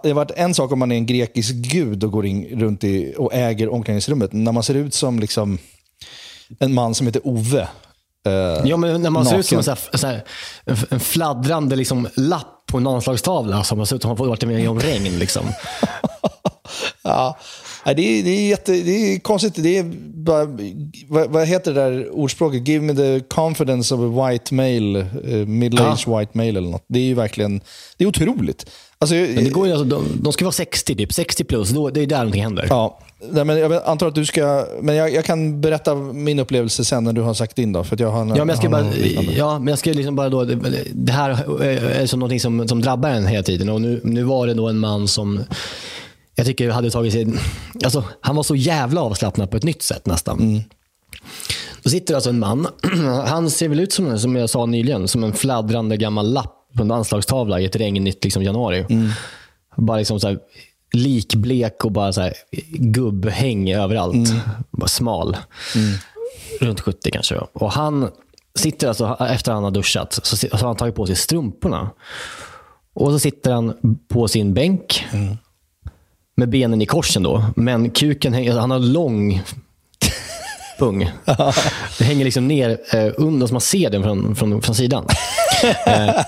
Det 0.03 0.09
har 0.09 0.14
varit 0.14 0.31
en 0.31 0.55
sak 0.55 0.72
om 0.72 0.79
man 0.79 0.92
är 0.92 0.96
en 0.96 1.07
grekisk 1.07 1.55
gud 1.55 2.05
och 2.05 2.11
går 2.12 2.27
in 2.27 2.61
runt 2.61 2.85
i, 2.85 3.14
och 3.18 3.35
äger 3.35 3.68
omklädningsrummet. 3.72 4.33
När 4.33 4.53
man 4.53 4.62
ser 4.62 4.75
ut 4.75 4.94
som 4.94 5.20
liksom 5.20 5.59
en 6.59 6.75
man 6.75 6.94
som 6.94 7.07
heter 7.07 7.27
Ove. 7.27 7.61
eh, 8.27 8.33
Ja, 8.64 8.77
men 8.77 9.03
när 9.03 9.11
man 9.11 9.27
ser 9.27 9.38
ut 9.38 9.46
som 9.46 9.59
en, 9.59 9.64
naken. 9.64 9.79
så 9.98 10.07
här, 10.07 10.22
så 10.64 10.75
här, 10.75 10.87
en, 10.90 11.01
fladdrande 11.01 11.77
liksom, 11.77 12.09
lapp 12.16 12.66
på 12.66 12.79
en 12.79 12.87
anslagstavla 12.87 13.64
som 13.64 13.87
ser 13.87 13.96
ut 13.96 14.03
som 14.03 14.09
man 14.18 14.29
varit 14.29 14.44
med 14.44 14.68
om 14.70 14.81
regn. 14.81 15.18
Liksom. 15.18 15.42
Ja. 17.03 17.38
Nej, 17.87 17.95
Det 17.95 18.03
är, 18.03 18.23
det, 18.23 18.31
är 18.31 18.49
jätte, 18.49 18.73
det 18.73 19.14
är 19.14 19.18
konstigt. 19.18 19.55
Det 19.57 19.79
är 19.79 19.85
bara, 20.14 20.45
vad, 21.09 21.31
vad 21.31 21.47
heter 21.47 21.75
det 21.75 21.81
där 21.81 22.11
ordspråket? 22.11 22.68
Give 22.68 22.85
me 22.85 22.95
the 22.95 23.21
confidence 23.21 23.95
of 23.95 24.01
a 24.01 24.29
white 24.29 24.55
male, 24.55 24.99
eh, 25.01 25.47
middle-aged 25.47 26.18
white 26.18 26.31
male 26.33 26.49
eller 26.49 26.71
något. 26.71 26.85
Det 26.88 26.99
är 26.99 27.05
ju 27.05 27.14
verkligen, 27.14 27.61
det 27.97 28.05
är 28.05 28.09
otroligt. 28.09 28.66
Alltså, 28.99 29.14
Men 29.14 29.45
det 29.45 29.51
går 29.51 29.66
ju, 29.66 29.73
alltså, 29.73 29.85
de, 29.85 30.05
de 30.23 30.33
ska 30.33 30.45
vara 30.45 30.53
60, 30.53 30.97
typ 30.97 31.12
60 31.12 31.45
plus. 31.45 31.71
Då, 31.71 31.90
det 31.90 32.01
är 32.01 32.07
där 32.07 32.16
någonting 32.16 32.42
händer. 32.42 32.66
Ja, 32.71 32.99
nej, 33.31 33.45
men 33.45 33.59
jag 33.59 33.83
antar 33.85 34.07
att 34.07 34.14
du 34.14 34.25
ska... 34.27 34.66
Men 34.81 34.95
jag, 34.95 35.14
jag 35.14 35.25
kan 35.25 35.61
berätta 35.61 35.95
min 35.95 36.38
upplevelse 36.38 36.85
sen 36.85 37.05
när 37.05 37.12
du 37.12 37.21
har 37.21 37.35
sagt 37.35 37.57
din. 37.57 37.73
Då, 37.73 37.85
för 37.85 38.01
jag 38.01 38.11
har, 38.11 38.21
Ja, 38.21 38.35
men 38.35 38.49
jag 38.49 38.59
ska 38.59 38.68
bara, 38.68 38.87
ja, 39.37 39.59
men 39.59 39.68
jag 39.68 39.79
ska 39.79 39.90
liksom 39.92 40.16
bara 40.16 40.29
då, 40.29 40.45
det, 40.45 40.59
det 40.92 41.12
här 41.12 41.31
är 41.90 42.07
som 42.07 42.21
någonting 42.21 42.40
som, 42.40 42.68
som 42.68 42.83
drabbar 42.83 43.09
en 43.09 43.27
hela 43.27 43.42
tiden. 43.42 43.68
Och 43.68 43.81
nu, 43.81 44.01
nu 44.05 44.23
var 44.23 44.47
det 44.47 44.55
då 44.55 44.68
en 44.68 44.79
man 44.79 45.09
som 45.09 45.40
jag 46.35 46.47
tycker 46.47 46.71
hade 46.71 46.90
tagit 46.90 47.12
sig... 47.12 47.27
Alltså, 47.85 48.05
han 48.21 48.37
var 48.37 48.42
så 48.42 48.57
jävla 48.57 49.01
avslappnad 49.01 49.51
på 49.51 49.57
ett 49.57 49.64
nytt 49.64 49.83
sätt 49.83 50.07
nästan. 50.07 50.64
Då 51.83 51.90
sitter 51.90 52.14
alltså 52.14 52.31
en 52.31 52.38
man, 52.38 52.66
han 53.27 53.51
ser 53.51 53.68
väl 53.68 53.81
ut 53.81 53.92
som, 53.92 54.18
som 54.18 54.37
jag 54.37 54.51
sa 54.51 54.66
nyligen, 54.66 55.09
som 55.09 55.25
en 55.25 55.33
fladdrande 55.33 55.97
gammal 55.97 56.33
lapp 56.33 56.59
på 56.77 56.83
en 56.83 56.90
anslagstavla 56.90 57.61
i 57.61 57.64
ett 57.64 57.77
regnigt 57.77 58.25
liksom, 58.25 58.42
januari. 58.42 58.87
Bara 59.77 59.97
liksom 59.99 60.21
så 60.21 60.29
här, 60.29 60.38
likblek 60.92 61.85
och 61.85 61.92
bara 61.92 62.12
så 62.12 62.21
här, 62.21 62.35
gubbhäng 62.73 63.73
överallt. 63.73 64.33
Bara 64.71 64.88
smal. 64.88 65.37
Runt 66.61 66.81
70 66.81 67.11
kanske. 67.11 67.35
Och 67.53 67.73
han 67.73 68.11
sitter 68.55 68.88
alltså, 68.88 69.16
efter 69.21 69.53
han 69.53 69.64
har 69.64 69.71
duschat, 69.71 70.21
så, 70.23 70.49
har 70.53 70.66
han 70.66 70.77
tagit 70.77 70.95
på 70.95 71.07
sig 71.07 71.16
strumporna. 71.16 71.90
Och 72.95 73.12
så 73.12 73.18
sitter 73.18 73.53
han 73.53 73.99
på 74.09 74.29
sin 74.29 74.55
bänk 74.55 75.05
med 76.42 76.48
benen 76.48 76.83
i 76.83 76.87
korsen 76.87 77.22
då. 77.22 77.44
Men 77.57 77.90
kuken 77.90 78.35
hänger, 78.35 78.52
han 78.52 78.70
har 78.70 78.78
lång 78.78 79.42
pung. 80.78 81.11
Det 81.98 82.05
hänger 82.05 82.24
liksom 82.24 82.48
ner 82.48 82.78
eh, 82.92 83.12
under 83.16 83.46
så 83.46 83.55
man 83.55 83.61
ser 83.61 83.90
den 83.90 84.02
från, 84.02 84.37
från, 84.37 84.62
från 84.62 84.74
sidan. 84.74 85.07
eh, 85.87 86.20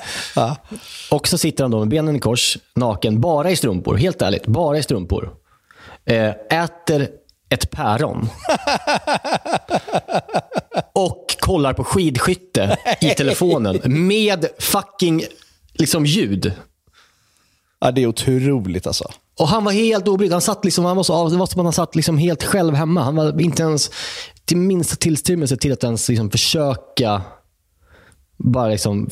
och 1.11 1.29
så 1.29 1.39
sitter 1.39 1.65
han 1.65 1.71
då 1.71 1.79
med 1.79 1.89
benen 1.89 2.17
i 2.17 2.21
kors, 2.21 2.59
naken, 2.75 3.21
bara 3.21 3.51
i 3.51 3.57
strumpor. 3.57 3.97
Helt 3.97 4.23
ärligt, 4.23 4.47
bara 4.47 4.79
i 4.79 4.83
strumpor. 4.83 5.31
Eh, 6.05 6.31
äter 6.51 7.09
ett 7.49 7.71
päron. 7.71 8.23
och 10.93 11.37
kollar 11.41 11.73
på 11.73 11.85
skidskytte 11.85 12.79
i 13.01 13.11
telefonen 13.11 13.81
med 13.85 14.47
fucking 14.59 15.25
liksom 15.73 16.07
ljud. 16.07 16.53
Ja, 17.81 17.91
det 17.91 18.03
är 18.03 18.07
otroligt 18.07 18.87
alltså. 18.87 19.11
Och 19.39 19.49
han 19.49 19.65
var 19.65 19.73
helt 19.73 20.09
obrydd. 20.09 20.33
Han 20.33 20.41
satt 20.41 20.65
liksom, 20.65 20.85
han 20.85 20.97
var 20.97 21.03
så 21.03 21.29
det 21.29 21.37
var 21.37 21.47
som 21.47 21.61
att 21.61 21.67
han 21.67 21.73
satt 21.73 21.97
liksom 21.97 22.19
helt 22.19 22.43
själv 22.43 22.75
hemma. 22.75 23.03
Han 23.03 23.17
var 23.17 23.41
inte 23.41 23.63
ens 23.63 23.91
till 24.45 24.57
minsta 24.57 24.97
tillstymmelse 24.97 25.57
till 25.57 25.73
att 25.73 25.85
ens 25.85 26.09
liksom 26.09 26.31
försöka 26.31 27.23
bara 28.37 28.69
liksom 28.69 29.11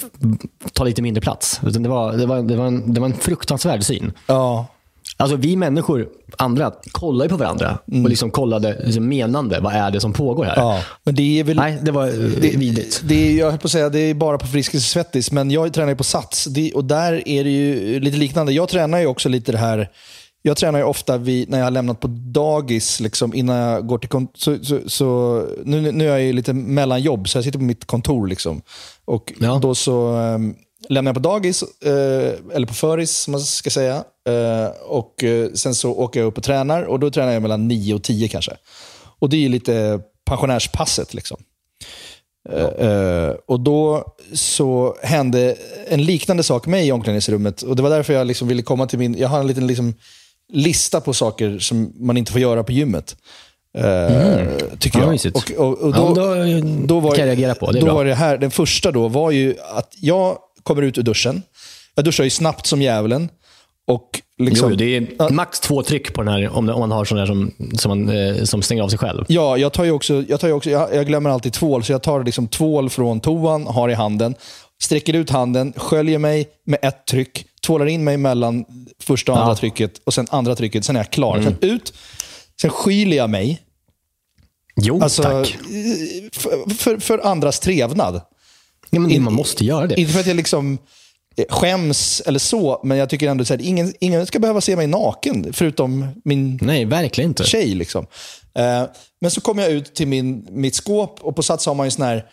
ta 0.73 0.85
lite 0.85 1.03
mindre 1.03 1.21
plats. 1.21 1.61
Utan 1.67 1.83
det, 1.83 1.89
var, 1.89 2.13
det, 2.13 2.27
var, 2.27 2.43
det, 2.43 2.57
var 2.57 2.67
en, 2.67 2.95
det 2.95 3.01
var 3.01 3.09
en 3.09 3.15
fruktansvärd 3.15 3.85
syn. 3.85 4.13
Ja, 4.27 4.67
Alltså 5.16 5.37
vi 5.37 5.57
människor, 5.57 6.09
andra, 6.38 6.72
kollar 6.92 7.25
ju 7.25 7.29
på 7.29 7.37
varandra 7.37 7.79
och 7.87 8.09
liksom 8.09 8.31
kollade 8.31 8.83
liksom 8.85 9.09
menande. 9.09 9.61
Vad 9.61 9.75
är 9.75 9.90
det 9.90 10.01
som 10.01 10.12
pågår 10.12 10.44
här? 10.44 10.57
ja. 10.57 10.83
Men 11.05 11.14
det 11.14 11.40
är 11.40 11.44
väl... 11.44 11.57
Nej, 11.57 11.79
det 11.83 11.90
var 11.92 12.07
det, 12.40 12.57
vidrigt. 12.57 13.03
Det 13.05 13.14
är, 13.14 13.38
jag 13.38 13.51
höll 13.51 13.59
på 13.59 13.66
att 13.66 13.72
säga, 13.72 13.88
det 13.88 13.98
är 13.98 14.14
bara 14.14 14.38
på 14.38 14.46
Friskis 14.46 14.87
Svettis, 14.87 15.33
men 15.33 15.51
jag 15.51 15.72
tränar 15.72 15.88
ju 15.88 15.96
på 15.96 16.05
Sats. 16.05 16.44
Det, 16.44 16.72
och 16.72 16.85
där 16.85 17.29
är 17.29 17.44
det 17.44 17.51
ju 17.51 18.01
lite 18.01 18.16
liknande. 18.16 18.53
Jag 18.53 18.68
tränar 18.68 18.98
ju 19.01 19.07
också 19.07 19.29
lite 19.29 19.53
det 19.53 19.59
här, 19.59 19.90
jag 20.42 20.57
tränar 20.57 20.79
ju 20.79 20.85
ofta 20.85 21.16
vid, 21.18 21.51
när 21.51 21.59
jag 21.59 21.66
har 21.66 21.70
lämnat 21.70 22.01
på 22.01 22.09
dagis, 22.11 23.01
liksom, 23.01 23.35
innan 23.35 23.57
jag 23.57 23.87
går 23.87 23.98
till. 23.98 24.27
Så, 24.35 24.59
så, 24.64 24.79
så, 24.87 25.42
nu, 25.64 25.92
nu 25.92 26.05
är 26.05 26.11
jag 26.11 26.22
ju 26.22 26.33
lite 26.33 26.53
mellanjobb, 26.53 27.29
så 27.29 27.38
jag 27.38 27.44
sitter 27.44 27.59
på 27.59 27.64
mitt 27.64 27.85
kontor. 27.85 28.27
Liksom. 28.27 28.62
Och 29.05 29.33
Ja. 29.40 29.59
då 29.62 29.75
så 29.75 30.16
um, 30.16 30.55
lämnar 30.88 31.09
jag 31.09 31.14
på 31.22 31.29
dagis, 31.29 31.62
eh, 31.85 32.55
eller 32.55 32.66
på 32.66 32.75
föris 32.75 33.16
som 33.16 33.33
man 33.33 33.40
ska 33.40 33.70
säga. 33.70 34.05
Eh, 34.29 34.67
och 34.87 35.25
eh, 35.25 35.51
Sen 35.55 35.75
så 35.75 35.91
åker 35.93 36.21
jag 36.21 36.27
upp 36.27 36.39
och 36.39 36.45
tränar 36.45 36.83
och 36.83 37.01
då 37.01 37.11
tränar 37.11 37.33
jag 37.33 37.43
mellan 37.43 37.69
9 37.69 37.95
och 37.95 38.03
10 38.03 38.29
kanske. 38.29 38.57
Och 39.19 39.29
det 39.29 39.37
är 39.37 39.41
ju 39.41 39.49
lite 39.49 40.01
pensionärspasset. 40.25 41.15
liksom. 41.15 41.37
Eh, 42.51 42.87
eh, 42.89 43.31
och 43.47 43.61
då 43.61 44.05
så 44.33 44.97
hände 45.03 45.57
en 45.89 46.05
liknande 46.05 46.43
sak 46.43 46.67
mig 46.67 46.89
i 46.89 46.93
omklädningsrummet. 46.93 47.63
Och 47.63 47.77
det 47.77 47.83
var 47.83 47.91
därför 47.91 48.13
jag 48.13 48.27
liksom 48.27 48.49
ville 48.49 48.63
komma 48.63 48.87
till 48.87 48.99
min... 48.99 49.19
Jag 49.19 49.29
har 49.29 49.41
en 49.41 49.47
liten 49.47 49.67
liksom 49.67 49.95
lista 50.53 51.01
på 51.01 51.13
saker 51.13 51.59
som 51.59 51.93
man 51.97 52.17
inte 52.17 52.33
får 52.33 52.41
göra 52.41 52.65
på 52.65 52.73
gymmet. 52.73 53.17
Eh, 53.79 54.47
Tycker 54.79 54.99
Ja, 54.99 55.05
jag. 55.05 55.11
mysigt. 55.13 55.37
Och, 55.37 55.51
och, 55.67 55.79
och 55.79 55.91
Ja, 55.97 56.13
då, 56.15 56.15
då, 56.15 56.87
då 56.87 57.01
var, 57.01 57.15
kan 57.15 57.21
jag 57.29 57.29
reagera 57.29 57.55
på. 57.55 57.73
Det 57.73 57.81
då 57.81 57.87
bra. 57.87 57.95
var 57.95 58.05
det 58.05 58.15
här, 58.15 58.39
den 58.39 58.51
första 58.51 58.91
då 58.91 59.09
var 59.09 59.31
ju 59.31 59.57
att 59.75 59.95
jag 60.01 60.39
kommer 60.63 60.83
ut 60.83 60.99
ur 60.99 61.03
duschen. 61.03 61.43
Jag 61.95 62.05
duschar 62.05 62.25
ju 62.25 62.31
snabbt 62.31 62.67
som 62.67 62.83
djävulen. 62.83 63.29
Och 63.87 64.21
liksom, 64.38 64.71
jo, 64.71 64.77
det 64.77 64.97
är 64.97 65.31
max 65.33 65.61
två 65.61 65.83
tryck 65.83 66.12
på 66.14 66.23
den 66.23 66.33
här 66.35 66.49
om, 66.49 66.64
man 66.66 66.90
har 66.90 67.05
sån 67.05 67.18
där 67.18 67.27
som, 67.27 67.53
som, 67.79 67.88
man, 67.88 68.09
eh, 68.16 68.45
som 68.45 68.62
stänger 68.62 68.83
av 68.83 68.88
sig 68.88 68.99
själv. 68.99 69.25
Ja, 69.29 69.57
jag 69.57 69.73
tar 69.73 69.90
också, 69.90 70.25
jag, 70.29 70.40
tar 70.40 70.53
också 70.53 70.71
jag, 70.71 70.95
jag 70.95 71.07
glömmer 71.07 71.31
alltid 71.31 71.53
tvål, 71.53 71.85
så 71.85 71.92
jag 71.92 72.03
tar 72.03 72.25
liksom 72.25 72.49
tvål 72.49 72.90
från 72.90 73.21
toan, 73.21 73.66
har 73.66 73.88
i 73.88 73.95
handen, 73.95 74.35
sträcker 74.83 75.14
ut 75.14 75.31
handen, 75.31 75.73
sköljer 75.77 76.18
mig 76.18 76.49
med 76.66 76.79
ett 76.83 77.07
tryck, 77.07 77.47
tvålar 77.66 77.87
in 77.87 78.05
mig 78.05 78.16
mellan 78.16 78.64
första 79.03 79.33
och 79.33 79.38
andra 79.38 79.53
Ja. 79.53 79.57
trycket 79.57 79.92
och 80.05 80.14
sen 80.14 80.27
andra 80.31 80.55
trycket, 80.55 80.85
sen 80.85 80.97
är 80.97 81.01
jag 81.01 81.11
klar. 81.11 81.42
Sen 81.42 81.57
ut, 81.61 81.92
sen 82.61 82.71
skyler 82.71 83.16
jag 83.16 83.31
mig. 83.31 83.62
Jo, 84.77 85.03
Alltså, 85.03 85.23
tack. 85.23 85.57
för, 86.33 86.75
för, 86.75 86.99
för 86.99 87.27
andras 87.27 87.61
trevnad. 87.61 88.21
Ja, 88.90 89.01
men 89.01 89.11
in- 89.11 89.23
man 89.23 89.33
måste 89.33 89.64
göra 89.64 89.87
det. 89.87 90.01
Inte 90.01 90.12
för 90.12 90.21
att 90.21 90.27
jag 90.27 90.37
liksom 90.37 90.73
eh, 90.73 90.79
skäms 91.49 92.23
eller 92.27 92.38
så, 92.38 92.81
men 92.85 92.99
jag 92.99 93.09
tycker 93.09 93.29
ändå 93.29 93.42
att 93.42 93.51
ingen, 93.61 93.92
ingen 94.01 94.27
ska 94.27 94.38
behöva 94.38 94.61
se 94.61 94.77
mig 94.77 94.87
naken, 94.87 95.53
förutom 95.53 96.07
min 96.25 96.59
Nej, 96.62 96.85
verkligen 96.85 97.31
inte. 97.31 97.45
tjej. 97.45 97.75
Liksom. 97.75 98.07
Eh, 98.59 98.85
men 99.21 99.31
så 99.31 99.40
kom 99.40 99.59
jag 99.59 99.71
ut 99.71 99.95
till 99.95 100.09
min, 100.09 100.47
mitt 100.51 100.75
skåp 100.75 101.18
och 101.21 101.37
på 101.37 101.42
Sats 101.42 101.66
har 101.66 101.75
man 101.75 101.87
ju 101.87 101.90
sån 101.90 102.05
här 102.07 102.25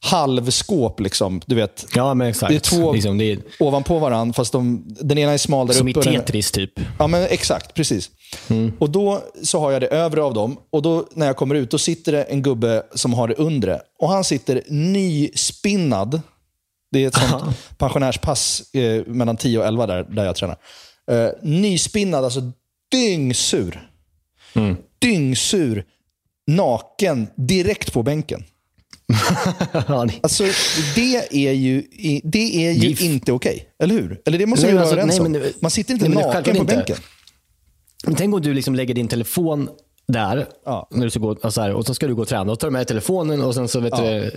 halvskåp. 0.00 1.00
Liksom, 1.00 1.40
du 1.46 1.54
vet, 1.54 1.86
Ja, 1.94 2.14
men 2.14 2.26
exakt. 2.28 2.50
Det 2.50 2.56
är 2.56 2.60
två 2.80 2.92
liksom, 2.92 3.18
det 3.18 3.24
är, 3.32 3.38
ovanpå 3.60 3.98
varandra, 3.98 4.32
fast 4.32 4.52
de, 4.52 4.84
den 5.00 5.18
ena 5.18 5.32
är 5.32 5.38
smal 5.38 5.66
där 5.66 5.74
som 5.74 5.88
i 5.88 5.90
uppe. 5.90 5.98
och 5.98 6.04
den- 6.04 6.14
Tetris, 6.14 6.50
typ. 6.50 6.72
Ja, 6.98 7.06
men 7.06 7.22
exakt. 7.22 7.74
Precis. 7.74 8.10
Och 8.78 8.90
Då 8.90 9.22
så 9.42 9.60
har 9.60 9.72
jag 9.72 9.80
det 9.80 9.86
övre 9.86 10.22
av 10.22 10.34
dem 10.34 10.56
och 10.72 10.82
då 10.82 11.06
när 11.14 11.26
jag 11.26 11.36
kommer 11.36 11.54
ut 11.54 11.70
då 11.70 11.78
sitter 11.78 12.12
det 12.12 12.22
en 12.22 12.42
gubbe 12.42 12.82
som 12.94 13.14
har 13.14 13.28
det 13.28 13.34
undre. 13.34 13.80
Och 13.98 14.08
Han 14.08 14.24
sitter 14.24 14.62
nyspinnad. 14.68 16.20
Det 16.92 17.04
är 17.04 17.08
ett 17.08 17.14
sånt 17.14 17.56
pensionärspass 17.78 18.74
eh, 18.74 19.06
mellan 19.06 19.36
10 19.36 19.58
och 19.58 19.66
11 19.66 19.86
där, 19.86 20.02
där 20.04 20.24
jag 20.24 20.36
tränar. 20.36 20.56
Eh, 21.10 21.28
nyspinnad, 21.42 22.24
alltså 22.24 22.40
dyngsur. 22.90 23.90
Dyngsur. 24.98 25.84
Naken, 26.46 27.26
direkt 27.36 27.92
på 27.92 28.02
bänken. 28.02 28.44
Ja, 29.88 30.06
Alltså, 30.22 30.44
det 30.94 31.16
är 31.48 31.52
ju, 31.52 31.82
det 32.24 32.66
är 32.66 32.72
ju 32.72 32.90
är- 32.92 33.02
inte 33.02 33.32
okej. 33.32 33.68
Eller 33.78 33.94
hur? 33.94 34.20
Eller 34.24 34.38
det 34.38 34.46
måste 34.46 34.66
vi 34.66 34.72
vara 34.72 34.82
alltså, 34.82 34.96
överens 34.96 35.20
om. 35.20 35.32
men 35.32 35.52
Man 35.60 35.70
sitter 35.70 35.94
inte 35.94 36.08
nej, 36.08 36.24
naken 36.24 36.42
på 36.56 36.60
inte. 36.62 36.76
bänken. 36.76 36.96
Men 38.04 38.14
tänk 38.14 38.34
om 38.34 38.42
du 38.42 38.54
liksom 38.54 38.74
lägger 38.74 38.94
din 38.94 39.08
telefon 39.08 39.68
där, 40.08 40.46
Ja. 40.64 40.88
när 40.90 41.04
du 41.04 41.10
ska 41.10 41.20
gå, 41.20 41.30
och, 41.42 41.54
så 41.54 41.60
här, 41.60 41.72
och 41.72 41.86
så 41.86 41.94
ska 41.94 42.06
du 42.06 42.14
gå 42.14 42.22
och 42.22 42.28
träna. 42.28 42.52
Och 42.52 42.60
tar 42.60 42.68
du 42.68 42.72
med 42.72 42.86
telefonen 42.88 43.40
och 43.42 43.54
sen 43.54 43.68
så 43.68 43.80
vet 43.80 43.96
du, 43.96 44.30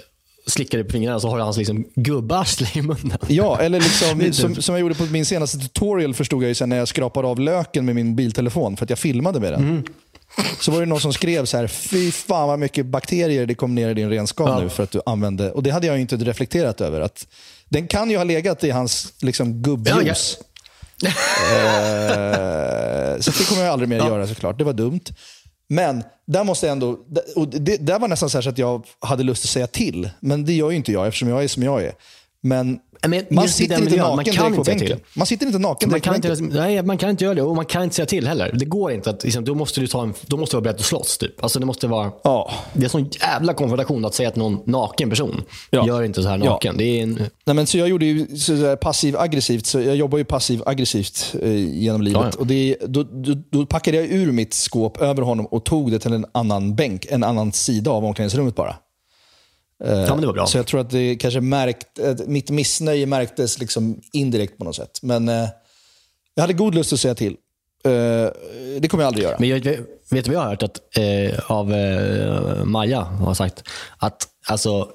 slickar 0.48 0.78
du 0.78 0.84
på 0.84 0.92
fingrarna 0.92 1.20
så 1.20 1.30
har 1.30 1.38
du 1.38 1.44
hans 1.44 1.58
liksom, 1.58 1.86
gubbarsle 1.96 2.68
i 2.74 2.82
munnen. 2.82 3.18
Ja, 3.28 3.60
eller 3.60 3.80
liksom, 3.80 4.20
typ- 4.24 4.36
som, 4.36 4.56
som 4.56 4.76
jag 4.76 4.82
gjorde 4.82 4.96
på 4.96 5.04
min 5.04 5.26
senaste 5.26 5.58
tutorial 5.58 6.14
förstod 6.14 6.44
jag 6.44 6.48
ju 6.48 6.56
sen 6.56 6.70
när 6.70 6.78
jag 6.78 6.88
skrapade 6.88 7.28
av 7.28 7.40
löken 7.40 7.86
med 7.86 7.96
min 7.96 8.08
mobiltelefon 8.08 8.78
för 8.78 8.86
att 8.86 8.90
jag 8.90 9.00
filmade 9.00 9.40
med 9.40 9.54
den. 9.54 9.64
Mm. 9.64 9.84
Så 10.60 10.72
var 10.72 10.80
det 10.80 10.86
någon 10.86 11.02
som 11.02 11.14
skrev 11.14 11.46
så 11.46 11.58
här, 11.58 11.68
fy 11.68 12.12
fan 12.12 12.48
vad 12.48 12.60
mycket 12.60 12.86
bakterier 12.86 13.46
det 13.46 13.56
kom 13.56 13.76
ner 13.76 13.90
i 13.90 13.94
din 13.94 14.10
renskav 14.10 14.48
Ja. 14.50 14.60
nu 14.60 14.70
för 14.70 14.84
att 14.84 14.92
du 14.92 15.02
använde, 15.06 15.52
och 15.52 15.64
det 15.64 15.72
hade 15.72 15.88
jag 15.88 16.00
inte 16.00 16.16
reflekterat 16.16 16.82
över. 16.82 17.02
Att 17.02 17.28
den 17.70 17.88
kan 17.88 18.10
ju 18.10 18.18
ha 18.18 18.24
legat 18.24 18.64
i 18.64 18.70
hans 18.72 19.14
liksom, 19.22 19.54
gubbjuice. 19.62 20.38
Eh, 21.04 21.12
så 23.20 23.32
det 23.32 23.48
kommer 23.50 23.64
jag 23.64 23.72
aldrig 23.74 23.90
mer 23.90 23.98
göra 23.98 24.28
såklart. 24.28 24.58
Det 24.58 24.64
var 24.64 24.74
dumt. 24.74 25.00
Men 25.70 26.04
där 26.28 26.44
måste 26.44 26.66
jag 26.66 26.72
ändå, 26.72 27.00
och 27.36 27.48
det, 27.48 27.78
där 27.78 28.00
var 28.00 28.08
nästan 28.08 28.30
så, 28.30 28.42
så 28.42 28.50
att 28.50 28.58
jag 28.58 28.86
hade 29.00 29.24
lust 29.24 29.44
att 29.44 29.50
säga 29.50 29.68
till. 29.68 30.10
Men 30.20 30.46
det 30.46 30.54
gör 30.54 30.70
ju 30.70 30.76
inte 30.76 30.92
jag 30.92 31.08
eftersom 31.08 31.30
jag 31.30 31.44
är 31.44 31.48
som 31.48 31.64
jag 31.64 31.84
är. 31.84 31.94
Men, 32.42 32.80
men 33.08 33.26
man 33.30 33.50
sitter 33.50 33.76
inte 33.76 33.90
miljön, 33.90 34.08
man 34.08 34.16
naken 34.18 34.34
kan 34.34 34.56
på 34.56 34.64
bänken. 34.64 34.88
till. 34.88 34.98
Man 35.16 35.28
sitter 35.28 35.46
inte 35.46 35.60
naken 35.60 35.90
Man 35.90 36.02
kan, 36.02 36.16
inte, 36.16 36.36
nej, 36.42 36.84
man 36.84 36.98
kan 36.98 37.10
inte 37.10 37.24
göra 37.24 37.36
det 37.36 37.42
och 37.42 37.56
man 37.56 37.66
kan 37.66 37.84
inte 37.84 37.96
säga 37.96 38.06
till 38.06 38.28
heller. 38.28 38.52
Det 38.54 38.66
går 38.66 38.92
inte. 38.92 39.10
att 39.10 39.24
liksom, 39.24 39.44
Då 39.46 39.56
måste 39.56 39.82
du 39.82 39.88
ta 39.88 40.04
en, 40.04 40.14
då 40.22 40.38
måste 40.38 40.56
du 40.56 40.58
vara 40.58 40.64
beredd 40.64 40.76
att 40.76 40.82
slåss. 40.86 41.18
Typ. 41.18 41.44
Alltså, 41.44 41.60
det, 41.60 41.66
måste 41.66 41.88
vara, 41.88 42.12
Ja. 42.24 42.52
det 42.74 42.80
är 42.80 42.84
en 42.84 42.90
sån 42.90 43.10
jävla 43.22 43.54
konfrontation 43.54 44.06
att 44.06 44.14
säga 44.14 44.30
att 44.30 44.36
någon 44.36 44.60
naken 44.66 45.10
person 45.10 45.44
Ja. 45.70 45.88
gör 45.88 46.04
inte 46.04 46.24
så 46.24 46.30
här 46.30 46.38
Ja. 46.38 46.44
naken. 46.46 46.78
Det 46.78 46.84
är 46.84 47.04
en, 47.04 47.14
Nej, 47.46 47.56
men 47.56 47.68
så 47.68 47.78
jag 47.78 47.88
gjorde 47.90 48.06
ju 48.06 48.38
så 48.38 48.52
där 48.52 48.76
passiv-aggressivt. 48.76 49.66
Så 49.66 49.80
jag 49.82 49.96
jobbar 49.96 50.18
ju 50.18 50.24
passiv-aggressivt 50.26 51.36
eh, 51.42 51.54
genom 51.80 52.02
livet. 52.02 52.22
Ja, 52.22 52.30
ja. 52.34 52.40
Och 52.40 52.48
det, 52.48 52.78
då, 52.88 53.04
då, 53.04 53.34
då 53.52 53.66
packade 53.66 53.98
jag 53.98 54.06
ur 54.08 54.32
mitt 54.32 54.54
skåp 54.54 55.02
över 55.02 55.22
honom 55.22 55.46
och 55.46 55.64
tog 55.66 55.92
det 55.92 56.00
till 56.00 56.14
en 56.14 56.26
annan 56.32 56.76
bänk, 56.76 57.06
en 57.10 57.24
annan 57.24 57.52
sida 57.52 57.92
av 57.92 58.06
omklädningsrummet 58.06 58.56
bara. 58.56 58.76
Ja, 59.84 60.08
men 60.10 60.22
det 60.22 60.28
var 60.28 60.34
bra. 60.34 60.46
Så 60.46 60.58
jag 60.58 60.68
tror 60.68 60.82
att 60.82 60.90
det 60.90 61.16
kanske 61.16 61.42
märkt, 61.42 62.00
att 62.00 62.28
mitt 62.28 62.50
missnöje 62.50 63.06
märktes 63.06 63.60
liksom 63.60 64.02
indirekt 64.14 64.58
på 64.58 64.64
något 64.64 64.76
sätt. 64.76 65.00
Men 65.02 65.30
eh, 65.30 65.48
jag 66.36 66.44
hade 66.44 66.54
god 66.54 66.76
lust 66.76 66.94
att 66.94 67.00
säga 67.00 67.16
till. 67.16 67.36
Eh, 67.86 67.92
det 68.80 68.88
kommer 68.90 69.04
jag 69.04 69.08
aldrig 69.08 69.24
göra. 69.24 69.36
Men 69.40 69.50
jag, 69.50 69.60
vet 69.60 69.86
du 70.10 70.22
vad 70.22 70.34
jag 70.34 70.40
har 70.40 70.50
hört 70.50 70.64
att, 70.64 70.98
eh, 70.98 71.52
av 71.52 71.74
eh, 71.74 72.64
Maja 72.64 73.02
har 73.02 73.34
sagt? 73.34 73.64
Att 73.98 74.28
alltså, 74.48 74.90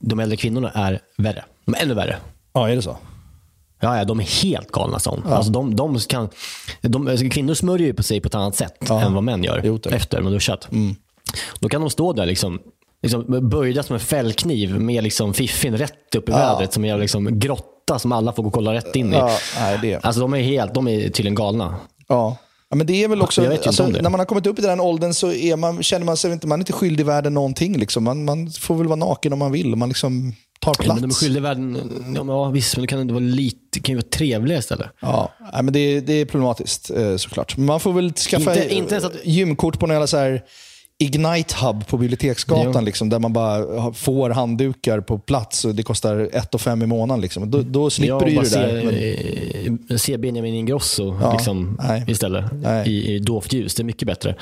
de 0.00 0.20
äldre 0.20 0.36
kvinnorna 0.36 0.70
är 0.70 1.00
värre. 1.18 1.44
De 1.64 1.74
är 1.74 1.82
ännu 1.82 1.94
värre. 1.94 2.16
Ja, 2.52 2.68
är 2.68 2.76
det 2.76 2.82
så? 2.82 2.96
Ja, 3.80 3.98
ja, 3.98 4.04
de 4.04 4.20
är 4.20 4.42
helt 4.42 4.72
galna. 4.72 4.98
Sån. 4.98 5.22
Alltså, 5.26 5.52
de, 5.52 5.76
de 5.76 5.98
kan, 5.98 6.28
de, 6.80 7.08
alltså, 7.08 7.28
kvinnor 7.28 7.54
smörjer 7.54 7.86
ju 7.86 7.94
på 7.94 8.02
sig 8.02 8.20
på 8.20 8.26
ett 8.26 8.34
annat 8.34 8.56
sätt 8.56 8.90
än 8.90 9.14
vad 9.14 9.24
män 9.24 9.44
gör 9.44 9.60
Jo, 9.64 9.80
efter 9.90 10.20
har 10.20 10.30
duschat. 10.30 10.68
Då 11.60 11.68
kan 11.68 11.80
de 11.80 11.90
stå 11.90 12.12
där 12.12 12.26
liksom, 12.26 12.60
liksom 13.04 13.48
böjda 13.48 13.82
som 13.82 13.94
en 13.94 14.00
fällkniv 14.00 14.80
med 14.80 15.04
liksom 15.04 15.34
fiffin 15.34 15.76
rätt 15.76 16.14
upp 16.16 16.28
i 16.28 16.32
vädret 16.32 16.72
som 16.72 16.84
en 16.84 17.00
liksom 17.00 17.38
grotta 17.38 17.98
som 17.98 18.12
alla 18.12 18.32
får 18.32 18.42
gå 18.42 18.46
och 18.48 18.52
kolla 18.54 18.74
rätt 18.74 18.96
in 18.96 19.12
i. 19.12 19.16
Ja, 19.16 19.30
nej, 19.60 19.78
det. 19.82 20.04
Alltså, 20.04 20.20
de 20.20 20.34
är, 20.34 20.40
helt, 20.42 20.74
de 20.74 20.88
är 20.88 21.00
tydligen 21.00 21.34
galna. 21.34 21.74
Ja. 22.08 22.36
ja, 22.70 22.76
men 22.76 22.86
det 22.86 23.04
är 23.04 23.08
väl 23.08 23.22
också, 23.22 23.42
Jag 23.42 23.48
vet 23.50 23.54
ju 23.66 23.70
inte 23.70 23.82
alltså, 23.82 23.86
när 24.02 24.10
man 24.10 24.20
har 24.20 24.24
kommit 24.26 24.46
upp 24.46 24.58
i 24.58 24.62
den 24.62 24.80
åldern 24.80 25.14
så 25.14 25.32
är 25.32 25.56
man, 25.56 25.82
känner 25.82 26.06
man 26.06 26.16
sig 26.16 26.32
inte, 26.32 26.46
man 26.46 26.58
är 26.58 26.62
inte 26.62 26.72
skyldig 26.72 27.06
världen 27.06 27.34
någonting. 27.34 27.78
Liksom. 27.78 28.04
Man, 28.04 28.24
man 28.24 28.50
får 28.50 28.74
väl 28.74 28.86
vara 28.86 28.96
naken 28.96 29.32
om 29.32 29.38
man 29.38 29.52
vill. 29.52 29.76
Man 29.76 29.88
liksom 29.88 30.32
tar 30.60 30.74
Ja, 30.78 30.82
plats. 30.84 31.00
men 31.00 31.08
de 31.08 31.14
är 31.14 31.18
skyldiga 31.20 31.42
världen, 31.42 31.90
ja, 32.16 32.24
men, 32.24 32.34
ja, 32.36 32.48
visst, 32.48 32.76
men 32.76 32.82
det 32.82 32.86
kan 32.86 33.00
inte 33.00 33.14
vara 33.14 33.24
lite, 33.24 33.80
kan 33.80 33.92
ju 33.92 33.96
vara 33.96 34.08
trevligare 34.10 34.58
istället. 34.60 34.86
Ja, 35.00 35.32
nej, 35.52 35.62
men 35.62 35.72
det, 35.72 36.00
det 36.00 36.12
är 36.12 36.24
problematiskt 36.24 36.90
eh, 36.90 37.16
såklart. 37.16 37.56
Men 37.56 37.66
man 37.66 37.80
får 37.80 37.92
väl 37.92 38.12
skaffa 38.12 38.54
Inte- 38.54 38.74
inte 38.74 38.94
ens 38.94 39.04
att- 39.04 39.26
gymkort 39.26 39.78
på 39.78 39.88
jävla 39.88 40.06
så 40.06 40.16
här 40.16 40.42
Ignite 40.98 41.54
Hub 41.56 41.86
på 41.86 41.96
Biblioteksgatan, 41.96 42.84
liksom, 42.84 43.08
där 43.08 43.18
man 43.18 43.32
bara 43.32 43.92
får 43.92 44.30
handdukar 44.30 45.00
på 45.00 45.18
plats 45.18 45.64
och 45.64 45.74
det 45.74 45.82
kostar 45.82 46.28
1 46.32 46.60
5 46.60 46.82
i 46.82 46.86
månaden. 46.86 47.20
Liksom. 47.20 47.50
Då, 47.50 47.62
då 47.62 47.90
slipper 47.90 48.24
du 48.24 48.30
ju 48.30 48.36
bara 48.36 48.44
det 48.44 48.50
där. 48.56 48.84
Men, 48.84 49.78
eh, 49.90 49.96
se 49.96 50.16
Benjamin 50.18 50.54
Ingrosso 50.54 51.18
Ja, 51.20 51.32
liksom, 51.32 51.78
nej. 51.82 52.04
istället 52.08 52.44
Nej. 52.52 52.88
i, 52.88 53.14
i 53.14 53.18
dovt 53.18 53.52
ljus. 53.52 53.74
Det 53.74 53.82
är 53.82 53.84
mycket 53.84 54.06
bättre 54.06 54.34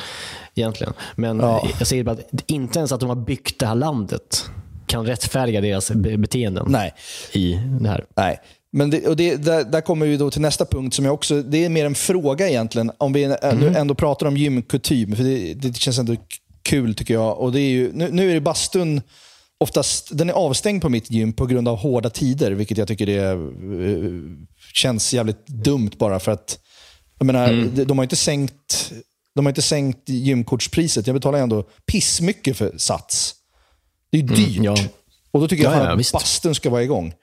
egentligen. 0.55 0.93
Men 1.15 1.41
Ja. 1.41 1.69
jag 1.79 1.87
säger 1.89 2.05
bara 2.05 2.13
att 2.33 2.45
inte 2.51 2.79
ens 2.79 2.93
att 2.93 3.01
de 3.01 3.09
har 3.09 3.17
byggt 3.17 3.59
det 3.59 3.67
här 3.67 3.75
landet 3.75 4.45
kan 4.87 5.07
rättfärdiga 5.07 5.61
deras 5.61 5.91
be- 5.91 6.17
beteenden 6.19 6.65
nej. 6.69 6.95
i 7.33 7.61
det 7.81 7.89
här. 7.89 8.05
Nej. 8.17 8.41
Men 8.75 8.91
det, 8.91 9.07
och 9.09 9.17
det, 9.17 9.37
där, 9.37 9.65
där 9.65 9.81
kommer 9.81 10.07
vi 10.07 10.17
då 10.17 10.31
till 10.31 10.41
nästa 10.41 10.65
punkt 10.65 10.95
som 10.95 11.05
jag 11.05 11.15
också, 11.15 11.43
det 11.43 11.65
är 11.65 11.69
mer 11.69 11.87
en 11.87 11.95
fråga 11.95 12.49
egentligen. 12.49 12.91
Om 12.99 13.13
vi 13.13 13.29
nu 13.61 13.75
ändå 13.77 13.95
pratar 13.95 14.27
om 14.27 14.37
gymkutym, 14.37 15.17
för 15.17 15.25
det, 15.25 15.55
det 15.55 15.77
känns 15.77 15.99
ändå 15.99 16.17
kul 16.63 16.95
tycker 16.95 17.15
jag. 17.15 17.39
Och 17.39 17.53
det 17.53 17.61
är 17.61 17.71
ju, 17.71 17.93
nu, 17.93 18.09
nu 18.13 18.31
är 18.31 18.35
det 18.35 18.41
bastun 18.41 19.01
oftast, 19.59 20.09
den 20.19 20.29
är 20.31 20.35
avstängd 20.35 20.83
på 20.83 20.89
mitt 20.89 21.11
gym 21.11 21.33
på 21.33 21.47
grund 21.47 21.69
av 21.69 21.77
hårda 21.77 22.11
tider, 22.11 22.51
vilket 22.53 22.79
jag 22.79 22.89
tycker 22.89 23.07
det 23.07 23.19
eh, 23.23 23.39
känns 24.75 25.15
jävligt 25.15 25.47
dumt 25.47 25.91
bara 25.99 26.21
för 26.21 26.33
att, 26.33 26.59
jag 27.19 27.27
menar, 27.27 27.49
de, 27.75 27.85
de 27.85 27.99
har 27.99 28.03
inte 28.05 28.17
sänkt 28.17 28.93
de 29.35 29.47
har 29.47 29.51
inte 29.51 29.63
sänkt 29.63 30.09
gymkortspriset. 30.09 31.07
Jag 31.07 31.15
betalar 31.15 31.39
ändå 31.39 31.63
pissmycket 31.87 32.57
för 32.57 32.73
Sats. 32.79 33.35
Det 34.11 34.19
är 34.19 34.23
ju 34.23 34.29
dyrt. 34.29 34.59
ja. 34.65 34.77
Och 35.31 35.41
då 35.41 35.49
tycker 35.49 35.65
jag 35.65 35.73
Ja, 35.75 35.93
att 35.93 35.99
visst. 35.99 36.13
bastun 36.13 36.55
ska 36.55 36.71
vara 36.71 36.83
igång. 36.83 37.15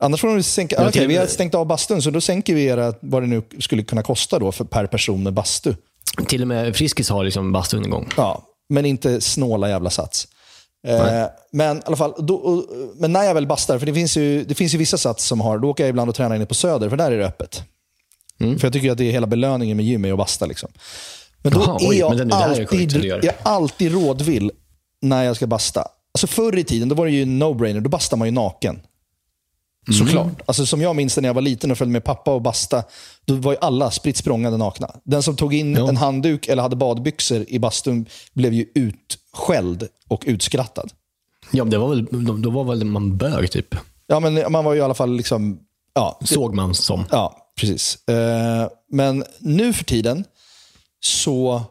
Annars 0.00 0.20
får 0.20 0.28
de 0.36 0.42
sänka... 0.42 0.76
Ja, 0.76 0.82
Okej, 0.88 0.92
till- 0.92 1.08
vi 1.08 1.16
har 1.16 1.26
stängt 1.26 1.54
av 1.54 1.66
bastun, 1.66 2.02
så 2.02 2.10
då 2.10 2.20
sänker 2.20 2.54
vi 2.54 2.64
era, 2.64 2.94
vad 3.02 3.22
det 3.22 3.26
nu 3.26 3.42
skulle 3.60 3.82
kunna 3.82 4.02
kosta 4.02 4.38
då 4.38 4.52
för, 4.52 4.64
per 4.64 4.86
person 4.86 5.22
med 5.22 5.32
bastu. 5.34 5.74
Till 6.28 6.42
och 6.42 6.48
med 6.48 6.76
Friskis 6.76 7.10
har 7.10 7.24
liksom 7.24 7.52
bastun 7.52 7.84
igång. 7.84 8.08
Ja, 8.16 8.42
men 8.68 8.86
inte 8.86 9.20
snåla 9.20 9.68
jävla 9.68 9.90
sats. 9.90 10.28
Eh, 10.86 11.24
men 11.52 11.78
i 11.78 11.82
alla 11.84 11.96
fall, 11.96 12.14
då, 12.18 12.34
och, 12.34 12.64
men 12.96 13.12
när 13.12 13.22
jag 13.22 13.34
väl 13.34 13.46
bastar, 13.46 13.78
för 13.78 13.86
det 13.86 13.94
finns, 13.94 14.16
ju, 14.16 14.44
det 14.44 14.54
finns 14.54 14.74
ju 14.74 14.78
vissa 14.78 14.98
sats 14.98 15.24
som 15.24 15.40
har, 15.40 15.58
då 15.58 15.70
åker 15.70 15.84
jag 15.84 15.88
ibland 15.90 16.08
och 16.08 16.16
tränar 16.16 16.36
inne 16.36 16.46
på 16.46 16.54
Söder, 16.54 16.88
för 16.88 16.96
där 16.96 17.12
är 17.12 17.18
det 17.18 17.26
öppet. 17.26 17.62
För 18.38 18.66
jag 18.66 18.72
tycker 18.72 18.90
att 18.90 18.98
det 18.98 19.04
är 19.04 19.12
hela 19.12 19.26
belöningen 19.26 19.76
med 19.76 19.86
gym 19.86 20.04
är 20.04 20.12
att 20.12 20.18
basta. 20.18 20.46
Liksom. 20.46 20.70
Men 21.42 21.52
då 21.52 21.60
Jaha, 21.60 21.78
är 21.80 21.88
oj, 21.88 21.98
jag, 21.98 22.16
men 22.16 22.32
är 22.32 22.36
alltid, 22.36 23.04
jag 23.04 23.24
är 23.24 23.36
alltid 23.42 23.92
rådvill 23.92 24.50
när 25.02 25.24
jag 25.24 25.36
ska 25.36 25.46
basta. 25.46 25.80
Alltså 26.14 26.26
förr 26.26 26.58
i 26.58 26.64
tiden 26.64 26.88
då 26.88 26.94
var 26.94 27.06
det 27.06 27.12
ju 27.12 27.24
no-brainer. 27.24 27.80
Då 27.80 27.90
bastar 27.90 28.16
man 28.16 28.28
ju 28.28 28.32
naken. 28.32 28.80
Mm. 29.88 30.06
Såklart. 30.06 30.42
Alltså, 30.46 30.66
som 30.66 30.80
jag 30.80 30.96
minns 30.96 31.14
det 31.14 31.20
när 31.20 31.28
jag 31.28 31.34
var 31.34 31.42
liten 31.42 31.70
och 31.70 31.78
följde 31.78 31.92
med 31.92 32.04
pappa 32.04 32.34
och 32.34 32.42
basta, 32.42 32.82
då 33.24 33.34
var 33.34 33.52
ju 33.52 33.58
alla 33.60 33.90
spritt 33.90 34.16
språngande 34.16 34.58
nakna. 34.58 34.90
Den 35.04 35.22
som 35.22 35.36
tog 35.36 35.54
in 35.54 35.74
Ja. 35.74 35.88
en 35.88 35.96
handduk 35.96 36.48
eller 36.48 36.62
hade 36.62 36.76
badbyxor 36.76 37.44
i 37.48 37.58
bastun 37.58 38.06
blev 38.34 38.54
ju 38.54 38.66
utskälld 38.74 39.88
och 40.08 40.24
utskrattad. 40.26 40.92
Ja, 41.52 41.64
det 41.64 41.78
var 41.78 41.88
väl, 41.88 42.04
då, 42.26 42.32
då 42.36 42.50
var 42.50 42.64
väl 42.64 42.84
man 42.84 43.16
bög 43.16 43.50
typ. 43.50 43.74
Ja, 44.06 44.20
men 44.20 44.52
man 44.52 44.64
var 44.64 44.72
ju 44.72 44.78
i 44.78 44.82
alla 44.82 44.94
fall 44.94 45.16
liksom... 45.16 45.58
Ja, 45.94 46.20
Såg 46.24 46.54
man 46.54 46.74
som. 46.74 47.04
Ja, 47.10 47.36
precis. 47.60 48.08
Eh, 48.08 48.68
Men 48.92 49.24
nu 49.38 49.72
för 49.72 49.84
tiden 49.84 50.24
så 51.00 51.62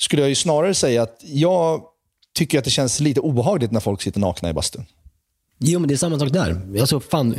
skulle 0.00 0.22
jag 0.22 0.28
ju 0.28 0.34
snarare 0.34 0.74
säga 0.74 1.02
att 1.02 1.20
jag 1.24 1.80
tycker 2.34 2.58
att 2.58 2.64
det 2.64 2.70
känns 2.70 3.00
lite 3.00 3.20
obehagligt 3.20 3.70
när 3.72 3.80
folk 3.80 4.02
sitter 4.02 4.20
nakna 4.20 4.50
i 4.50 4.52
bastun. 4.52 4.86
Jo, 5.58 5.80
men 5.80 5.88
det 5.88 5.94
är 5.94 5.96
samma 5.96 6.18
sak 6.18 6.32
där. 6.32 6.60
Alltså, 6.80 7.00
fan, 7.00 7.34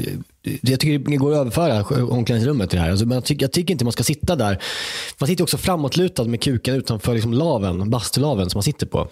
jag 0.62 0.80
tycker 0.80 1.10
det 1.12 1.18
går 1.18 1.32
att 1.32 1.38
överföra 1.38 2.06
omklädningsrummet 2.06 2.70
till 2.70 2.78
det 2.78 2.84
här. 2.84 2.92
Alltså, 2.92 3.06
men 3.06 3.16
jag, 3.16 3.26
tycker, 3.26 3.44
jag 3.44 3.52
tycker 3.52 3.72
inte 3.72 3.84
man 3.84 3.92
ska 3.92 4.04
sitta 4.04 4.36
där. 4.36 4.64
Man 5.20 5.28
sitter 5.28 5.44
också 5.44 5.58
framåtlutad 5.58 6.24
med 6.24 6.42
kuken 6.42 6.76
utanför 6.76 7.14
liksom 7.14 7.34
laven, 7.34 7.90
bastulaven 7.90 8.50
som 8.50 8.58
man 8.58 8.64
sitter 8.64 8.86
på. 8.86 9.08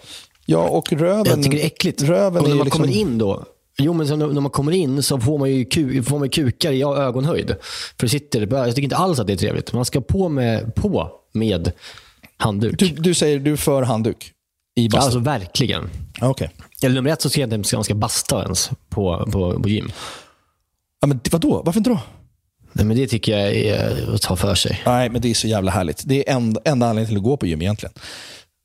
Ja, 0.45 0.69
och 0.69 0.93
röven... 0.93 1.25
Jag 1.25 1.43
tycker 1.43 1.57
det 1.57 1.63
är 1.63 1.67
äckligt. 1.67 2.01
Röven 2.01 2.41
och 2.41 2.47
när 2.47 2.55
är 2.55 2.57
man 2.57 2.65
liksom, 2.65 2.81
kommer 2.81 2.97
in 2.97 3.17
då, 3.17 3.45
Jo, 3.79 3.93
men 3.93 4.07
sen 4.07 4.19
när 4.19 4.41
man 4.41 4.51
kommer 4.51 4.71
in 4.71 5.03
så 5.03 5.19
får 5.19 5.37
man 5.37 5.51
ju 5.51 5.65
ku, 5.65 6.03
får 6.03 6.19
man 6.19 6.29
kukar 6.29 6.71
i 6.71 6.83
ögonhöjd. 6.83 7.55
För 7.99 8.05
det 8.05 8.09
sitter, 8.09 8.47
jag 8.51 8.69
tycker 8.69 8.83
inte 8.83 8.95
alls 8.95 9.19
att 9.19 9.27
det 9.27 9.33
är 9.33 9.37
trevligt. 9.37 9.73
Man 9.73 9.85
ska 9.85 10.01
på 10.01 10.29
med, 10.29 10.75
på 10.75 11.11
med 11.33 11.71
handduk. 12.37 12.79
Du, 12.79 12.87
du 12.87 13.13
säger 13.13 13.39
du 13.39 13.57
för 13.57 13.81
handduk 13.81 14.33
i 14.77 14.83
Ja, 14.83 14.89
bastun? 14.89 15.03
alltså 15.05 15.19
verkligen. 15.19 15.89
Okej. 16.21 16.49
Eller 16.83 16.95
nummer 16.95 17.09
ett 17.09 17.21
så 17.21 17.29
ska 17.29 17.41
jag 17.41 17.53
inte 17.53 17.75
man 17.75 17.83
ska 17.83 17.95
basta 17.95 18.43
ens 18.43 18.69
på, 18.89 19.29
på, 19.31 19.59
på 19.61 19.69
gym. 19.69 19.91
Ja, 21.01 21.07
men 21.07 21.19
vadå? 21.31 21.61
Varför 21.65 21.79
inte 21.79 21.89
då? 21.89 21.99
Nej, 22.73 22.85
men 22.85 22.97
det 22.97 23.07
tycker 23.07 23.37
jag 23.37 23.55
är 23.55 24.13
att 24.15 24.21
ta 24.21 24.35
för 24.35 24.55
sig. 24.55 24.81
Nej, 24.85 25.09
men 25.09 25.21
det 25.21 25.29
är 25.29 25.33
så 25.33 25.47
jävla 25.47 25.71
härligt. 25.71 26.03
Det 26.05 26.29
är 26.29 26.35
enda, 26.35 26.61
enda 26.65 26.85
anledningen 26.87 27.07
till 27.07 27.17
att 27.17 27.23
gå 27.23 27.37
på 27.37 27.45
gym 27.45 27.61
egentligen. 27.61 27.93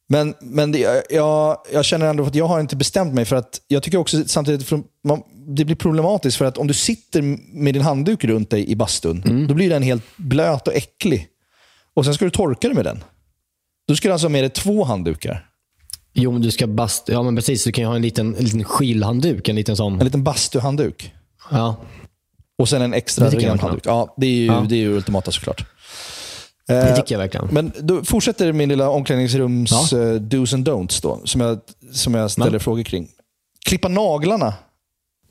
Men, 0.08 0.34
men 0.40 0.72
det, 0.72 1.04
jag, 1.10 1.56
jag 1.72 1.84
känner 1.84 2.06
ändå 2.06 2.24
att 2.24 2.34
jag 2.34 2.46
har 2.46 2.60
inte 2.60 2.76
bestämt 2.76 3.14
mig 3.14 3.24
för 3.24 3.36
att 3.36 3.60
jag 3.68 3.82
tycker 3.82 3.98
också 3.98 4.24
samtidigt 4.26 4.72
att 4.72 4.80
man, 5.04 5.22
det 5.56 5.64
blir 5.64 5.76
problematiskt 5.76 6.36
för 6.36 6.44
att 6.44 6.58
om 6.58 6.66
du 6.66 6.74
sitter 6.74 7.22
med 7.62 7.74
din 7.74 7.82
handduk 7.82 8.24
runt 8.24 8.50
dig 8.50 8.70
i 8.70 8.76
bastun, 8.76 9.46
då 9.48 9.54
blir 9.54 9.70
den 9.70 9.82
helt 9.82 10.04
blöt 10.16 10.68
och 10.68 10.74
äcklig. 10.74 11.28
Och 11.94 12.04
sen 12.04 12.14
ska 12.14 12.24
du 12.24 12.30
torka 12.30 12.68
dig 12.68 12.74
med 12.74 12.84
den. 12.84 13.04
Då 13.88 13.96
ska 13.96 14.08
du 14.08 14.12
alltså 14.12 14.24
ha 14.26 14.30
med 14.32 14.42
dig 14.42 14.50
två 14.50 14.84
handdukar. 14.84 15.46
Jo, 16.12 16.32
men 16.32 16.42
du 16.42 16.50
ska 16.50 16.66
basta. 16.66 17.12
Ja, 17.12 17.22
men 17.22 17.36
precis. 17.36 17.64
Du 17.64 17.72
kan 17.72 17.82
ju 17.82 17.88
ha 17.88 17.96
en 17.96 18.02
liten, 18.02 18.36
en 18.36 18.44
liten 18.44 18.64
skilhandduk. 18.64 19.48
En 19.48 19.56
liten 19.56 19.76
sån. 19.76 19.98
En 19.98 20.04
liten 20.04 20.22
bastuhandduk. 20.24 21.12
Ja. 21.50 21.76
Och 22.58 22.68
sen 22.68 22.82
en 22.82 22.94
extra 22.94 23.28
ren 23.30 23.58
handduk. 23.58 23.82
Ja, 23.86 24.14
det 24.16 24.26
är 24.26 24.30
ju, 24.30 24.46
Ja. 24.46 24.66
det 24.68 24.74
är 24.74 24.78
ju 24.78 24.92
ultimata 24.96 25.30
såklart. 25.32 25.64
Det 26.66 26.96
tycker 26.96 27.14
jag 27.14 27.18
verkligen. 27.18 27.48
Men 27.50 27.72
då 27.80 28.04
fortsätter 28.04 28.52
min 28.52 28.68
lilla 28.68 28.88
omklädningsrums 28.88 29.92
Ja. 29.92 29.98
eh, 30.02 30.14
dos 30.14 30.54
and 30.54 30.68
don'ts 30.68 31.02
då, 31.02 31.20
som 31.24 31.40
jag, 31.40 31.60
som 31.92 32.14
jag 32.14 32.30
ställer 32.30 32.50
Men. 32.50 32.60
frågor 32.60 32.82
kring. 32.82 33.08
Klippa 33.66 33.88
naglarna. 33.88 34.54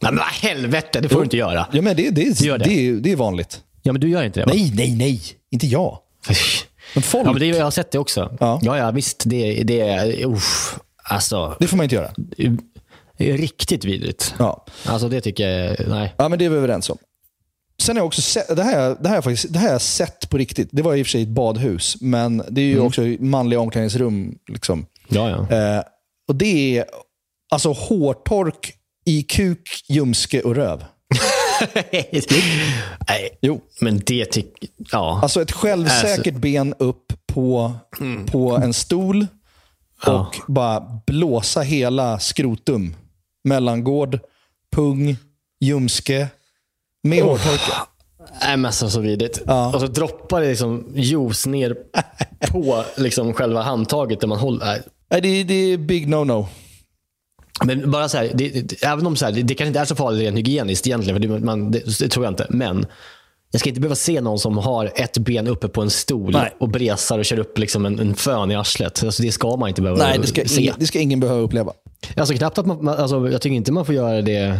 Nej, 0.01 0.11
men 0.11 0.15
vad 0.15 0.25
helvete, 0.27 0.99
det 1.01 1.09
får 1.09 1.17
du 1.17 1.23
inte 1.23 1.37
göra. 1.37 1.67
Ja, 1.71 1.81
men 1.81 1.95
det, 1.95 2.09
det, 2.09 2.39
det. 2.39 2.57
det. 2.57 2.99
Det 2.99 3.11
är 3.11 3.15
vanligt. 3.15 3.61
Ja, 3.81 3.91
men 3.93 4.01
du 4.01 4.09
gör 4.09 4.23
inte 4.23 4.39
det 4.39 4.45
va? 4.45 4.51
Nej, 4.55 4.71
nej, 4.75 4.95
nej. 4.95 5.21
Inte 5.51 5.67
jag. 5.67 5.97
Men 6.93 7.03
folk. 7.03 7.27
Ja, 7.27 7.31
men 7.31 7.39
det, 7.39 7.47
jag 7.47 7.63
har 7.63 7.71
sett 7.71 7.91
det 7.91 7.99
också. 7.99 8.37
Ja. 8.39 8.59
Ja, 8.63 8.77
ja, 8.77 8.91
visst. 8.91 9.23
Det, 9.25 9.63
det 9.63 9.79
är... 9.81 10.25
Uff, 10.25 10.79
alltså, 11.03 11.55
Det 11.59 11.67
får 11.67 11.77
man 11.77 11.83
inte 11.83 11.95
göra. 11.95 12.11
det 13.17 13.31
är 13.31 13.37
riktigt 13.37 13.85
vidrigt. 13.85 14.33
Ja. 14.39 14.65
Alltså 14.85 15.09
det 15.09 15.21
tycker 15.21 15.49
jag... 15.49 15.87
Nej. 15.87 16.15
ja, 16.17 16.29
men 16.29 16.39
det 16.39 16.45
är 16.45 16.49
vi 16.49 16.55
överens 16.57 16.89
om. 16.89 16.97
Sen 17.81 17.95
har 17.95 18.01
jag 18.01 18.07
också 18.07 18.21
sett, 18.21 18.55
det 18.55 18.63
här, 18.63 18.97
det, 18.99 19.09
här 19.09 19.21
faktiskt, 19.21 19.53
det 19.53 19.59
här 19.59 19.67
har 19.67 19.73
jag 19.73 19.81
sett 19.81 20.29
på 20.29 20.37
riktigt. 20.37 20.69
Det 20.71 20.81
var 20.81 20.95
i 20.95 21.01
och 21.01 21.05
för 21.05 21.11
sig 21.11 21.21
ett 21.21 21.27
badhus, 21.27 21.97
men 22.01 22.43
det 22.49 22.61
är 22.61 22.65
ju 22.65 22.79
också 22.79 23.01
manliga 23.19 23.59
omklädningsrum. 23.59 24.37
Liksom. 24.47 24.85
Ja, 25.07 25.29
ja. 25.49 25.57
Eh, 25.57 25.83
och 26.27 26.35
det 26.35 26.77
är 26.77 26.85
alltså 27.51 27.71
hårtork 27.71 28.73
i 29.05 29.23
kuk, 29.23 29.83
ljumske 29.87 30.41
och 30.41 30.55
röv. 30.55 30.85
Nej, 33.07 33.29
Jo. 33.41 33.61
men 33.81 34.01
det 34.05 34.25
tycker... 34.25 34.69
Ja. 34.91 35.19
Alltså 35.23 35.41
ett 35.41 35.51
självsäkert 35.51 36.35
ben 36.35 36.73
upp 36.79 37.13
på, 37.27 37.73
på 38.31 38.51
en 38.63 38.73
stol 38.73 39.21
och 39.21 39.25
Ja. 40.05 40.31
bara 40.47 41.01
blåsa 41.07 41.61
hela 41.61 42.19
skrotum. 42.19 42.95
Mellangård, 43.43 44.19
pung, 44.75 45.15
ljumske 45.59 46.27
med 47.03 47.23
hårtorka. 47.23 47.73
Nej, 48.41 48.57
men 48.57 48.65
alltså 48.65 48.89
så 48.89 48.99
vidrigt. 48.99 49.41
Ja. 49.45 49.73
Och 49.73 49.79
så 49.81 49.87
droppar 49.87 50.41
det 50.41 50.47
liksom 50.49 50.85
juice 50.95 51.45
ner 51.45 51.75
på 52.51 52.83
liksom 52.97 53.33
själva 53.33 53.61
handtaget 53.61 54.19
där 54.19 54.27
man 54.27 54.37
håller. 54.39 54.81
Nej, 55.11 55.21
det, 55.21 55.43
det 55.43 55.53
är 55.53 55.77
big 55.77 56.07
no-no. 56.07 56.45
Men 57.63 57.91
bara 57.91 58.09
så 58.09 58.17
här, 58.17 58.31
det, 58.33 58.49
det, 58.49 58.83
även 58.83 59.07
om 59.07 59.15
så 59.15 59.25
här, 59.25 59.31
det, 59.31 59.41
det 59.41 59.53
kanske 59.53 59.67
inte 59.67 59.79
är 59.79 59.85
så 59.85 59.95
farligt 59.95 60.21
rent 60.21 60.37
hygieniskt 60.37 60.87
egentligen, 60.87 61.21
för 61.21 61.27
det, 61.27 61.45
man, 61.45 61.71
det, 61.71 62.07
tror 62.09 62.25
jag 62.25 62.31
inte. 62.31 62.47
Men 62.49 62.85
jag 63.51 63.59
ska 63.59 63.69
inte 63.69 63.81
behöva 63.81 63.95
se 63.95 64.21
någon 64.21 64.39
som 64.39 64.57
har 64.57 64.91
ett 64.95 65.17
ben 65.17 65.47
uppe 65.47 65.67
på 65.67 65.81
en 65.81 65.89
stol 65.89 66.31
Nej. 66.31 66.55
och 66.59 66.69
bresar 66.69 67.19
och 67.19 67.25
kör 67.25 67.39
upp 67.39 67.57
liksom 67.57 67.85
en, 67.85 67.99
en 67.99 68.15
fön 68.15 68.51
i 68.51 68.55
arslet. 68.55 69.03
Alltså, 69.03 69.23
det 69.23 69.31
ska 69.31 69.55
man 69.55 69.69
inte 69.69 69.81
behöva 69.81 70.03
Nej, 70.03 70.19
det 70.19 70.27
ska, 70.27 70.45
se. 70.45 70.61
ingen, 70.61 70.75
det 70.77 70.85
ska 70.85 70.99
ingen 70.99 71.19
behöva 71.19 71.41
uppleva. 71.41 71.73
Alltså 72.15 72.33
knappt 72.33 72.57
att 72.57 72.65
man, 72.65 72.89
alltså, 72.89 73.29
jag 73.29 73.41
tycker 73.41 73.55
inte 73.55 73.71
man 73.71 73.85
får 73.85 73.95
göra 73.95 74.21
det. 74.21 74.59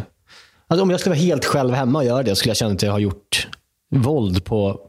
Alltså, 0.67 0.83
om 0.83 0.89
jag 0.89 0.99
skulle 0.99 1.15
vara 1.15 1.23
helt 1.23 1.45
själv 1.45 1.73
hemma 1.73 1.99
och 1.99 2.05
göra 2.05 2.23
det, 2.23 2.35
skulle 2.35 2.49
jag 2.49 2.57
känna 2.57 2.73
att 2.73 2.81
jag 2.81 2.91
har 2.91 2.99
gjort 2.99 3.47
våld 3.95 4.45
på, 4.45 4.79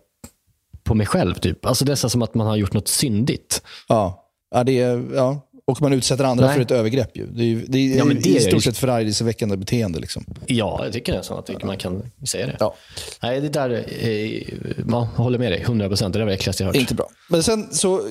på 0.85 0.95
mig 0.95 1.07
själv. 1.07 1.35
Typ. 1.35 1.67
Alltså, 1.67 1.85
det 1.85 1.93
är 1.93 1.97
så 1.97 2.09
som 2.09 2.23
att 2.23 2.35
man 2.35 2.47
har 2.47 2.57
gjort 2.57 2.73
något 2.73 2.89
syndigt. 2.89 3.63
Ja. 3.89 4.29
Ja, 4.55 4.65
det 4.65 4.81
är, 4.81 5.05
ja. 5.15 5.41
Och 5.65 5.83
man 5.83 5.93
utsätter 5.93 6.25
andra 6.25 6.47
Nej. 6.47 6.55
för 6.55 6.63
ett 6.63 6.71
övergrepp. 6.71 7.17
Ju. 7.17 7.27
Det 7.27 7.45
är, 7.45 7.65
det 7.69 7.79
är 7.79 7.99
Ja, 7.99 8.05
men 8.05 8.21
det 8.21 8.29
i 8.29 8.37
är 8.37 8.41
stort 8.41 8.65
sett 8.65 8.77
förargelseväckande 8.79 9.57
beteende. 9.57 9.99
Liksom. 9.99 10.25
Ja, 10.47 10.81
jag 10.85 10.93
tycker 10.93 11.13
nästan 11.13 11.39
att 11.39 11.65
man 11.65 11.77
kan 11.77 12.03
säga 12.27 12.47
det. 12.47 12.57
Ja. 12.61 12.75
Nej, 13.23 13.41
det 13.41 13.49
där, 13.49 13.85
eh, 14.01 14.43
jag 14.91 15.01
håller 15.01 15.39
med 15.39 15.53
dig. 15.53 15.61
100 15.61 15.89
procent. 15.89 16.13
Det 16.13 16.19
där 16.19 16.25
var 16.25 16.31
det 16.31 16.35
äckligaste 16.35 16.63
jag 16.63 16.69
hört. 16.69 16.77
Inte 16.77 16.95
bra. 16.95 17.09
Men 17.29 17.43
sen 17.43 17.69
så 17.73 18.03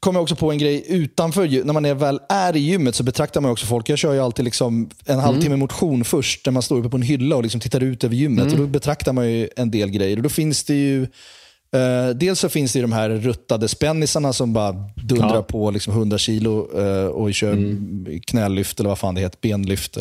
kom 0.00 0.14
jag 0.14 0.22
också 0.22 0.36
på 0.36 0.50
en 0.50 0.58
grej 0.58 0.84
utanför. 0.88 1.64
När 1.64 1.72
man 1.72 1.84
är 1.84 1.94
väl 1.94 2.20
är 2.28 2.56
i 2.56 2.60
gymmet 2.60 2.94
så 2.94 3.02
betraktar 3.02 3.40
man 3.40 3.50
också 3.50 3.66
folk. 3.66 3.88
Jag 3.88 3.98
kör 3.98 4.12
ju 4.12 4.20
alltid 4.20 4.44
liksom 4.44 4.90
en 5.06 5.18
halvtimme 5.18 5.56
motion 5.56 6.04
först, 6.04 6.44
där 6.44 6.52
man 6.52 6.62
står 6.62 6.78
uppe 6.78 6.88
på 6.88 6.96
en 6.96 7.02
hylla 7.02 7.36
och 7.36 7.42
liksom 7.42 7.60
tittar 7.60 7.82
ut 7.82 8.04
över 8.04 8.14
gymmet. 8.16 8.52
Och 8.52 8.58
då 8.58 8.66
betraktar 8.66 9.12
man 9.12 9.30
ju 9.30 9.48
en 9.56 9.70
del 9.70 9.90
grejer. 9.90 10.16
Och 10.16 10.22
då 10.22 10.28
finns 10.28 10.64
det 10.64 10.74
ju 10.74 11.06
eh, 11.74 12.08
dels 12.16 12.40
så 12.40 12.48
finns 12.48 12.72
det 12.72 12.80
de 12.80 12.92
här 12.92 13.10
ruttade 13.10 13.68
spännisarna 13.68 14.32
som 14.32 14.52
bara 14.52 14.72
dundrar 14.96 15.34
Ja. 15.34 15.42
på 15.42 15.70
liksom 15.70 15.92
100 15.92 16.18
kilo 16.18 16.80
eh, 16.80 17.06
och 17.06 17.34
kör 17.34 17.56
knälyft 18.26 18.80
eller 18.80 18.88
vad 18.88 18.98
fan 18.98 19.14
det 19.14 19.20
heter, 19.20 19.38
benlyft. 19.42 19.96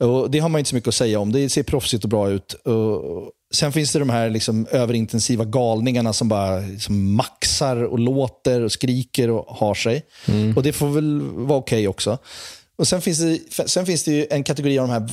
Och 0.00 0.30
det 0.30 0.38
har 0.38 0.48
man 0.48 0.58
inte 0.58 0.68
så 0.68 0.74
mycket 0.74 0.88
att 0.88 0.94
säga 0.94 1.18
om. 1.20 1.32
Det 1.32 1.48
ser 1.48 1.62
proffsigt 1.62 2.04
och 2.04 2.10
bra 2.10 2.30
ut. 2.30 2.52
Och 2.52 3.30
sen 3.54 3.72
finns 3.72 3.92
det 3.92 3.98
de 3.98 4.10
här 4.10 4.30
liksom 4.30 4.66
överintensiva 4.70 5.44
galningarna 5.44 6.12
som 6.12 6.28
bara 6.28 6.58
liksom 6.58 7.14
maxar 7.14 7.76
och 7.84 7.98
låter 7.98 8.60
och 8.62 8.72
skriker 8.72 9.30
och 9.30 9.44
har 9.48 9.74
sig. 9.74 10.02
Och 10.56 10.62
Det 10.62 10.72
får 10.72 10.88
väl 10.88 11.20
vara 11.22 11.58
okej 11.58 11.88
också. 11.88 12.18
Och 12.78 12.88
sen 12.88 13.00
finns, 13.00 13.18
det, 13.18 13.68
sen 13.68 13.86
finns 13.86 14.04
det 14.04 14.10
ju 14.12 14.26
en 14.30 14.44
kategori 14.44 14.78
av 14.78 14.88
de 14.88 14.92
här 14.94 15.08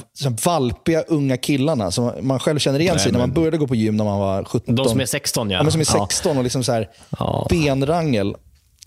valpiga 0.45 1.01
unga 1.01 1.38
killarna 1.38 1.91
som 1.91 2.12
man 2.22 2.39
själv 2.39 2.59
känner 2.59 2.80
igen 2.80 2.99
sig 2.99 3.12
när 3.12 3.20
man 3.20 3.34
började 3.34 3.57
gå 3.57 3.68
på 3.68 3.76
gym 3.76 3.97
när 3.97 4.03
man 4.03 4.20
var 4.20 4.43
17. 4.43 4.76
De 4.76 4.89
som 4.89 4.99
är 5.01 5.05
16 5.05 5.49
ja. 5.49 5.57
Ja, 5.57 5.64
men 5.64 5.72
som 5.72 5.82
är 5.82 5.88
Ja. 5.93 6.07
16 6.09 6.38
och 6.38 6.43
liksom 6.43 6.64
så 6.64 6.72
här 6.72 6.89
Ja. 7.20 7.47
benrangel. 7.49 8.36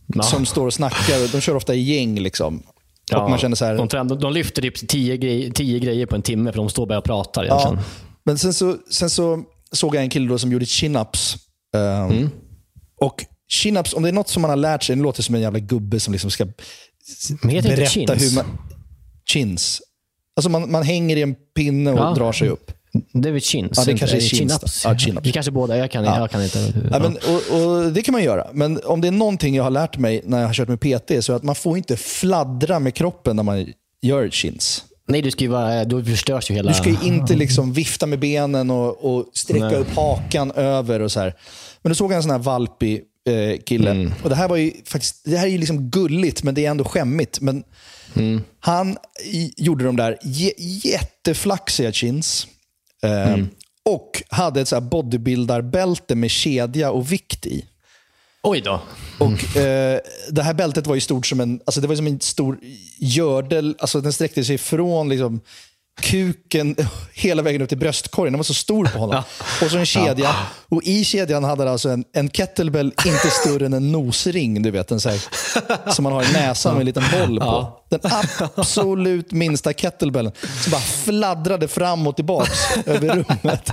Ja. 0.07 0.22
Som 0.22 0.47
står 0.47 0.66
och 0.66 0.75
snackar. 0.75 1.33
De 1.33 1.41
kör 1.41 1.57
ofta 1.57 1.75
i 1.75 1.81
gäng. 1.95 2.18
Liksom. 2.20 2.62
Ja, 3.11 3.25
Och 3.25 3.31
man 3.31 3.39
känner 3.39 3.57
så 3.57 3.64
här, 3.64 3.77
de, 3.77 3.89
tränar- 3.89 4.16
de 4.20 4.33
lyfter 4.33 4.62
typ 4.62 4.89
10 4.89 5.16
grej, 5.16 5.53
tio 5.53 5.79
grejer 5.79 6.07
på 6.07 6.16
en 6.16 6.22
timme 6.22 6.53
för 6.53 6.57
de 6.57 6.68
står 6.68 6.87
bara 6.87 6.99
och 6.99 7.05
pratar 7.05 7.45
Ja, 7.45 7.79
men 8.25 8.39
sen 8.39 8.55
så, 8.55 8.77
sen 8.91 9.11
så 9.11 9.43
såg 9.72 9.95
jag 9.95 10.03
en 10.03 10.11
kille 10.11 10.39
som 10.39 10.53
gjorde 10.53 10.64
chin-ups. 10.64 11.37
Um, 11.77 12.11
Mm. 12.11 12.31
Och 13.01 13.25
chin-ups, 13.53 13.95
om 13.95 14.03
det 14.03 14.09
är 14.09 14.12
något 14.12 14.29
som 14.29 14.43
man 14.43 14.51
har 14.51 14.57
lärt 14.57 14.83
sig, 14.83 14.97
det 14.97 15.03
låter 15.03 15.22
som 15.22 15.35
en 15.35 15.41
jävla 15.41 15.59
gubbe 15.59 16.01
som 16.01 16.12
liksom 16.12 16.31
ska 16.31 16.47
Men 17.43 17.51
heter 17.51 17.69
berätta 17.77 18.01
inte 18.01 18.19
chins? 18.19 18.33
hur 18.33 18.37
man... 18.37 18.59
Chins. 19.29 19.83
Alltså 20.37 20.51
man, 20.51 20.71
man 20.71 20.83
hänger 20.83 21.17
i 21.17 21.23
en 21.23 21.35
pinne 21.57 21.93
och 21.93 21.99
Ja. 21.99 22.15
drar 22.15 22.33
sig 22.33 22.49
upp. 22.49 22.71
Det 23.13 23.29
är 23.29 23.33
väl 23.33 23.41
chins? 23.41 23.73
Ja, 23.77 23.85
det 23.85 23.99
kanske 23.99 24.17
är 24.17 24.21
chins 24.21 24.53
Chin-ups. 24.53 24.83
då. 24.85 24.91
Ja, 24.91 24.95
chin-ups. 24.95 25.21
Vi 25.25 25.33
kanske 25.33 25.53
båda. 25.53 25.77
Jag 25.79 25.91
kan, 25.91 26.05
jag 26.05 26.31
kan 26.31 26.43
inte. 26.45 26.73
Ja, 26.93 26.99
men, 26.99 27.17
och, 27.17 27.61
och 27.67 27.93
Det 27.93 28.03
kan 28.03 28.13
man 28.13 28.23
göra. 28.25 28.47
Men 28.53 28.81
om 28.85 29.01
det 29.01 29.09
är 29.09 29.13
någonting 29.13 29.55
jag 29.55 29.65
har 29.65 29.71
lärt 29.71 29.99
mig 29.99 30.21
när 30.25 30.41
jag 30.41 30.47
har 30.47 30.55
kört 30.55 30.69
med 30.69 30.81
PT 30.81 31.25
så 31.25 31.33
är 31.33 31.37
att 31.37 31.43
man 31.43 31.55
får 31.55 31.77
inte 31.77 31.97
fladdra 31.97 32.79
med 32.79 32.95
kroppen 32.95 33.37
när 33.37 33.43
man 33.43 33.67
gör 34.03 34.29
chins. 34.31 34.85
Nej, 35.09 35.23
du 35.23 35.31
ska 35.31 35.45
ju 35.45 35.51
vara, 35.51 35.85
då 35.85 36.05
förstörs 36.05 36.51
ju 36.51 36.55
hela... 36.55 36.71
Du 36.71 36.75
ska 36.79 36.89
ju 36.91 36.97
inte 37.03 37.35
liksom 37.37 37.73
vifta 37.73 38.07
med 38.07 38.19
benen 38.19 38.71
och, 38.71 39.17
och 39.17 39.27
sträcka 39.35 39.65
Nej. 39.67 39.77
upp 39.77 39.95
hakan 39.97 40.51
över 40.51 41.01
och 41.01 41.13
så 41.13 41.21
här. 41.21 41.35
Men 41.83 41.91
då 41.91 41.95
såg 41.95 42.13
jag 42.13 42.17
en 42.17 42.23
sån 42.23 42.31
här 42.33 42.39
valpig 42.39 43.03
eh, 43.29 43.59
kille. 43.66 43.91
Mm. 43.91 44.12
Och 44.22 44.29
det 44.31 44.37
här 44.37 44.49
var 44.49 44.57
ju 44.57 44.72
faktiskt, 44.87 45.20
det 45.25 45.37
här 45.37 45.47
är 45.47 45.51
ju 45.51 45.59
liksom 45.59 45.91
gulligt, 45.91 46.43
men 46.43 46.55
det 46.55 46.66
är 46.66 46.70
ändå 46.70 46.85
skämmigt. 46.85 47.41
Men 47.41 47.64
Mm. 48.16 48.41
han 48.61 48.97
i, 49.25 49.53
gjorde 49.57 49.85
de 49.85 49.97
där 49.97 50.18
jätteflaxiga 50.85 51.93
chins. 51.93 52.47
Eh, 53.03 53.33
Mm. 53.33 53.49
Och 53.87 54.22
hade 54.29 54.61
ett 54.61 54.68
så 54.68 54.77
här 54.77 54.81
bodybuildarbälte 54.81 56.14
med 56.14 56.31
kedja 56.31 56.91
och 56.91 57.12
vikt 57.12 57.47
i. 57.47 57.64
Oj 58.43 58.61
då. 58.61 58.83
Och 59.18 59.57
eh, 59.57 60.01
Det 60.31 60.43
här 60.43 60.55
bältet 60.55 60.87
var 60.87 60.95
ju 60.95 61.01
stort 61.01 61.27
som 61.27 61.41
en, 61.41 61.61
alltså 61.64 61.81
det 61.81 61.87
var 61.87 61.97
som 61.97 62.07
en 62.07 62.20
stor 62.20 62.59
gördel. 62.99 63.77
Alltså 63.79 64.01
den 64.01 64.12
sträckte 64.12 64.45
sig 64.45 64.59
från 64.59 65.09
liksom, 65.09 65.41
kuken 66.01 66.77
hela 67.13 67.43
vägen 67.43 67.63
upp 67.63 67.69
till 67.69 67.79
bröstkorgen. 67.79 68.33
Den 68.33 68.39
var 68.39 68.45
så 68.45 68.55
stor 68.55 68.85
på 68.85 68.99
honom. 68.99 69.23
Och 69.63 69.71
så 69.71 69.79
en 69.79 69.87
kedja. 69.87 70.37
Och 70.69 70.83
I 70.83 71.05
kedjan 71.05 71.45
hade 71.45 71.63
han 71.63 71.73
alltså 71.73 71.89
en, 71.89 72.05
en 72.13 72.31
kettlebell 72.31 72.93
inte 73.07 73.31
större 73.31 73.67
än 73.67 73.73
en 73.73 73.93
nosring. 73.93 74.63
Du 74.63 74.71
vet, 74.71 74.91
en 74.91 75.01
så 75.01 75.09
här, 75.09 75.21
som 75.93 76.03
man 76.03 76.13
har 76.13 76.23
i 76.23 76.33
näsan 76.33 76.73
med 76.75 76.81
en 76.81 76.87
liten 76.87 77.05
boll 77.13 77.41
på. 77.41 77.81
Den 77.89 78.01
absolut 78.55 79.33
minsta 79.33 79.73
kettlebellen. 79.73 80.33
Som 80.63 80.71
bara 80.71 80.81
fladdrade 80.81 81.69
fram 81.69 82.07
och 82.07 82.17
tillbaka 82.17 82.53
över 82.87 83.09
rummet. 83.09 83.71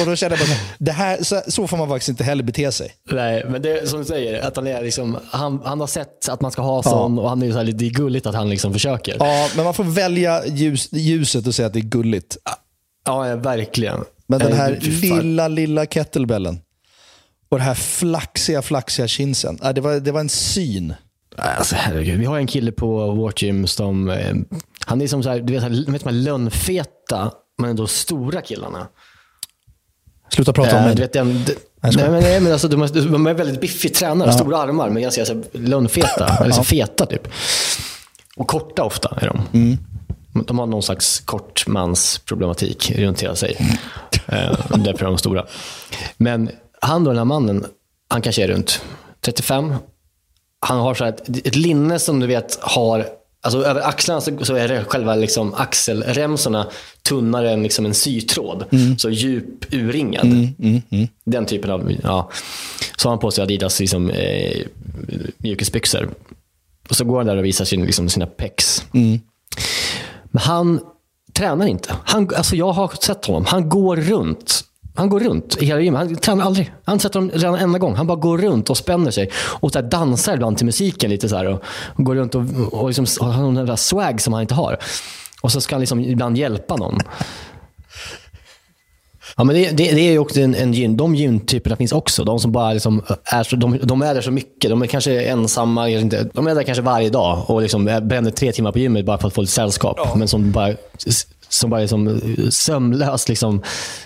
Och 0.00 0.06
då 0.06 0.16
kände 0.16 0.36
jag 0.36 0.48
bara, 0.48 0.58
det 0.78 0.92
här, 0.92 1.22
så, 1.22 1.42
så 1.48 1.66
får 1.66 1.76
man 1.76 1.88
faktiskt 1.88 2.08
inte 2.08 2.24
heller 2.24 2.42
bete 2.42 2.72
sig. 2.72 2.94
Nej, 3.10 3.44
men 3.48 3.62
det 3.62 3.78
är 3.78 3.86
som 3.86 3.98
du 3.98 4.04
säger, 4.04 4.42
att 4.42 4.56
han, 4.56 4.66
är 4.66 4.82
liksom, 4.82 5.18
han, 5.30 5.60
han 5.64 5.80
har 5.80 5.86
sett 5.86 6.28
att 6.28 6.40
man 6.40 6.52
ska 6.52 6.62
ha 6.62 6.82
sån 6.82 7.18
och 7.18 7.28
han 7.28 7.42
är 7.42 7.50
så 7.50 7.56
här, 7.56 7.64
lite 7.64 7.84
gulligt 7.84 8.26
att 8.26 8.34
han 8.34 8.50
liksom 8.50 8.72
försöker. 8.72 9.16
Ja, 9.18 9.48
men 9.56 9.64
man 9.64 9.74
får 9.74 9.84
välja 9.84 10.46
ljus, 10.46 10.88
ljuset 10.92 11.46
och 11.46 11.54
säga 11.62 11.66
att 11.66 11.72
det 11.72 11.78
är 11.78 11.98
gulligt. 11.98 12.36
Ja, 13.04 13.28
ja 13.28 13.36
verkligen. 13.36 14.04
Men 14.26 14.38
den 14.38 14.52
här 14.52 14.78
lilla, 14.80 15.48
lilla 15.48 15.86
kettlebellen 15.86 16.60
och 17.48 17.58
det 17.58 17.64
här 17.64 17.74
flaxiga, 17.74 18.62
flaxiga 18.62 19.08
chinsen. 19.08 19.58
Ja, 19.62 19.72
det, 19.72 19.80
var, 19.80 20.00
det 20.00 20.12
var 20.12 20.20
en 20.20 20.28
syn. 20.28 20.94
Alltså, 21.36 21.74
herregud. 21.78 22.18
Vi 22.18 22.24
har 22.24 22.38
en 22.38 22.46
kille 22.46 22.72
på 22.72 23.12
vårt 23.14 23.42
gym 23.42 23.66
som, 23.66 24.10
eh, 24.10 24.34
han 24.86 25.00
är 25.02 25.06
som 25.06 25.22
så 25.22 25.28
här, 25.30 25.40
du 25.40 25.52
vet, 25.52 25.62
så 25.62 25.68
här, 25.68 26.10
lönnfeta, 26.12 27.32
men 27.58 27.70
ändå 27.70 27.86
stora 27.86 28.40
killarna. 28.40 28.88
Sluta 30.32 30.52
prata 30.52 30.70
om 30.76 30.78
Eh, 30.78 30.84
mig. 30.86 30.94
du 30.94 31.02
vet, 31.02 31.12
den, 31.12 31.44
d- 31.44 31.52
nej, 31.82 31.92
men, 31.96 32.12
nej, 32.22 32.40
men 32.40 32.52
alltså, 32.52 32.68
de, 32.68 32.82
är, 32.82 33.10
de 33.12 33.26
är 33.26 33.34
väldigt 33.34 33.60
biffigt 33.60 33.96
tränare, 33.98 34.32
stora 34.32 34.58
armar, 34.58 34.90
men 34.90 35.02
ganska 35.02 35.24
lönnfeta, 35.52 36.36
eller 36.40 36.52
så 36.52 36.64
feta 36.64 37.06
typ. 37.06 37.28
Och 38.36 38.46
korta 38.48 38.82
ofta 38.84 39.18
är 39.20 39.26
de. 39.26 39.58
Mm. 39.58 39.78
De 40.32 40.58
har 40.58 40.66
någon 40.66 40.82
slags 40.82 41.20
kortmansproblematik 41.20 42.90
runt 42.96 43.22
hela 43.22 43.36
sig. 43.36 43.56
Eh, 44.26 44.58
därför 44.76 45.04
är 45.04 45.08
de 45.08 45.18
stora. 45.18 45.46
Men 46.16 46.50
han 46.80 47.04
då, 47.04 47.10
den 47.10 47.18
här 47.18 47.24
mannen, 47.24 47.66
han 48.08 48.22
kanske 48.22 48.44
är 48.44 48.48
runt 48.48 48.82
35. 49.20 49.74
Han 50.60 50.78
har 50.78 50.94
så 50.94 51.04
ett, 51.04 51.46
ett 51.46 51.56
linne 51.56 51.98
som 51.98 52.20
du 52.20 52.26
vet 52.26 52.58
har, 52.60 53.06
alltså 53.42 53.64
över 53.64 53.80
axlarna 53.80 54.20
så, 54.20 54.44
så 54.44 54.54
är 54.54 54.68
det 54.68 54.84
själva 54.84 55.14
liksom 55.14 55.54
axelremsorna 55.54 56.66
tunnare 57.08 57.50
än 57.52 57.62
liksom 57.62 57.86
en 57.86 57.94
sytråd. 57.94 58.64
Så 58.98 59.10
djup 59.10 59.74
urringad. 59.74 60.26
Den 61.24 61.46
typen 61.46 61.70
av, 61.70 61.92
ja. 62.02 62.30
Så 62.96 63.08
har 63.08 63.12
han 63.12 63.18
på 63.18 63.30
sig 63.30 63.42
Adidas 63.42 63.80
liksom, 63.80 64.10
eh, 64.10 64.60
mjukisbyxor. 65.38 66.10
Och 66.88 66.96
så 66.96 67.04
går 67.04 67.16
han 67.16 67.26
där 67.26 67.36
och 67.36 67.44
visar 67.44 67.64
sin, 67.64 67.84
liksom, 67.84 68.08
sina 68.08 68.26
pecs. 68.26 68.84
Men 70.32 70.42
han 70.42 70.80
tränar 71.32 71.66
inte. 71.66 71.94
Han, 72.04 72.30
alltså 72.36 72.56
jag 72.56 72.72
har 72.72 72.88
sett 72.88 73.26
honom. 73.26 73.44
Han 73.44 73.68
går 73.68 73.96
runt. 73.96 74.64
Han 74.94 75.08
går 75.08 75.20
runt 75.20 75.56
i 75.62 75.66
hela 75.66 75.80
gymmet. 75.80 76.00
Han 76.00 76.16
tränar 76.16 76.44
aldrig. 76.44 76.72
Han 76.84 76.98
sätter 76.98 77.20
dem 77.20 77.30
redan 77.30 77.54
en 77.54 77.60
enda 77.60 77.78
gång. 77.78 77.94
Han 77.94 78.06
bara 78.06 78.16
går 78.16 78.38
runt 78.38 78.70
och 78.70 78.76
spänner 78.76 79.10
sig. 79.10 79.30
Och 79.34 79.72
så 79.72 79.78
här 79.78 79.88
dansar 79.88 80.34
ibland 80.34 80.56
till 80.56 80.66
musiken 80.66 81.10
lite 81.10 81.28
så 81.28 81.36
här. 81.36 81.46
Och, 81.46 81.62
och 81.96 82.04
går 82.04 82.14
runt 82.14 82.34
och, 82.34 82.42
och, 82.72 82.88
liksom, 82.88 83.06
och 83.20 83.32
har 83.32 83.42
någon 83.42 83.66
där 83.66 83.76
swag 83.76 84.20
som 84.20 84.32
han 84.32 84.42
inte 84.42 84.54
har. 84.54 84.78
Och 85.40 85.52
så 85.52 85.60
ska 85.60 85.74
han 85.74 85.80
liksom 85.80 86.00
ibland 86.00 86.38
hjälpa 86.38 86.76
någon. 86.76 86.98
Ja, 89.36 89.44
men 89.44 89.56
det, 89.56 89.70
det, 89.70 89.92
det 89.92 90.00
är 90.00 90.12
ju 90.12 90.18
också 90.18 90.40
en, 90.40 90.54
en 90.54 90.72
gyn. 90.72 90.96
De 90.96 91.14
gyntyperna 91.14 91.76
finns 91.76 91.92
också. 91.92 92.24
De 92.24 92.38
som 92.40 92.52
bara 92.52 92.72
liksom 92.72 93.02
är, 93.24 93.42
så, 93.42 93.56
de, 93.56 93.78
de 93.82 94.02
är 94.02 94.14
där 94.14 94.20
så 94.22 94.30
mycket. 94.30 94.70
De 94.70 94.82
är 94.82 94.86
kanske 94.86 95.22
ensamma. 95.24 95.88
Inte, 95.88 96.28
de 96.34 96.46
är 96.46 96.54
där 96.54 96.62
kanske 96.62 96.82
varje 96.82 97.10
dag 97.10 97.44
och 97.50 97.62
liksom 97.62 97.84
bränner 97.84 98.30
tre 98.30 98.52
timmar 98.52 98.72
på 98.72 98.78
gymmet 98.78 99.04
bara 99.06 99.18
för 99.18 99.28
att 99.28 99.34
få 99.34 99.40
lite 99.40 99.52
sällskap. 99.52 100.16
Men 100.16 100.28
som 100.28 100.52
bara, 100.52 100.74
som 101.48 101.70
bara 101.70 101.80
liksom 101.80 102.20
sömlöst 102.50 103.28
liksom 103.28 103.62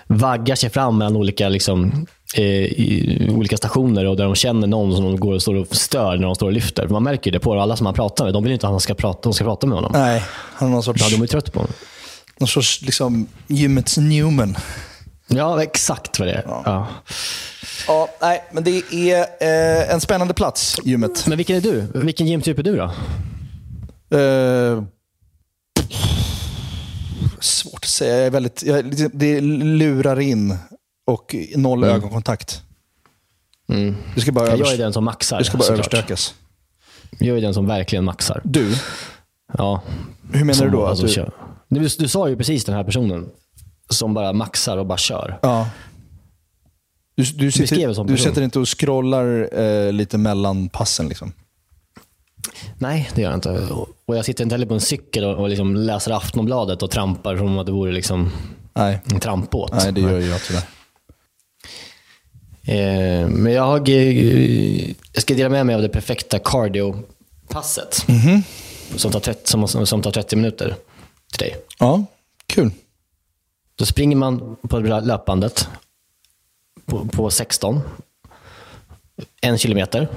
vaggar 0.07 0.55
sig 0.55 0.71
fram 0.71 0.99
mellan 0.99 1.17
olika, 1.17 1.49
liksom, 1.49 2.07
eh, 2.35 3.35
olika 3.37 3.57
stationer 3.57 4.05
och 4.05 4.17
där 4.17 4.25
de 4.25 4.35
känner 4.35 4.67
någon 4.67 4.95
som 4.97 5.05
de 5.05 5.21
går 5.21 5.35
och 5.35 5.43
står 5.43 5.55
och 5.55 5.77
stör 5.77 6.17
när 6.17 6.23
de 6.27 6.35
står 6.35 6.47
och 6.47 6.53
lyfter. 6.53 6.89
Man 6.89 7.03
märker 7.03 7.33
det 7.33 7.41
på 7.41 7.61
alla 7.61 7.77
som 7.77 7.85
man 7.85 7.95
pratar 7.95 8.25
med. 8.25 8.35
De 8.35 8.43
vill 8.45 8.53
inte 8.53 8.67
att 8.67 8.71
han 8.73 8.81
ska 8.81 8.95
prata, 8.95 9.21
de 9.23 9.33
ska 9.35 9.45
prata 9.45 9.67
med 9.67 9.77
honom. 9.77 9.93
Nej, 9.95 10.23
han 10.55 10.69
har 10.69 10.75
någon 10.75 10.83
sorts, 10.83 11.03
Ja, 11.11 11.17
de 11.17 11.23
är 11.23 11.27
trötta 11.27 11.51
på 11.53 11.59
honom. 11.59 11.73
någon 12.39 12.49
sorts 12.49 12.83
liksom, 12.83 13.27
gymmets 13.47 13.97
Newman. 13.99 14.57
Ja, 15.29 15.63
exakt 15.63 16.19
vad 16.19 16.29
det 16.29 16.33
är. 16.35 16.43
Ja. 16.47 16.87
Ja, 17.87 18.09
nej, 18.21 18.45
men 18.53 18.65
det 18.65 18.83
är 18.93 19.21
eh, 19.41 19.91
en 19.95 20.01
spännande 20.01 20.35
plats, 20.35 20.77
gymmet. 20.85 21.27
Men 21.27 21.37
vilken 21.37 21.57
är 21.57 21.61
du? 21.61 21.87
Vilken 21.95 22.27
gymtyp 22.27 22.59
är 22.59 22.63
du 22.63 22.77
då? 22.77 22.85
Eh, 24.19 24.83
svårt 27.41 27.85
att 27.85 27.85
säga. 27.85 28.17
Jag 28.17 28.27
är 28.27 28.31
väldigt, 28.31 28.63
jag, 28.63 29.11
det 29.13 29.41
lurar 29.41 30.21
in 30.21 30.59
och 31.07 31.37
noll 31.57 31.85
ögonkontakt. 31.85 32.63
Du 34.15 34.21
ska 34.21 34.33
bara, 34.33 34.57
Jag 34.57 34.73
är 34.73 34.79
den 34.79 34.93
som 34.93 35.05
maxar. 35.05 35.39
du 35.39 35.45
ska 35.45 35.59
bara 35.59 35.69
överstökas. 35.73 36.35
Jag 37.19 37.37
är 37.37 37.41
den 37.41 37.55
som 37.55 37.67
verkligen 37.67 38.05
maxar. 38.05 38.41
Du, 38.45 38.75
Ja. 39.59 39.83
hur 40.33 40.39
menar 40.41 40.53
Som, 40.55 40.67
du 40.67 40.73
då? 40.73 40.87
Alltså, 40.87 41.07
du. 41.07 41.81
Du, 41.81 41.89
du 41.99 42.09
sa 42.09 42.29
ju 42.29 42.37
precis 42.37 42.65
den 42.65 42.75
här 42.75 42.85
personen 42.85 43.29
som 43.89 44.15
bara 44.15 44.33
maxar 44.33 44.77
och 44.77 44.87
bara 44.87 44.99
kör. 44.99 45.39
ja. 45.43 45.69
du, 47.17 47.25
du, 47.25 47.53
sitter, 47.53 48.05
du 48.05 48.17
sätter 48.17 48.43
inte 48.43 48.59
och 48.59 48.79
scrollar 48.81 49.49
eh, 49.61 49.93
lite 49.93 50.19
mellan 50.19 50.69
passen? 50.69 51.09
Liksom. 51.09 51.33
Nej, 52.79 53.11
det 53.15 53.23
gör 53.23 53.31
jag 53.31 53.37
inte. 53.37 53.51
Och- 53.51 53.89
jag 54.17 54.25
sitter 54.25 54.45
inte 54.45 54.55
heller 54.55 54.67
på 54.67 54.75
en 54.75 54.81
cykel 54.81 55.25
och, 55.25 55.35
och 55.39 55.49
liksom 55.49 55.75
läser 55.77 56.11
Aftonbladet 56.13 56.83
och 56.83 56.91
trampar 56.91 57.37
som 57.37 57.59
att 57.59 57.67
det 57.67 57.73
vore 57.73 57.93
liksom 57.93 58.31
Nej, 58.75 59.01
en 59.05 59.21
trampbåt. 59.21 59.73
nej, 59.73 59.93
det 59.93 60.01
gör 60.01 60.19
ju 60.19 60.27
jag 60.27 60.41
tyvärr. 60.43 60.63
Eh, 62.69 63.29
men 63.29 63.53
jag, 63.53 63.89
eh, 63.89 64.89
jag 65.13 65.23
ska 65.23 65.35
dela 65.35 65.49
med 65.49 65.67
mig 65.67 65.75
av 65.75 65.83
det 65.83 65.89
perfekta 65.89 66.39
cardio-passet. 66.39 68.05
Mhm. 68.09 68.43
Som, 68.97 69.13
tar 69.13 69.21
30, 69.21 69.67
som, 69.69 69.87
som 69.87 70.03
tar 70.03 70.11
30 70.11 70.37
minuter 70.37 70.77
till 71.33 71.39
dig. 71.39 71.57
Ja, 71.79 72.05
kul. 72.47 72.71
Då 73.77 73.87
springer 73.87 74.17
man 74.17 74.57
på 74.69 74.79
det 74.81 74.89
där 74.89 75.01
löpbandet 75.01 75.69
på, 76.87 77.05
på 77.07 77.31
16. 77.31 77.81
En 79.41 79.59
kilometer. 79.59 80.09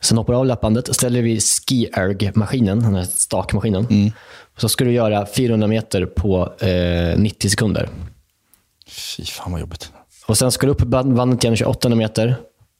Sen 0.00 0.18
hoppar 0.18 0.32
du 0.32 0.38
av 0.38 0.46
löpbandet, 0.46 0.94
ställer 0.94 1.22
vi 1.22 1.40
ski-erg-maskinen, 1.40 2.80
den 2.80 2.94
här 2.94 3.04
stakmaskinen. 3.04 4.12
Så 4.56 4.68
ska 4.68 4.84
du 4.84 4.92
göra 4.92 5.26
400 5.26 5.66
meter 5.68 6.06
på 6.06 6.52
eh, 6.60 7.18
90 7.18 7.48
sekunder. 7.50 7.88
Fy 8.86 9.24
fan 9.24 9.52
vad 9.52 9.60
jobbigt. 9.60 9.92
Och 10.26 10.38
Sen 10.38 10.52
ska 10.52 10.66
du 10.66 10.72
upp 10.72 10.78
på 10.78 10.84
bandet 10.86 11.44
igen 11.44 11.52
och 11.52 11.58
köra 11.58 11.68
800 11.68 11.96
meter. 11.96 12.36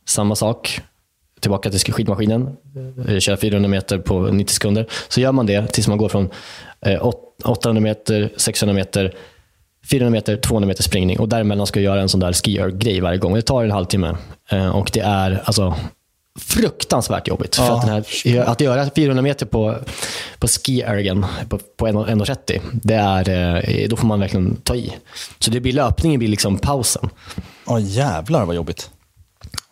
Samma 0.06 0.36
sak. 0.36 0.80
Tillbaka 1.40 1.70
till 1.70 1.92
skidmaskinen. 1.92 2.56
Eh, 3.08 3.18
Köra 3.18 3.36
400 3.36 3.68
meter 3.68 3.98
på 3.98 4.20
90 4.20 4.54
sekunder. 4.54 4.86
Så 5.08 5.20
gör 5.20 5.32
man 5.32 5.46
det 5.46 5.66
tills 5.66 5.88
man 5.88 5.98
går 5.98 6.08
från 6.08 6.30
eh, 6.80 7.06
åt- 7.06 7.20
800 7.44 7.80
meter, 7.80 8.32
600 8.36 8.74
meter, 8.74 9.14
400 9.90 10.10
meter, 10.10 10.36
200 10.36 10.66
meter 10.68 10.82
springning. 10.82 11.18
Och 11.18 11.28
däremellan 11.28 11.66
ska 11.66 11.80
jag 11.80 11.84
göra 11.84 12.02
en 12.02 12.08
sån 12.08 12.20
där 12.20 12.32
ski-grej 12.32 13.00
varje 13.00 13.18
gång. 13.18 13.34
Det 13.34 13.42
tar 13.42 13.64
en 13.64 13.70
halvtimme. 13.70 14.16
Eh, 14.50 14.76
Och 14.76 14.90
det 14.92 15.00
är 15.00 15.42
alltså 15.44 15.74
fruktansvärt 16.40 17.28
jobbigt. 17.28 17.56
För 17.56 17.74
att, 17.76 17.86
den 17.86 17.90
här, 17.90 18.44
att 18.44 18.60
göra 18.60 18.90
400 18.96 19.22
meter 19.22 19.46
på, 19.46 19.74
på 20.38 20.46
ski-ergen 20.48 21.26
på, 21.48 21.58
på 21.76 21.86
1,30, 21.86 22.60
det 22.72 22.94
är, 22.94 23.28
eh, 23.80 23.88
då 23.88 23.96
får 23.96 24.06
man 24.06 24.20
verkligen 24.20 24.56
ta 24.56 24.74
i. 24.74 24.92
Så 25.38 25.50
det 25.50 25.60
blir 25.60 25.72
löpningen 25.72 26.18
blir 26.18 26.28
liksom 26.28 26.58
pausen. 26.58 27.10
Ja, 27.66 27.78
jävlar 27.78 28.44
vad 28.44 28.56
jobbigt. 28.56 28.90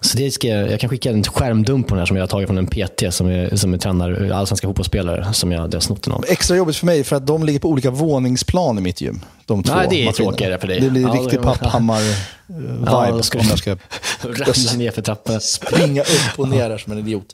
Så 0.01 0.17
det 0.19 0.31
ska 0.31 0.49
jag, 0.49 0.71
jag 0.73 0.81
kan 0.81 0.91
skicka 0.91 1.11
en 1.11 1.25
skärmdump 1.25 1.87
på 1.89 1.95
den 1.95 1.99
här 1.99 2.07
som 2.07 2.17
jag 2.17 2.23
har 2.23 2.29
tagit 2.29 2.47
från 2.49 2.59
en 2.59 2.67
PT 2.67 3.03
som 3.15 3.27
är, 3.29 3.57
som 3.57 3.75
är 3.75 3.79
tränar 3.79 4.31
allsvenska 4.31 4.67
fotbollsspelare 4.67 5.33
som 5.33 5.53
jag, 5.53 5.61
har 5.75 5.81
snott 5.81 6.03
den 6.03 6.13
av. 6.13 6.25
Extra 6.29 6.57
jobbigt 6.57 6.77
för 6.77 6.87
mig 6.87 7.05
för 7.05 7.17
att 7.17 7.27
de 7.27 7.45
ligger 7.45 7.59
på 7.61 7.69
olika 7.69 7.91
våningsplan 7.91 8.79
i 8.79 8.81
mitt 8.81 9.01
gym. 9.01 9.21
De 9.47 9.63
två 9.63 9.75
Nej, 9.75 9.87
det 9.91 10.07
är 10.09 10.13
tråkigare 10.13 10.59
för 10.59 10.67
dig. 10.69 10.81
Det 10.81 10.91
blir 10.91 11.03
Ja, 11.03 11.09
riktig 11.09 11.39
det- 11.41 11.45
papphammar-vibe 11.45 13.11
då 13.17 13.23
ska 13.23 13.39
om 13.39 13.47
jag 13.49 13.59
ska 13.59 13.71
Ramla 14.23 14.73
ner 14.77 14.91
för 14.91 15.03
trappan. 15.03 15.41
springa 15.41 16.03
upp 16.03 16.39
och 16.39 16.49
ner 16.49 16.71
här 16.71 16.79
som 16.79 16.93
en 16.93 16.99
idiot. 16.99 17.27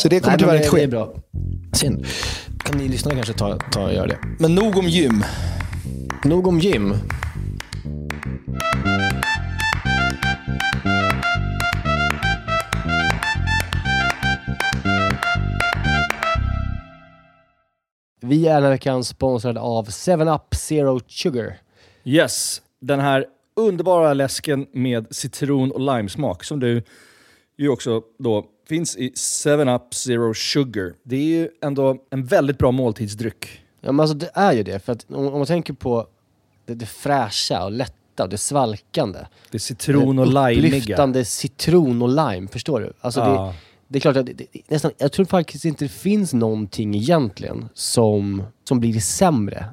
Så 0.00 0.08
det 0.08 0.20
kommer 0.20 0.36
Nej, 0.36 0.38
tyvärr 0.38 0.56
inte 0.56 0.68
ske. 0.68 0.76
Det 0.76 0.82
är 0.82 0.88
bra. 0.88 1.12
Synd. 1.72 2.06
Kan 2.64 2.78
ni 2.78 2.88
lyssnare 2.88 3.14
kanske 3.14 3.32
ta, 3.32 3.58
ta 3.72 3.80
och 3.84 3.94
göra 3.94 4.06
det. 4.06 4.18
Men 4.38 4.54
nog 4.54 4.76
om 4.76 4.88
gym. 4.88 5.24
Nog 6.24 6.46
om 6.46 6.60
gym. 6.60 6.94
Vi 18.28 18.46
är 18.46 18.54
den 18.54 18.62
här 18.62 18.70
veckan 18.70 19.04
sponsrade 19.04 19.60
av 19.60 19.86
7up 19.88 20.54
Zero 20.54 21.00
Sugar. 21.06 21.58
Yes, 22.04 22.62
den 22.80 23.00
här 23.00 23.26
underbara 23.56 24.14
läsken 24.14 24.66
med 24.72 25.06
citron 25.10 25.70
och 25.72 25.80
limesmak 25.80 26.44
som 26.44 26.60
du 26.60 26.82
ju 27.58 27.68
också 27.68 28.02
då 28.18 28.44
finns 28.68 28.96
i 28.96 29.12
7up 29.44 29.94
Zero 29.94 30.34
Sugar. 30.34 30.94
Det 31.02 31.16
är 31.16 31.24
ju 31.24 31.48
ändå 31.62 31.96
en 32.10 32.24
väldigt 32.24 32.58
bra 32.58 32.70
måltidsdryck. 32.70 33.60
Ja, 33.80 33.92
men 33.92 34.00
alltså 34.00 34.16
det 34.16 34.30
är 34.34 34.52
ju 34.52 34.62
det. 34.62 34.84
För 34.84 34.92
att 34.92 35.06
om, 35.10 35.26
om 35.26 35.32
man 35.38 35.46
tänker 35.46 35.72
på 35.72 36.06
det, 36.66 36.74
det 36.74 36.86
fräscha 36.86 37.64
och 37.64 37.72
lätta 37.72 38.22
och 38.22 38.28
det 38.28 38.38
svalkande. 38.38 39.18
Det 39.50 39.56
är 39.56 39.60
citron 39.60 40.18
och 40.18 40.26
det 40.26 40.32
limeiga. 40.32 40.78
Upplyftande 40.78 41.24
citron 41.24 42.02
och 42.02 42.08
lime, 42.08 42.48
förstår 42.48 42.80
du? 42.80 42.92
Alltså 43.00 43.20
Ja. 43.20 43.26
det, 43.46 43.67
det 43.88 43.98
är 43.98 44.00
klart 44.00 44.16
att 44.16 44.26
det, 44.26 44.32
det, 44.32 44.46
nästan, 44.68 44.90
jag 44.98 45.12
tror 45.12 45.26
faktiskt 45.26 45.64
inte 45.64 45.84
det 45.84 45.88
finns 45.88 46.34
någonting 46.34 46.94
egentligen 46.94 47.68
som, 47.74 48.42
som 48.64 48.80
blir 48.80 49.00
sämre, 49.00 49.66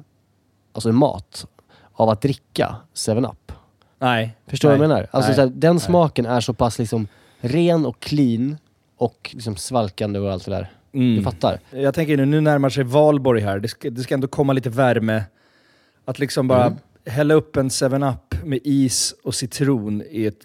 alltså 0.72 0.92
mat, 0.92 1.46
av 1.92 2.08
att 2.08 2.20
dricka 2.22 2.76
7up. 2.94 3.52
Nej. 3.98 4.36
Förstår 4.46 4.68
du 4.68 4.72
nej, 4.72 4.78
vad 4.78 4.84
jag 4.84 4.94
menar? 4.94 5.08
Alltså 5.10 5.28
nej. 5.28 5.34
så 5.34 5.40
här, 5.40 5.48
den 5.48 5.80
smaken 5.80 6.26
är 6.26 6.40
så 6.40 6.54
pass 6.54 6.78
liksom 6.78 7.08
ren 7.40 7.86
och 7.86 8.00
clean 8.00 8.56
och 8.96 9.30
liksom 9.34 9.56
svalkande 9.56 10.18
och 10.18 10.32
allt 10.32 10.44
det 10.44 10.50
där. 10.50 10.72
Mm. 10.92 11.16
Du 11.16 11.22
fattar? 11.22 11.60
Jag 11.70 11.94
tänker 11.94 12.16
nu, 12.16 12.26
nu 12.26 12.40
närmar 12.40 12.70
sig 12.70 12.84
valborg 12.84 13.42
här. 13.42 13.58
Det 13.58 13.68
ska, 13.68 13.90
det 13.90 14.00
ska 14.02 14.14
ändå 14.14 14.28
komma 14.28 14.52
lite 14.52 14.70
värme. 14.70 15.22
Att 16.04 16.18
liksom 16.18 16.48
bara 16.48 16.64
Mm. 16.66 16.78
hälla 17.06 17.34
upp 17.34 17.56
en 17.56 17.68
7-Up 17.68 18.44
med 18.44 18.60
is 18.64 19.14
och 19.24 19.34
citron 19.34 20.02
i 20.10 20.26
ett 20.26 20.44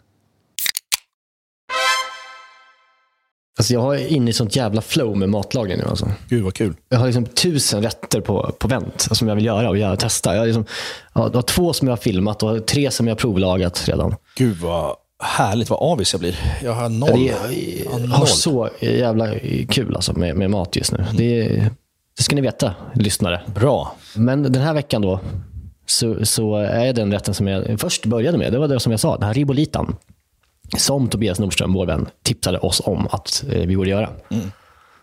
Alltså 3.59 3.73
jag 3.73 4.01
är 4.01 4.07
inne 4.07 4.29
i 4.29 4.33
sånt 4.33 4.55
jävla 4.55 4.81
flow 4.81 5.17
med 5.17 5.29
matlagning 5.29 5.77
nu. 5.77 5.83
Alltså. 5.83 6.11
Gud 6.29 6.43
vad 6.43 6.53
kul. 6.53 6.73
Jag 6.89 6.97
har 6.99 7.05
liksom 7.05 7.25
tusen 7.25 7.83
rätter 7.83 8.21
på, 8.21 8.51
på 8.59 8.67
vänt 8.67 9.07
som 9.11 9.27
jag 9.27 9.35
vill 9.35 9.45
göra 9.45 9.69
och 9.69 9.77
göra, 9.77 9.95
testa. 9.95 10.31
Jag 10.33 10.39
har, 10.39 10.45
liksom, 10.45 10.65
ja, 11.13 11.21
jag 11.27 11.33
har 11.35 11.41
två 11.41 11.73
som 11.73 11.87
jag 11.87 11.91
har 11.91 11.97
filmat 12.01 12.43
och 12.43 12.65
tre 12.67 12.91
som 12.91 13.07
jag 13.07 13.11
har 13.15 13.19
provlagat 13.19 13.87
redan. 13.87 14.15
Gud 14.35 14.57
vad 14.57 14.95
härligt, 15.23 15.69
vad 15.69 15.79
avis 15.91 16.13
jag 16.13 16.19
blir. 16.19 16.39
Jag 16.63 16.73
har 16.73 16.89
noll. 16.89 17.09
Det 17.09 17.33
jag 17.91 18.01
noll. 18.01 18.09
har 18.11 18.25
så 18.25 18.69
jävla 18.79 19.33
kul 19.69 19.95
alltså 19.95 20.13
med, 20.13 20.35
med 20.35 20.49
mat 20.49 20.75
just 20.75 20.91
nu. 20.91 21.05
Det, 21.17 21.41
är- 21.41 21.71
det 22.17 22.23
ska 22.23 22.35
ni 22.35 22.41
veta, 22.41 22.73
lyssnare. 22.93 23.41
Bra. 23.55 23.95
Men 24.15 24.43
den 24.43 24.61
här 24.61 24.73
veckan 24.73 25.01
då, 25.01 25.19
så, 25.85 26.25
så 26.25 26.55
är 26.55 26.93
den 26.93 27.11
rätten 27.11 27.33
som 27.33 27.47
jag 27.47 27.79
först 27.79 28.05
började 28.05 28.37
med, 28.37 28.51
det 28.53 28.59
var 28.59 28.67
det 28.67 28.79
som 28.79 28.91
jag 28.91 28.99
sa, 28.99 29.17
den 29.17 29.27
här 29.27 29.33
ribolitan. 29.33 29.95
Som 30.77 31.07
Tobias 31.07 31.39
Nordström, 31.39 31.73
vår 31.73 31.85
vän, 31.85 32.07
tipsade 32.23 32.59
oss 32.59 32.81
om 32.85 33.07
att 33.11 33.43
eh, 33.51 33.61
vi 33.65 33.77
borde 33.77 33.89
göra. 33.89 34.09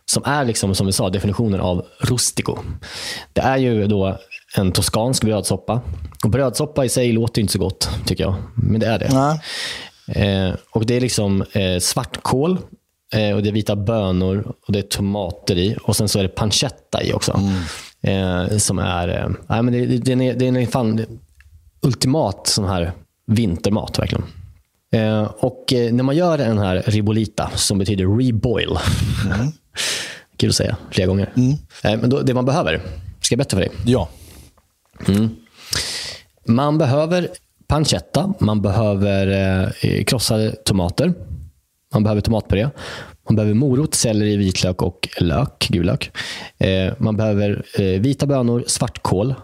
Som 0.07 0.23
är, 0.25 0.45
liksom, 0.45 0.75
som 0.75 0.87
vi 0.87 0.93
sa, 0.93 1.11
definitionen 1.11 1.61
av 1.61 1.87
rustico. 2.01 2.59
Det 3.33 3.41
är 3.41 3.57
ju 3.57 3.87
då 3.87 4.19
en 4.57 4.73
toskansk 4.73 5.25
brödsoppa. 5.25 5.81
Och 6.25 6.31
brödsoppa 6.31 6.85
i 6.85 6.89
sig 6.89 7.13
låter 7.13 7.41
inte 7.41 7.53
så 7.53 7.59
gott, 7.59 7.91
tycker 8.07 8.25
jag. 8.25 8.35
Men 8.55 8.81
det 8.81 8.87
är 8.87 8.99
det. 8.99 9.09
Nej. 9.13 9.41
Eh, 10.09 10.55
och 10.71 10.87
det 10.87 10.97
är 10.97 11.01
liksom 11.01 11.45
eh, 11.53 11.79
svartkål, 11.81 12.59
eh, 13.15 13.37
och 13.37 13.43
det 13.43 13.49
är 13.49 13.53
vita 13.53 13.77
bönor 13.77 14.55
och 14.67 14.73
det 14.73 14.79
är 14.79 14.83
tomater 14.83 15.59
i. 15.59 15.77
Och 15.83 15.97
sen 15.97 16.09
så 16.09 16.19
är 16.19 16.23
det 16.23 16.29
pancetta 16.29 17.03
i 17.03 17.13
också. 17.13 17.41
Eh, 18.03 18.57
som 18.57 18.79
är, 18.79 19.09
eh, 19.09 19.29
nej, 19.49 19.63
men 19.63 19.73
det, 19.73 19.87
det, 19.87 19.99
den 19.99 20.21
är, 20.21 20.35
den 20.35 20.57
är 20.57 20.67
fan 20.67 21.05
ultimat 21.83 22.47
sån 22.47 22.65
här 22.65 22.93
vintermat 23.27 23.99
verkligen. 23.99 24.25
Eh, 24.93 25.23
och 25.23 25.73
eh, 25.73 25.93
när 25.93 26.05
man 26.05 26.17
gör 26.17 26.39
den 26.39 26.59
här 26.59 26.83
ribolita, 26.87 27.51
som 27.55 27.79
betyder 27.79 28.19
reboil. 28.19 28.79
Kul 30.37 30.49
att 30.49 30.57
säga 30.57 30.77
flera 30.91 31.07
gånger. 31.07 31.33
Eh, 31.85 32.01
men 32.01 32.11
då, 32.11 32.21
det 32.23 32.35
man 32.35 32.45
behöver, 32.45 32.81
ska 33.21 33.33
jag 33.33 33.39
berätta 33.39 33.57
för 33.57 33.61
dig? 33.61 33.71
Ja. 33.85 34.09
Man 36.47 36.79
behöver 36.79 37.29
pancetta, 37.67 38.35
man 38.39 38.63
behöver 38.63 39.27
eh, 39.83 40.05
krossade 40.05 40.51
tomater, 40.51 41.15
man 41.95 42.03
behöver 42.03 42.21
tomatpuré, 42.21 42.69
man 43.29 43.37
behöver 43.37 43.55
morot, 43.55 43.95
selleri, 43.95 44.37
vitlök 44.37 44.83
och 44.83 45.09
lök, 45.21 45.69
gul 45.71 45.87
lök. 45.87 46.11
Eh, 46.59 46.93
man 46.99 47.17
behöver 47.17 47.65
eh, 47.79 48.01
vita 48.01 48.27
bönor, 48.27 48.65
svartkål, 48.67 49.35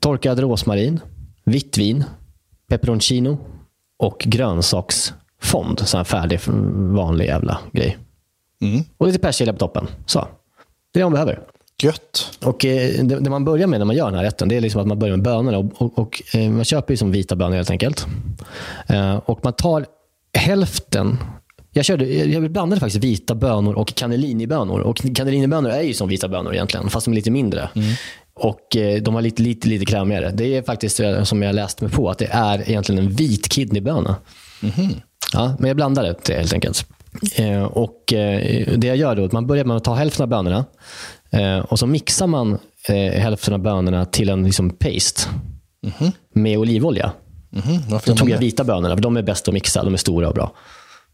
torkad 0.00 0.38
rosmarin, 0.38 1.00
vitt 1.44 1.78
vin, 1.78 2.04
peperoncino 2.68 3.38
och 3.98 4.18
grönsaksfond. 4.18 5.80
Sån 5.84 5.98
här 5.98 6.04
färdig, 6.04 6.40
vanlig 6.94 7.26
jävla 7.26 7.58
grej. 7.72 7.98
Och 8.96 9.06
lite 9.06 9.18
persilja 9.18 9.52
på 9.52 9.58
toppen. 9.58 9.86
Så. 10.06 10.18
Det 10.92 10.98
är 10.98 11.00
det 11.00 11.04
man 11.04 11.12
behöver. 11.12 11.40
Gött. 11.82 12.38
Och 12.44 12.64
eh, 12.64 13.04
det, 13.04 13.20
det 13.20 13.30
man 13.30 13.44
börjar 13.44 13.66
med 13.66 13.80
när 13.80 13.84
man 13.84 13.96
gör 13.96 14.06
den 14.06 14.14
här 14.14 14.24
rätten, 14.24 14.48
det 14.48 14.56
är 14.56 14.60
liksom 14.60 14.80
att 14.80 14.86
man 14.86 14.98
börjar 14.98 15.16
med 15.16 15.24
bönorna. 15.24 15.58
Och, 15.58 15.82
och, 15.82 15.98
och, 15.98 16.22
eh, 16.34 16.50
man 16.50 16.64
köper 16.64 16.92
ju 16.92 16.96
som 16.96 17.12
vita 17.12 17.36
bönor 17.36 17.56
helt 17.56 17.70
enkelt. 17.70 18.06
Eh, 18.86 19.16
och 19.16 19.40
man 19.42 19.52
tar 19.52 19.86
hälften 20.34 21.18
jag, 21.70 21.84
körde, 21.84 22.04
jag 22.06 22.50
blandade 22.50 22.80
faktiskt 22.80 23.04
vita 23.04 23.34
bönor 23.34 23.74
och 23.74 23.94
cannellinibönor. 23.94 24.80
Och 24.80 24.96
cannellinibönor 25.14 25.70
är 25.70 25.82
ju 25.82 25.94
som 25.94 26.08
vita 26.08 26.28
bönor 26.28 26.54
egentligen, 26.54 26.90
fast 26.90 27.04
de 27.04 27.10
är 27.10 27.14
lite 27.14 27.30
mindre. 27.30 27.68
Och 28.38 28.76
eh, 28.76 29.02
de 29.02 29.14
var 29.14 29.22
lite, 29.22 29.42
lite, 29.42 29.68
lite 29.68 29.84
krämigare. 29.84 30.30
Det 30.30 30.56
är 30.56 30.62
faktiskt, 30.62 31.00
som 31.22 31.42
jag 31.42 31.54
läst 31.54 31.80
mig 31.80 31.90
på, 31.90 32.10
att 32.10 32.18
det 32.18 32.28
är 32.30 32.70
egentligen 32.70 33.04
en 33.04 33.10
vit 33.10 33.48
kidneyböna. 33.48 34.16
Ja, 35.32 35.56
men 35.58 35.68
jag 35.68 35.76
blandade 35.76 36.16
det 36.26 36.34
helt 36.34 36.52
enkelt. 36.52 36.86
Eh, 37.36 37.62
och 37.62 38.12
eh, 38.12 38.68
Det 38.78 38.86
jag 38.86 38.96
gör 38.96 39.16
då 39.16 39.22
är 39.22 39.26
att 39.26 39.32
man 39.32 39.46
börjar 39.46 39.64
med 39.64 39.76
att 39.76 39.84
ta 39.84 39.94
hälften 39.94 40.22
av 40.22 40.28
bönorna 40.28 40.64
och 41.68 41.78
så 41.78 41.86
mixar 41.86 42.26
man 42.26 42.58
hälften 43.12 43.54
av 43.54 43.60
bönorna 43.60 44.04
till 44.04 44.28
en 44.28 44.44
liksom, 44.44 44.70
paste 44.70 45.20
med 46.34 46.58
olivolja. 46.58 47.12
Så 48.04 48.10
gör 48.10 48.16
tog 48.16 48.30
jag 48.30 48.38
vita 48.38 48.64
bönorna, 48.64 48.96
för 48.96 49.02
de 49.02 49.16
är 49.16 49.22
bäst 49.22 49.48
att 49.48 49.54
mixa. 49.54 49.84
De 49.84 49.92
är 49.92 49.98
stora 49.98 50.28
och 50.28 50.34
bra. 50.34 50.52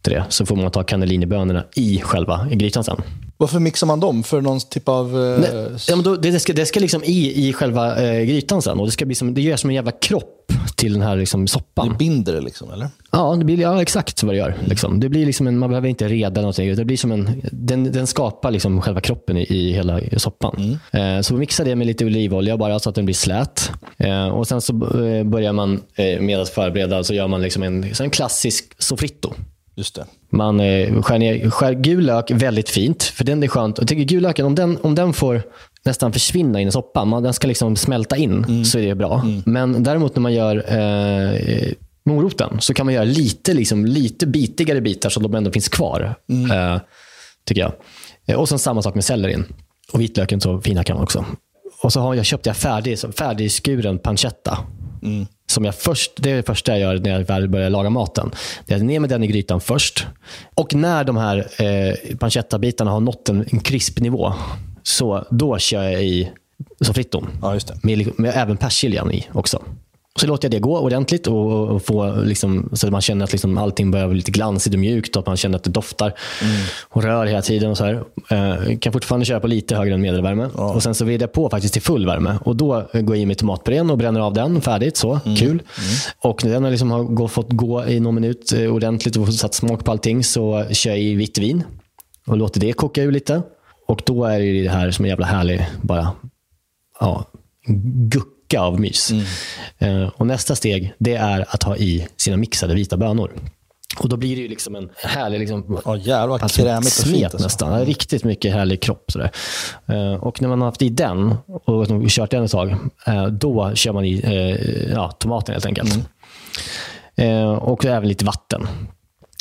Till 0.04 0.12
det. 0.12 0.24
Så 0.28 0.46
får 0.46 0.56
man 0.56 0.70
ta 0.70 0.82
cannellinibönorna 0.82 1.64
i 1.76 2.00
själva 2.00 2.46
grytan 2.50 2.84
sen. 2.84 2.96
Varför 3.36 3.60
mixar 3.60 3.86
man 3.86 4.00
dem? 4.00 4.22
För 4.22 4.40
någon 4.40 4.60
typ 4.60 4.88
av... 4.88 5.06
eh, 5.24 5.40
Nej, 5.40 5.70
ja, 5.88 5.96
men 5.96 6.04
då, 6.04 6.16
det, 6.16 6.30
det, 6.30 6.40
ska, 6.40 6.52
det 6.52 6.66
ska 6.66 6.80
liksom 6.80 7.04
i, 7.04 7.48
i 7.48 7.52
själva 7.52 8.02
eh, 8.02 8.24
grytan 8.24 8.62
sen. 8.62 8.80
Och 8.80 8.86
det, 8.86 8.92
ska 8.92 9.04
bli 9.04 9.14
som, 9.14 9.34
det 9.34 9.40
gör 9.42 9.56
som 9.56 9.70
en 9.70 9.76
jävla 9.76 9.90
kropp 9.90 10.52
till 10.76 10.92
den 10.92 11.02
här 11.02 11.16
liksom, 11.16 11.46
soppan. 11.46 11.88
Det 11.88 11.94
binder 11.98 12.32
det 12.32 12.40
liksom, 12.40 12.72
eller? 12.72 12.88
Ja, 13.12 13.34
det 13.38 13.44
blir 13.44 13.60
ja, 13.60 13.82
exakt 13.82 14.22
vad 14.22 14.34
det 14.34 14.38
gör. 14.38 14.54
Liksom. 14.66 15.00
Det 15.00 15.08
blir 15.08 15.26
liksom 15.26 15.46
en, 15.46 15.58
man 15.58 15.70
behöver 15.70 15.88
inte 15.88 16.08
reda 16.08 16.40
någonting. 16.40 16.76
Det 16.76 16.84
blir 16.84 16.96
som 16.96 17.12
en, 17.12 17.42
den, 17.52 17.92
den 17.92 18.06
skapar 18.06 18.50
liksom 18.50 18.80
själva 18.80 19.00
kroppen 19.00 19.36
i, 19.36 19.42
i 19.42 19.72
hela 19.72 20.00
soppan. 20.16 20.78
Eh, 20.92 21.20
så 21.20 21.34
mixa 21.34 21.64
det 21.64 21.76
med 21.76 21.86
lite 21.86 22.04
olivolja 22.04 22.56
bara 22.56 22.78
så 22.78 22.88
att 22.88 22.94
den 22.94 23.04
blir 23.04 23.14
slät. 23.14 23.70
Eh, 23.96 24.26
och 24.28 24.46
Sen 24.48 24.60
så 24.60 24.72
eh, 24.72 25.24
börjar 25.24 25.52
man 25.52 25.82
eh, 25.94 26.20
med 26.20 26.40
att 26.40 26.48
förbereda. 26.48 27.04
Så 27.04 27.14
gör 27.14 27.28
man 27.28 27.42
liksom 27.42 27.62
en, 27.62 27.94
så 27.94 28.02
en 28.02 28.10
klassisk 28.10 28.64
sofrito. 28.78 29.32
Just 29.76 29.94
det. 29.94 30.04
Man 30.30 30.60
eh, 30.60 31.02
skär, 31.02 31.18
ner, 31.18 31.50
skär 31.50 31.72
gul 31.72 32.04
lök 32.06 32.30
väldigt 32.30 32.70
fint, 32.70 33.02
för 33.02 33.24
den 33.24 33.42
är 33.42 33.48
skönt. 33.48 33.78
Jag 33.78 33.88
tycker 33.88 34.04
gul 34.04 34.22
löken, 34.22 34.46
om 34.46 34.54
den, 34.54 34.78
om 34.82 34.94
den 34.94 35.12
får 35.12 35.42
nästan 35.84 36.12
försvinna 36.12 36.60
in 36.60 36.68
i 36.68 36.72
soppan. 36.72 37.08
Man, 37.08 37.22
den 37.22 37.32
ska 37.32 37.46
liksom 37.46 37.76
smälta 37.76 38.16
in, 38.16 38.44
Mm. 38.44 38.64
så 38.64 38.78
är 38.78 38.86
det 38.86 38.94
bra. 38.94 39.26
Men 39.46 39.82
däremot 39.82 40.16
när 40.16 40.20
man 40.22 40.32
gör 40.34 40.56
eh, 40.56 41.72
moroten 42.06 42.56
så 42.60 42.74
kan 42.74 42.86
man 42.86 42.94
göra 42.94 43.04
lite, 43.04 43.54
liksom, 43.54 43.86
lite 43.86 44.26
bitigare 44.26 44.80
bitar 44.80 45.10
så 45.10 45.20
de 45.20 45.34
ändå 45.34 45.50
finns 45.50 45.68
kvar. 45.68 46.14
Mm. 46.28 46.50
Eh, 46.74 46.80
tycker 47.46 47.60
jag. 47.60 47.72
Eh, 48.26 48.36
Och 48.36 48.48
sen 48.48 48.58
samma 48.58 48.82
sak 48.82 48.94
med 48.94 49.04
sellerin. 49.04 49.44
Och 49.92 50.00
vitlöken 50.00 50.40
så 50.40 50.60
fina 50.60 50.84
kan 50.84 50.96
man 50.96 51.02
också. 51.02 51.24
Och 51.82 51.92
så 51.92 52.00
har 52.00 52.14
jag 52.14 52.24
köpt 52.24 52.46
jag 52.46 52.56
färdig, 52.56 52.98
färdigskuren 52.98 53.98
pancetta. 53.98 54.58
Mm. 55.02 55.26
Som 55.46 55.64
jag 55.64 55.74
först, 55.74 56.12
det 56.16 56.30
är 56.30 56.36
det 56.36 56.42
första 56.42 56.72
jag 56.72 56.80
gör 56.80 56.98
när 56.98 57.10
jag 57.10 57.26
väl 57.26 57.48
börjar 57.48 57.70
laga 57.70 57.90
maten. 57.90 58.30
Det 58.66 58.74
är 58.74 58.78
ner 58.78 59.00
med 59.00 59.10
den 59.10 59.24
i 59.24 59.26
grytan 59.26 59.60
först. 59.60 60.06
Och 60.54 60.74
när 60.74 61.04
de 61.04 61.16
här 61.16 61.38
eh, 61.38 62.16
pancetta-bitarna 62.16 62.90
har 62.90 63.00
nått 63.00 63.28
en, 63.28 63.46
en 63.52 63.60
krispnivå, 63.60 64.32
så 64.82 65.24
då 65.30 65.58
kör 65.58 65.82
jag 65.82 66.04
i 66.04 66.30
soffritton. 66.80 67.28
Ja, 67.42 67.54
just 67.54 67.68
det. 67.68 67.78
Med, 67.82 68.20
med 68.20 68.32
även 68.34 68.56
persiljan 68.56 69.12
i 69.12 69.28
också. 69.32 69.62
Så 70.20 70.26
låter 70.26 70.44
jag 70.48 70.50
det 70.52 70.58
gå 70.58 70.78
ordentligt 70.78 71.26
och, 71.26 71.68
och 71.68 71.82
få 71.82 72.16
liksom, 72.16 72.70
så 72.72 72.86
att 72.86 72.92
man 72.92 73.00
känner 73.00 73.24
att 73.24 73.32
liksom 73.32 73.58
allting 73.58 73.90
börjar 73.90 74.08
bli 74.08 74.16
lite 74.16 74.30
glansigt 74.30 74.74
och 74.74 74.80
mjukt 74.80 75.16
och 75.16 75.20
att 75.20 75.26
man 75.26 75.36
känner 75.36 75.56
att 75.56 75.64
det 75.64 75.70
doftar 75.70 76.14
och 76.88 77.02
rör 77.02 77.26
hela 77.26 77.42
tiden. 77.42 77.70
och 77.70 77.76
så 77.76 77.84
här. 77.84 78.04
Eh, 78.30 78.78
kan 78.78 78.92
fortfarande 78.92 79.26
köra 79.26 79.40
på 79.40 79.46
lite 79.46 79.76
högre 79.76 79.94
än 79.94 80.00
medelvärme. 80.00 80.46
Och 80.46 80.82
Sen 80.82 80.94
så 80.94 81.04
vrider 81.04 81.22
jag 81.22 81.32
på 81.32 81.50
faktiskt 81.50 81.72
till 81.74 81.82
full 81.82 82.06
värme. 82.06 82.38
Och 82.44 82.56
Då 82.56 82.86
går 82.92 83.16
jag 83.16 83.18
i 83.18 83.26
med 83.26 83.38
tomatpurén 83.38 83.90
och 83.90 83.98
bränner 83.98 84.20
av 84.20 84.32
den 84.34 84.60
färdigt. 84.60 84.96
så 84.96 85.20
Kul. 85.38 85.62
Och 86.18 86.44
när 86.44 86.52
den 86.52 86.70
liksom 86.70 86.90
har 86.90 87.02
gå, 87.04 87.28
fått 87.28 87.52
gå 87.52 87.86
i 87.86 88.00
någon 88.00 88.14
minut 88.14 88.52
eh, 88.52 88.74
ordentligt 88.74 89.16
och 89.16 89.34
satt 89.34 89.54
smak 89.54 89.84
på 89.84 89.90
allting 89.90 90.24
så 90.24 90.64
kör 90.70 90.90
jag 90.90 91.00
i 91.00 91.14
vitt 91.14 91.38
vin 91.38 91.64
och 92.26 92.36
låter 92.36 92.60
det 92.60 92.72
koka 92.72 93.02
ur 93.02 93.12
lite. 93.12 93.42
Och 93.86 94.02
då 94.06 94.24
är 94.24 94.40
det 94.40 94.62
det 94.62 94.70
här 94.70 94.90
som 94.90 95.04
är 95.04 95.08
jävla 95.08 95.26
härlig, 95.26 95.66
bara 95.82 96.12
ja, 97.00 97.24
gucka 98.48 98.60
av 98.60 98.80
mys. 98.80 99.12
Eh, 99.78 100.08
och 100.16 100.26
nästa 100.26 100.54
steg, 100.54 100.92
det 100.98 101.14
är 101.14 101.46
att 101.48 101.62
ha 101.62 101.76
i 101.76 102.06
sina 102.16 102.36
mixade 102.36 102.74
vita 102.74 102.96
bönor. 102.96 103.32
Och 103.98 104.08
då 104.08 104.16
blir 104.16 104.36
det 104.36 104.42
ju 104.42 104.48
liksom 104.48 104.74
en 104.74 104.90
härlig 104.96 105.38
liksom, 105.38 105.80
Ja, 105.84 105.96
jävlar 105.96 106.38
alltså, 106.42 106.62
krämigt 106.62 106.86
och 106.86 106.92
smet 106.92 107.14
fint. 107.14 107.24
Alltså. 107.24 107.46
nästan. 107.46 107.78
Ja, 107.78 107.84
Riktigt 107.84 108.24
mycket 108.24 108.52
härlig 108.52 108.82
kropp. 108.82 109.04
Sådär. 109.12 109.30
Eh, 109.86 110.14
och 110.14 110.42
när 110.42 110.48
man 110.48 110.60
har 110.60 110.68
haft 110.68 110.82
i 110.82 110.88
den 110.88 111.34
och 111.46 112.08
kört 112.08 112.30
den 112.30 112.44
ett 112.44 112.50
tag, 112.50 112.76
eh, 113.06 113.26
då 113.26 113.74
kör 113.74 113.92
man 113.92 114.04
i 114.04 114.90
ja, 114.94 115.10
tomaten 115.10 115.52
helt 115.52 115.66
enkelt. 115.66 115.98
Eh, 117.16 117.52
och 117.52 117.84
även 117.84 118.08
lite 118.08 118.24
vatten. 118.24 118.66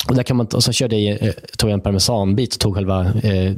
Och 0.08 0.14
där 0.14 0.22
kan 0.22 0.36
man, 0.36 0.46
och 0.46 0.64
så 0.64 0.72
körde 0.72 0.96
jag 0.96 1.32
tog 1.58 1.70
jag 1.70 1.74
en 1.74 1.80
parmesanbit 1.80 2.54
och 2.54 2.60
tog 2.60 2.74
själva 2.74 3.04
eh, 3.04 3.52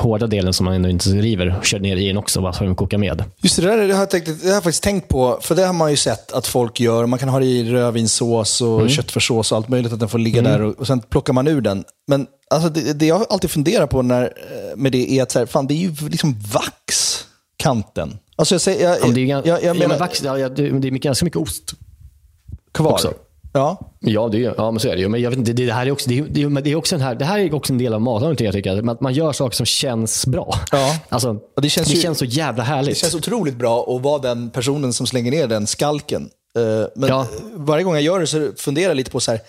hårda 0.00 0.26
delen 0.26 0.52
som 0.52 0.64
man 0.64 0.74
ändå 0.74 0.88
inte 0.88 1.08
river 1.08 1.60
körde 1.62 1.82
ner 1.82 1.96
i 1.96 2.06
den 2.08 2.16
också 2.16 2.40
bara 2.40 2.52
för 2.52 2.66
att 2.70 2.76
koka 2.76 2.98
med. 2.98 3.24
Just 3.42 3.56
det, 3.56 3.62
där 3.62 3.76
det 3.86 3.92
har, 3.94 4.00
jag 4.00 4.10
tänkt, 4.10 4.26
det 4.26 4.48
har 4.48 4.54
jag 4.54 4.62
faktiskt 4.62 4.82
tänkt 4.82 5.08
på, 5.08 5.38
för 5.42 5.54
det 5.54 5.66
har 5.66 5.72
man 5.72 5.90
ju 5.90 5.96
sett 5.96 6.32
att 6.32 6.46
folk 6.46 6.80
gör. 6.80 7.06
Man 7.06 7.18
kan 7.18 7.28
ha 7.28 7.38
det 7.38 7.46
i 7.46 7.70
rödvinssås 7.72 8.60
och 8.60 8.76
Mm. 8.80 8.88
köttfärssås 8.88 9.52
och 9.52 9.56
allt 9.58 9.68
möjligt, 9.68 9.92
att 9.92 10.00
den 10.00 10.08
får 10.08 10.18
ligga 10.18 10.42
där 10.42 10.62
och, 10.62 10.74
och 10.74 10.86
sen 10.86 11.00
plockar 11.00 11.32
man 11.32 11.48
ur 11.48 11.60
den. 11.60 11.84
Men 12.08 12.26
alltså, 12.50 12.68
det, 12.68 12.92
det 12.92 13.06
jag 13.06 13.24
alltid 13.30 13.50
funderar 13.50 13.86
på 13.86 14.02
när, 14.02 14.22
eh, 14.22 14.76
med 14.76 14.92
det 14.92 15.12
är 15.12 15.22
att 15.22 15.30
så 15.30 15.38
här, 15.38 15.46
fan, 15.46 15.66
det 15.66 15.74
är 15.74 15.88
ju 15.88 16.08
liksom 16.08 16.36
vax, 16.52 17.18
kanten. 17.56 18.18
Alltså 18.36 18.54
jag, 18.54 18.62
säger, 18.62 18.88
jag, 18.88 18.98
Ja, 19.02 19.12
det 19.12 19.30
är, 19.30 19.64
jag, 19.66 19.76
menar 19.76 19.88
men 19.88 19.98
vax, 19.98 20.22
ja, 20.22 20.38
ja, 20.38 20.48
det, 20.48 20.66
är 20.66 20.90
ganska 20.90 21.24
mycket 21.24 21.40
ost. 21.40 21.74
kvar. 22.74 22.92
också. 22.92 23.12
Ja, 23.52 23.94
Ja, 24.00 24.28
det, 24.28 24.38
ja 24.38 24.70
men 24.70 24.80
så 24.80 24.88
är 24.88 24.94
det 24.94 25.00
ju. 25.00 25.08
Men 25.08 25.20
jag 25.22 25.30
vet 25.30 25.38
inte, 25.38 25.52
det, 25.52 25.66
det 25.66 25.72
här 25.72 25.86
är 25.86 25.90
också, 25.90 26.08
det, 26.10 26.20
det, 26.20 26.60
det, 26.60 26.70
är 26.70 26.76
också 26.76 26.94
en 26.94 27.00
här, 27.00 27.14
det 27.14 27.24
här 27.24 27.38
är 27.38 27.54
också 27.54 27.72
en 27.72 27.78
del 27.78 27.94
av 27.94 28.00
matlagningen, 28.00 28.44
jag 28.44 28.54
tycker. 28.54 28.90
Att 28.90 29.00
man 29.00 29.14
gör 29.14 29.32
saker 29.32 29.56
som 29.56 29.66
känns 29.66 30.26
bra. 30.26 30.54
Ja. 30.72 31.00
Alltså, 31.08 31.32
det 31.32 31.40
det 31.62 31.68
känns, 31.68 32.02
känns 32.02 32.22
ju- 32.22 32.26
så 32.28 32.34
jävla 32.34 32.62
härligt. 32.62 32.94
Det 32.94 33.00
känns 33.00 33.14
otroligt 33.14 33.56
bra 33.56 33.96
att 33.96 34.02
vara 34.02 34.18
den 34.18 34.50
personen 34.50 34.92
som 34.92 35.06
slänger 35.06 35.30
ner 35.30 35.46
den 35.46 35.66
skalken. 35.66 36.30
Eh, 36.58 36.88
Men 36.96 37.08
Ja. 37.08 37.26
varje 37.54 37.84
gång 37.84 37.94
jag 37.94 38.02
gör 38.02 38.20
det 38.20 38.26
så 38.26 38.50
funderar 38.56 38.88
jag 38.90 38.96
lite 38.96 39.10
på 39.10 39.20
så 39.20 39.30
här, 39.30 39.40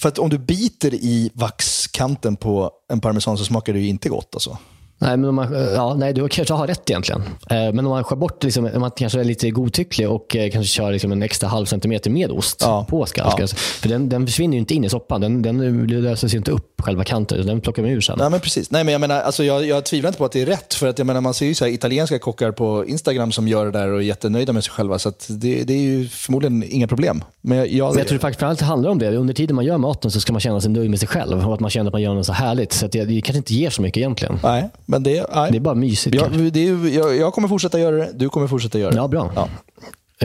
för 0.00 0.08
att 0.08 0.18
om 0.18 0.28
du 0.30 0.38
biter 0.38 0.94
i 0.94 1.30
vaxkanten 1.34 2.36
på 2.36 2.70
en 2.92 3.00
parmesan 3.00 3.38
så 3.38 3.44
smakar 3.44 3.72
det 3.72 3.78
ju 3.80 3.88
inte 3.88 4.08
gott 4.08 4.28
alltså. 4.34 4.58
Nej, 5.02 5.16
men 5.16 5.28
om 5.28 5.34
man, 5.34 5.52
ja, 5.74 5.94
nej, 5.94 6.12
du 6.14 6.28
kanske 6.28 6.54
har 6.54 6.66
rätt 6.66 6.90
egentligen. 6.90 7.22
Eh, 7.50 7.56
Men 7.72 7.78
om 7.78 7.84
man 7.84 8.04
skär 8.04 8.16
bort, 8.16 8.44
liksom, 8.44 8.70
om 8.74 8.80
man 8.80 8.90
kanske 8.90 9.20
är 9.20 9.24
lite 9.24 9.50
godtycklig 9.50 10.10
och 10.10 10.36
eh, 10.36 10.50
kanske 10.50 10.72
kör 10.72 10.92
liksom 10.92 11.12
en 11.12 11.22
extra 11.22 11.48
halv 11.48 11.66
centimeter 11.66 12.10
med 12.10 12.30
ost 12.30 12.60
Ja. 12.64 12.86
på 12.90 13.06
skalken. 13.06 13.48
För 13.48 13.88
den, 13.88 14.08
den 14.08 14.26
försvinner 14.26 14.54
ju 14.54 14.58
inte 14.60 14.74
in 14.74 14.84
i 14.84 14.88
soppan. 14.88 15.20
Den, 15.20 15.42
den 15.42 15.86
löses 15.86 16.34
ju 16.34 16.38
inte 16.38 16.50
upp 16.50 16.80
själva 16.82 17.04
kanten. 17.04 17.46
Den 17.46 17.60
plockar 17.60 17.82
man 17.82 17.90
ur 17.90 18.00
sen. 18.00 18.16
Nej 18.18 18.30
men 18.30 18.40
precis. 18.40 18.70
Nej 18.70 18.84
men 18.84 18.92
jag 18.92 19.00
menar, 19.00 19.20
alltså 19.20 19.44
jag, 19.44 19.66
jag 19.66 19.84
tvivlar 19.84 20.08
inte 20.08 20.18
på 20.18 20.24
att 20.24 20.32
det 20.32 20.42
är 20.42 20.46
rätt. 20.46 20.74
För 20.74 20.86
att 20.88 20.98
jag 20.98 21.06
menar, 21.06 21.20
man 21.20 21.34
ser 21.34 21.46
ju 21.46 21.54
så 21.54 21.66
italienska 21.66 22.18
kockar 22.18 22.52
på 22.52 22.86
Instagram 22.86 23.32
som 23.32 23.48
gör 23.48 23.64
det 23.64 23.70
där 23.70 23.88
och 23.88 23.98
är 23.98 24.02
jättenöjda 24.04 24.52
med 24.52 24.64
sig 24.64 24.72
själva. 24.72 24.98
Så 24.98 25.12
det, 25.28 25.62
det 25.64 25.72
är 25.72 25.78
ju 25.82 26.08
förmodligen 26.08 26.62
inga 26.70 26.86
problem. 26.86 27.24
Men 27.40 27.58
jag, 27.58 27.68
jag, 27.68 27.88
Men 27.90 27.98
jag 27.98 28.08
tror 28.08 28.18
faktiskt 28.18 28.40
framförallt 28.40 28.58
det 28.58 28.64
handlar 28.64 28.90
om 28.90 28.98
det. 28.98 29.16
Under 29.16 29.34
tiden 29.34 29.56
man 29.56 29.64
gör 29.64 29.78
maten 29.78 30.10
så 30.10 30.20
ska 30.20 30.32
man 30.32 30.40
känna 30.40 30.60
sig 30.60 30.70
nöjd 30.70 30.90
med 30.90 30.98
sig 30.98 31.08
själv 31.08 31.46
och 31.48 31.54
att 31.54 31.60
man 31.60 31.70
känner 31.70 31.86
att 31.88 31.92
man 31.92 32.02
gör 32.02 32.14
något 32.14 32.26
så 32.26 32.32
härligt. 32.32 32.72
Så 32.72 32.86
det, 32.86 33.04
det 33.04 33.20
kanske 33.20 33.38
inte 33.38 33.54
ger 33.54 33.70
så 33.70 33.82
mycket 33.82 33.96
egentligen. 34.00 34.38
Nej, 34.42 34.68
men 34.90 35.02
det, 35.02 35.26
nej. 35.34 35.50
Det 35.50 35.58
är 35.58 35.60
bara 35.60 35.74
mysigt. 35.74 36.16
jag, 36.16 36.52
det 36.52 36.60
är, 36.60 36.64
ju- 36.64 36.88
jag, 36.94 37.16
jag 37.16 37.32
kommer 37.32 37.48
fortsätta 37.48 37.80
göra 37.80 37.96
det, 37.96 38.08
du 38.14 38.28
kommer 38.28 38.46
fortsätta 38.46 38.78
göra 38.78 38.90
det. 38.90 38.96
Ja, 38.96 39.08
bra. 39.08 39.32
Ja. 39.36 39.48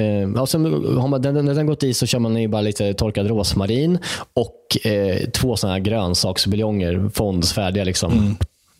Eh, 0.01 0.05
ja, 0.35 0.45
sen 0.45 0.65
har 0.97 1.07
man, 1.07 1.21
den, 1.21 1.45
när 1.45 1.53
den 1.55 1.65
gått 1.65 1.83
i 1.83 1.93
så 1.93 2.05
kör 2.05 2.19
man 2.19 2.37
i 2.37 2.47
bara 2.47 2.61
lite 2.61 2.93
torkad 2.93 3.27
rosmarin 3.27 3.97
och 4.33 4.87
eh, 4.87 5.29
två 5.29 5.55
såna 5.57 5.73
här 5.73 5.79
grönsaksbuljonger, 5.79 7.09
Fonds 7.13 7.53
färdiga, 7.53 7.83
liksom, 7.83 8.37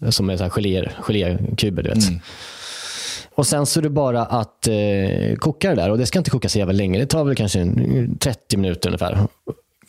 som 0.09 0.29
är 0.29 0.37
så 0.37 0.43
här 0.43 0.49
gelé, 0.49 0.89
gelékuber. 1.07 1.83
Du 1.83 1.89
vet. 1.89 2.03
Och 3.35 3.47
Sen 3.47 3.65
så 3.65 3.79
är 3.79 3.81
det 3.83 3.89
bara 3.89 4.21
att 4.25 4.67
eh, 4.67 5.35
koka 5.37 5.69
det 5.69 5.75
där. 5.75 5.89
Och 5.91 5.97
Det 5.97 6.05
ska 6.05 6.19
inte 6.19 6.31
koka 6.31 6.49
så 6.49 6.59
jävla 6.59 6.73
länge. 6.73 6.99
Det 6.99 7.05
tar 7.05 7.23
väl 7.23 7.35
kanske 7.35 7.59
en- 7.59 8.17
30 8.19 8.57
minuter 8.57 8.89
ungefär. 8.89 9.17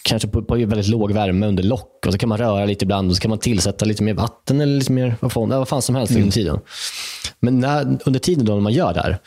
Kanske 0.07 0.29
på, 0.29 0.43
på 0.43 0.55
väldigt 0.55 0.89
låg 0.89 1.13
värme 1.13 1.47
under 1.47 1.63
lock. 1.63 2.07
Och 2.07 2.13
Så 2.13 2.19
kan 2.19 2.29
man 2.29 2.39
röra 2.39 2.65
lite 2.65 2.85
ibland 2.85 3.11
och 3.11 3.17
så 3.17 3.23
kan 3.23 3.29
man 3.29 3.39
tillsätta 3.39 3.85
lite 3.85 4.03
mer 4.03 4.15
vatten 4.15 4.61
eller 4.61 4.79
lite 4.79 4.93
mer 4.93 5.17
vad 5.21 5.33
fan, 5.33 5.49
vad 5.49 5.69
fan 5.69 5.83
som 5.83 5.95
helst 5.95 6.17
under 6.17 6.31
tiden. 6.31 6.61
Men 7.41 7.61
när, 7.61 7.99
under 8.05 8.21
tiden 8.21 8.45
då 8.45 8.55
när 8.55 8.61
man 8.61 8.73
gör 8.73 8.95
det 8.95 9.01
här, 9.01 9.19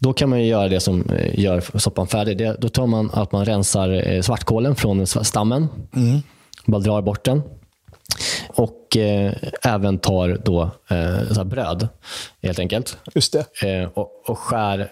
då 0.00 0.12
kan 0.12 0.28
man 0.28 0.40
ju 0.40 0.46
göra 0.46 0.68
det 0.68 0.80
som 0.80 1.10
eh, 1.10 1.40
gör 1.40 1.78
soppan 1.78 2.06
färdig. 2.06 2.38
Det, 2.38 2.56
då 2.60 2.68
tar 2.68 2.86
man 2.86 3.10
att 3.12 3.32
man 3.32 3.44
rensar 3.44 4.08
eh, 4.08 4.22
svartkålen 4.22 4.76
från 4.76 5.06
stammen. 5.06 5.68
Bara 6.66 6.80
drar 6.80 7.02
bort 7.02 7.24
den. 7.24 7.42
Och 8.48 8.96
eh, 8.96 9.32
även 9.62 9.98
tar 9.98 10.38
då 10.44 10.70
eh, 10.90 11.44
bröd, 11.44 11.88
helt 12.42 12.58
enkelt. 12.58 12.96
Just 13.14 13.32
det. 13.32 13.68
Eh, 13.68 13.88
och, 13.94 14.10
och 14.26 14.38
skär 14.38 14.90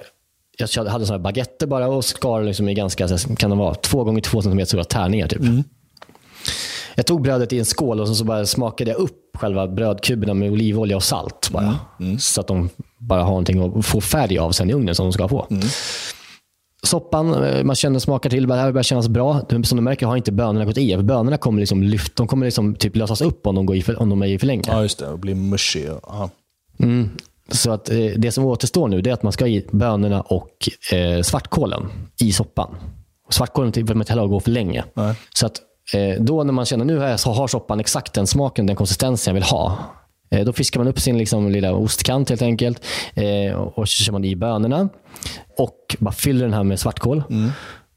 jag 0.59 0.85
hade 0.85 1.07
här 1.07 1.19
baguetter 1.19 1.67
bara 1.67 1.89
och 1.89 2.05
skar 2.05 2.43
liksom 2.43 2.69
i 2.69 2.75
ganska, 2.75 3.09
kan 3.37 3.51
det 3.51 3.57
vara, 3.57 3.75
två 3.75 4.05
gånger 4.05 4.21
två 4.21 4.43
centimeter 4.43 4.69
stora 4.69 4.85
tärningar. 4.85 5.29
Typ. 5.29 5.41
Jag 6.95 7.07
tog 7.07 7.23
brödet 7.23 7.53
i 7.53 7.59
en 7.59 7.65
skål 7.65 8.01
och 8.01 8.09
så, 8.09 8.25
bara 8.25 8.47
smakade 8.47 8.91
jag 8.91 9.01
upp 9.01 9.37
själva 9.37 9.69
brödkuberna 9.69 10.35
med 10.35 10.51
olivolja 10.53 10.97
och 10.97 11.03
salt. 11.03 11.51
bara. 11.53 11.65
Så 12.19 12.41
att 12.41 12.47
de 12.47 12.69
bara 12.99 13.23
har 13.23 13.29
någonting 13.31 13.79
att 13.79 13.87
få 13.87 14.01
färg 14.01 14.39
av 14.39 14.53
sen 14.53 14.71
i 14.71 14.73
ugnen 14.73 14.95
som 14.95 15.07
de 15.07 15.13
ska 15.13 15.29
få. 15.29 15.47
Soppan, 16.83 17.45
eh, 17.45 17.65
man 17.65 17.77
känner 17.77 17.99
smakar 17.99 18.31
till, 18.31 18.47
det 18.47 18.55
här 18.55 18.73
börjar 18.73 18.83
kännas 18.83 19.09
bra. 19.09 19.41
Som 19.65 19.77
du 19.77 19.83
märker 19.83 20.07
har 20.07 20.17
inte 20.17 20.33
bönorna 20.33 20.65
gått 20.65 20.79
i. 20.79 20.95
För 20.95 21.03
bönorna 21.03 21.37
kommer 21.37 21.61
liksom 21.61 21.83
lyft, 21.83 22.17
de 22.17 22.27
kommer 22.27 22.47
liksom 22.47 22.75
typ 22.75 22.97
lösas 22.97 23.21
upp 23.21 23.47
om 23.47 23.55
de, 23.55 23.67
går 23.67 23.77
i 23.77 23.83
för, 23.83 24.03
om 24.03 24.09
de 24.09 24.23
är 24.23 24.27
i 24.27 24.39
för 24.39 24.47
länge. 24.47 24.63
Ja, 24.67 24.83
just 24.83 24.99
det. 24.99 25.09
Och 25.09 25.19
blir 25.19 25.35
mushy. 25.35 25.85
Ja. 26.03 26.31
Så 27.53 27.71
att, 27.71 27.91
eh, 27.91 27.97
det 28.17 28.33
som 28.33 28.45
återstår 28.45 28.89
nu 28.89 28.99
är 28.99 29.13
att 29.13 29.23
man 29.23 29.33
ska 29.33 29.45
ha 29.45 29.49
i 29.49 29.67
bönorna 29.71 30.21
och 30.21 30.69
eh, 30.93 31.23
svartkålen 31.23 31.89
i 32.21 32.33
soppan. 32.33 32.77
Svartkålen 33.31 33.73
vill 33.73 33.87
man 33.87 34.01
inte 34.01 34.13
heller 34.13 34.27
gå 34.27 34.41
för 34.41 34.51
länge. 34.51 34.85
Nej. 34.95 35.15
Så 35.35 35.47
att 35.47 35.61
eh, 35.95 36.23
då 36.23 36.45
när 36.45 36.53
man 36.53 36.65
känner 36.65 36.85
nu 36.85 36.95
jag, 36.95 37.21
så 37.21 37.33
har 37.33 37.49
soppan 37.49 37.81
exakt 37.81 38.13
den 38.15 38.27
smaken, 38.27 38.67
den 38.67 38.77
konsistensen 38.77 39.31
jag 39.31 39.35
vill 39.35 39.51
ha. 39.51 39.79
Eh, 40.31 40.45
då 40.45 40.53
fiskar 40.53 40.81
man 40.81 40.89
upp 40.89 41.01
sin 41.01 41.19
liksom, 41.19 41.51
lilla 41.51 41.73
ostkant 41.73 42.29
helt 42.31 42.43
enkelt. 42.43 42.85
Eh, 43.15 43.53
och, 43.53 43.89
så 43.89 44.05
kör 44.05 44.13
man 44.13 44.25
i 44.25 44.37
bönorna. 44.37 44.89
Och 45.59 45.97
bara 45.99 46.13
fyller 46.13 46.45
den 46.45 46.55
här 46.55 46.63
med 46.63 46.81
svartkål. 46.81 47.23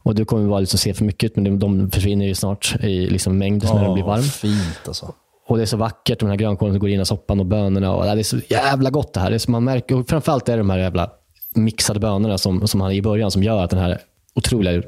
Och 0.04 0.16
det 0.16 0.26
kommer 0.26 0.48
vara 0.48 0.60
liksom 0.60 0.80
se 0.80 0.94
för 0.94 1.06
mycket 1.06 1.32
ut, 1.32 1.36
men 1.36 1.60
de, 1.60 1.92
försvinner 1.92 2.26
ju 2.26 2.36
snart 2.36 2.76
i 2.84 3.08
liksom 3.08 3.38
mängd 3.38 3.64
när 3.64 3.84
den 3.84 3.94
blir 3.94 4.04
varm. 4.04 4.22
Fint 4.22 4.88
alltså. 4.88 5.14
Och 5.52 5.58
det 5.58 5.64
är 5.64 5.66
så 5.66 5.78
vackert, 5.78 6.20
de 6.20 6.30
här 6.30 6.36
grönkålen 6.36 6.74
som 6.74 6.80
går 6.80 6.90
in 6.90 7.02
i 7.02 7.06
soppan 7.06 7.40
och 7.40 7.46
bönorna. 7.46 7.94
Och 7.94 8.04
det 8.04 8.12
är 8.12 8.24
så 8.24 8.38
jävla 8.48 8.90
gott 8.90 9.14
det 9.14 9.20
här. 9.20 9.30
Det 9.30 9.36
är 9.36 9.40
så 9.40 9.52
man 9.52 9.64
märker, 9.64 9.96
och 9.96 10.10
framförallt 10.10 10.50
är 10.50 10.54
det 10.54 10.58
de 10.58 10.70
här 10.70 10.78
jävla 10.78 11.12
mixade 11.56 12.00
bönorna 12.00 12.38
som, 12.38 12.68
som 12.68 12.82
han 12.82 12.92
i 12.92 13.02
början 13.02 13.32
som 13.32 13.44
gör 13.44 13.64
att 13.64 13.70
den 13.70 13.80
här 13.80 14.02
otroliga 14.34 14.84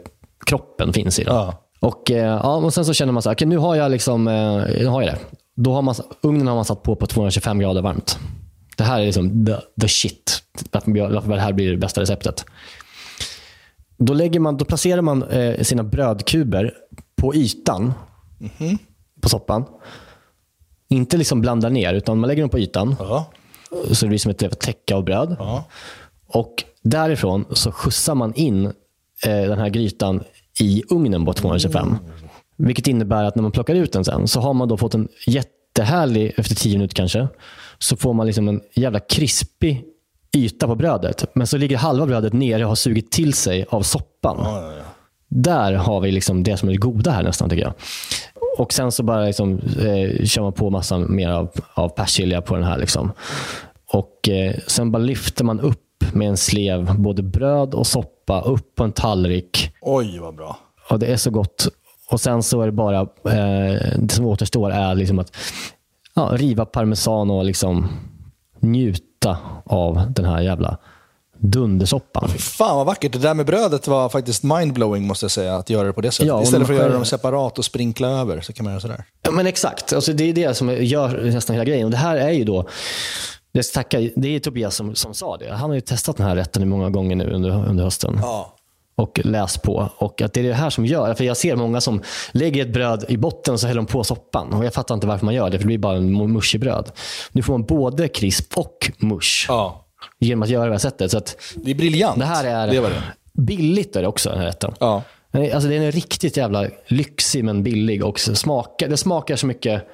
kroppen 0.46 0.94
finns 0.94 1.20
i 1.20 1.24
dem. 1.24 1.36
Ja. 1.36 1.54
Och, 1.80 2.12
eh, 2.12 2.18
ja, 2.18 2.56
och 2.56 2.74
sen 2.74 2.86
så 2.86 2.94
känner 2.94 3.14
man 3.14 3.22
så 3.24 3.30
här, 3.30 3.36
okej, 3.36 3.48
nu 3.48 3.58
har 3.58 3.76
jag 3.76 3.92
liksom, 3.92 4.28
eh, 4.28 4.34
nu 4.80 4.86
har 4.86 5.02
jag 5.02 5.14
det. 5.14 5.20
Då 5.56 5.74
har 5.74 5.82
man, 5.82 5.96
ugnen 6.22 6.48
har 6.48 6.56
man 6.56 6.66
satt 6.66 6.84
på 6.84 6.96
på 6.96 7.08
225 7.08 7.60
grader 7.60 7.82
varmt. 7.82 8.20
Det 8.78 8.84
här 8.84 9.02
är 9.02 9.06
liksom 9.06 9.46
the, 9.46 9.56
the 9.82 9.88
shit. 9.88 10.44
Varför, 10.72 11.14
varför 11.14 11.30
det 11.30 11.40
här 11.40 11.54
blir 11.54 11.72
det 11.72 11.78
bästa 11.78 12.02
receptet. 12.02 12.46
Då, 13.98 14.14
lägger 14.14 14.40
man, 14.40 14.58
då 14.58 14.66
placerar 14.66 15.02
man 15.02 15.24
eh, 15.24 15.62
sina 15.62 15.84
brödkuber 15.84 16.74
på 17.16 17.36
ytan 17.36 17.94
på 19.22 19.30
soppan. 19.30 19.66
Inte 20.94 21.18
liksom 21.18 21.42
blandar 21.42 21.70
ner, 21.70 21.94
utan 21.94 22.20
man 22.20 22.28
lägger 22.28 22.44
dem 22.44 22.50
på 22.50 22.60
ytan. 22.60 22.96
Ja. 23.00 23.26
så 23.92 24.06
det 24.06 24.10
blir 24.10 24.20
som 24.20 24.32
ett 24.32 24.60
täcke 24.60 24.96
av 24.96 25.04
bröd. 25.04 25.38
Och 26.28 26.64
därifrån 26.82 27.46
så 27.52 27.72
skjutsar 27.72 28.16
man 28.16 28.34
in 28.34 28.66
eh, 28.66 28.72
den 29.24 29.60
här 29.60 29.70
grytan 29.70 30.24
i 30.60 30.84
ugnen 30.90 31.26
på 31.26 31.34
225. 31.34 31.96
Vilket 32.58 32.88
innebär 32.88 33.24
att 33.24 33.36
när 33.36 33.42
man 33.42 33.52
plockar 33.52 33.76
ut 33.76 33.94
den 33.94 34.06
sen 34.06 34.28
så 34.28 34.40
har 34.40 34.54
man 34.54 34.68
då 34.68 34.78
fått 34.78 34.94
en 34.94 35.08
jättehärlig, 35.28 36.34
efter 36.38 36.56
10 36.56 36.78
minuter 36.78 36.96
kanske, 36.96 37.28
så 37.80 37.96
får 37.96 38.14
man 38.14 38.26
liksom 38.28 38.48
en 38.48 38.62
jävla 38.74 39.00
krispig 39.00 39.84
yta 40.38 40.68
på 40.68 40.76
brödet. 40.76 41.26
Men 41.36 41.48
så 41.48 41.58
ligger 41.58 41.78
halva 41.78 42.06
brödet 42.06 42.34
nere 42.34 42.64
och 42.64 42.70
har 42.70 42.76
sugit 42.76 43.12
till 43.12 43.34
sig 43.34 43.66
av 43.70 43.82
soppan. 43.82 44.38
Där 45.28 45.74
har 45.74 46.02
vi 46.02 46.12
liksom 46.12 46.44
det 46.44 46.58
som 46.58 46.70
är 46.70 46.74
det 46.74 46.78
goda 46.78 47.12
här 47.12 47.24
nästan 47.24 47.50
tycker 47.50 47.64
jag. 47.64 47.74
Och 48.58 48.74
sen 48.74 48.92
så 48.92 49.04
bara 49.04 49.26
liksom, 49.26 49.60
eh, 49.60 50.26
kör 50.26 50.42
man 50.42 50.54
på 50.54 50.70
massa 50.70 50.98
mer 50.98 51.30
av, 51.30 51.52
av 51.74 51.90
persilja 51.90 52.42
på 52.42 52.56
den 52.56 52.64
här. 52.64 52.78
Liksom. 52.78 53.12
Och 53.94 54.30
eh, 54.30 54.56
Sen 54.68 54.92
bara 54.92 55.04
lyfter 55.04 55.44
man 55.44 55.60
upp 55.60 55.80
med 56.14 56.28
en 56.28 56.38
slev 56.38 56.96
både 57.00 57.24
bröd 57.24 57.74
och 57.74 57.88
soppa 57.88 58.42
upp 58.42 58.76
på 58.76 58.84
en 58.84 58.92
tallrik. 58.92 59.72
Oj, 59.82 60.20
vad 60.20 60.36
bra. 60.36 60.58
Och 60.90 61.00
Det 61.00 61.06
är 61.06 61.18
så 61.18 61.32
gott. 61.32 61.68
Och 62.12 62.22
Sen 62.22 62.44
så 62.44 62.62
är 62.62 62.66
det 62.66 62.72
bara, 62.72 63.00
eh, 63.00 63.98
det 63.98 64.10
som 64.14 64.26
återstår 64.26 64.72
är 64.72 64.96
liksom 64.96 65.20
att 65.20 65.36
ja, 66.16 66.30
riva 66.34 66.66
parmesan 66.66 67.32
och 67.32 67.46
liksom 67.46 67.88
njuta 68.60 69.38
av 69.66 70.02
den 70.10 70.26
här 70.26 70.42
jävla 70.42 70.78
dundersoppan. 71.44 72.30
Fan 72.30 72.78
vad 72.78 72.86
vackert. 72.86 73.12
Det 73.12 73.20
där 73.20 73.34
med 73.34 73.46
brödet 73.46 73.88
var 73.88 74.10
faktiskt 74.10 74.44
mindblowing 74.44 75.08
måste 75.08 75.24
jag 75.24 75.32
säga, 75.32 75.56
att 75.56 75.70
göra 75.70 75.88
det 75.88 75.94
på 75.94 76.02
det 76.02 76.12
sättet. 76.12 76.28
Ja, 76.28 76.42
Istället 76.42 76.68
för 76.68 76.74
att 76.74 76.80
göra 76.80 76.94
dem 76.94 77.06
separat 77.06 77.58
och 77.60 77.66
sprinkla 77.66 78.08
över 78.08 78.42
så 78.42 78.54
kan 78.54 78.64
man 78.64 78.74
göra 78.74 78.82
sådär. 78.82 79.04
Ja, 79.22 79.32
men 79.32 79.48
exakt. 79.48 79.94
Alltså, 79.94 80.14
det 80.14 80.30
är 80.30 80.34
det 80.34 80.54
som 80.54 80.70
gör 80.70 81.22
nästan 81.24 81.54
hela 81.54 81.66
grejen. 81.66 81.86
Och 81.86 81.92
det 81.92 81.98
här 81.98 82.18
är 82.18 82.32
ju 82.32 82.44
då, 82.44 82.68
jag 83.52 83.66
ska 83.66 83.80
tacka, 83.80 84.00
det 84.16 84.36
är 84.36 84.40
Tobias 84.40 84.76
som, 84.76 84.96
som 84.96 85.14
sa 85.14 85.38
det. 85.38 85.54
Han 85.54 85.70
har 85.70 85.76
ju 85.76 85.82
testat 85.82 86.18
den 86.18 86.28
här 86.28 86.36
rätten 86.36 86.70
många 86.70 86.90
gånger 86.90 87.16
nu 87.16 87.32
under, 87.32 87.70
under 87.70 87.84
hösten. 87.84 88.20
Ja. 88.22 88.56
Och 88.96 89.20
läst 89.24 89.62
på. 89.62 89.90
Och 89.98 90.22
att 90.22 90.34
det 90.34 90.40
är 90.40 90.44
det 90.44 90.54
här 90.54 90.70
som 90.70 90.86
gör, 90.86 91.14
för 91.14 91.24
jag 91.24 91.38
ser 91.38 91.56
många 91.56 91.82
som 91.82 92.02
lägger 92.32 92.66
ett 92.66 92.74
bröd 92.74 93.06
i 93.08 93.18
botten 93.18 93.54
och 93.54 93.60
så 93.60 93.68
häller 93.68 93.82
de 93.82 93.86
på 93.86 94.04
soppan. 94.04 94.54
Och 94.54 94.66
jag 94.66 94.74
fattar 94.74 94.96
inte 94.96 95.08
varför 95.08 95.26
man 95.26 95.34
gör 95.34 95.50
det, 95.50 95.58
för 95.58 95.64
det 95.64 95.66
blir 95.66 95.78
bara 95.78 95.98
en 95.98 96.34
mushig 96.34 96.62
bröd. 96.62 96.92
Nu 97.32 97.42
får 97.42 97.54
man 97.54 97.64
både 97.66 98.08
krisp 98.08 98.58
och 98.58 98.92
mush 98.98 99.46
ja. 99.48 99.83
Genom 100.20 100.44
att 100.44 100.50
göra 100.50 100.66
det 100.66 100.72
här 100.72 100.78
sättet. 100.80 101.12
Så 101.12 101.18
att 101.18 101.38
Det 101.56 101.72
är 101.72 101.76
briljant. 101.76 102.20
det 102.20 102.26
här 102.26 102.44
är 102.44 102.68
Det 102.68 102.80
var 102.80 102.90
det. 102.90 103.04
billigt 103.34 103.96
är 103.96 104.02
det 104.02 104.08
också, 104.08 104.30
den 104.30 104.40
här 104.40 104.46
rätten. 104.46 104.74
Ja. 104.80 105.04
Alltså, 105.54 105.70
det 105.70 105.76
är 105.76 105.82
en 105.82 105.92
riktigt 105.92 106.38
jävla 106.38 106.68
lyxig 106.88 107.44
men 107.44 107.64
billig 107.64 108.06
och 108.06 108.20
smakar, 108.20 108.88
det 108.90 108.98
smakar 108.98 109.36
så 109.36 109.48
mycket 109.48 109.88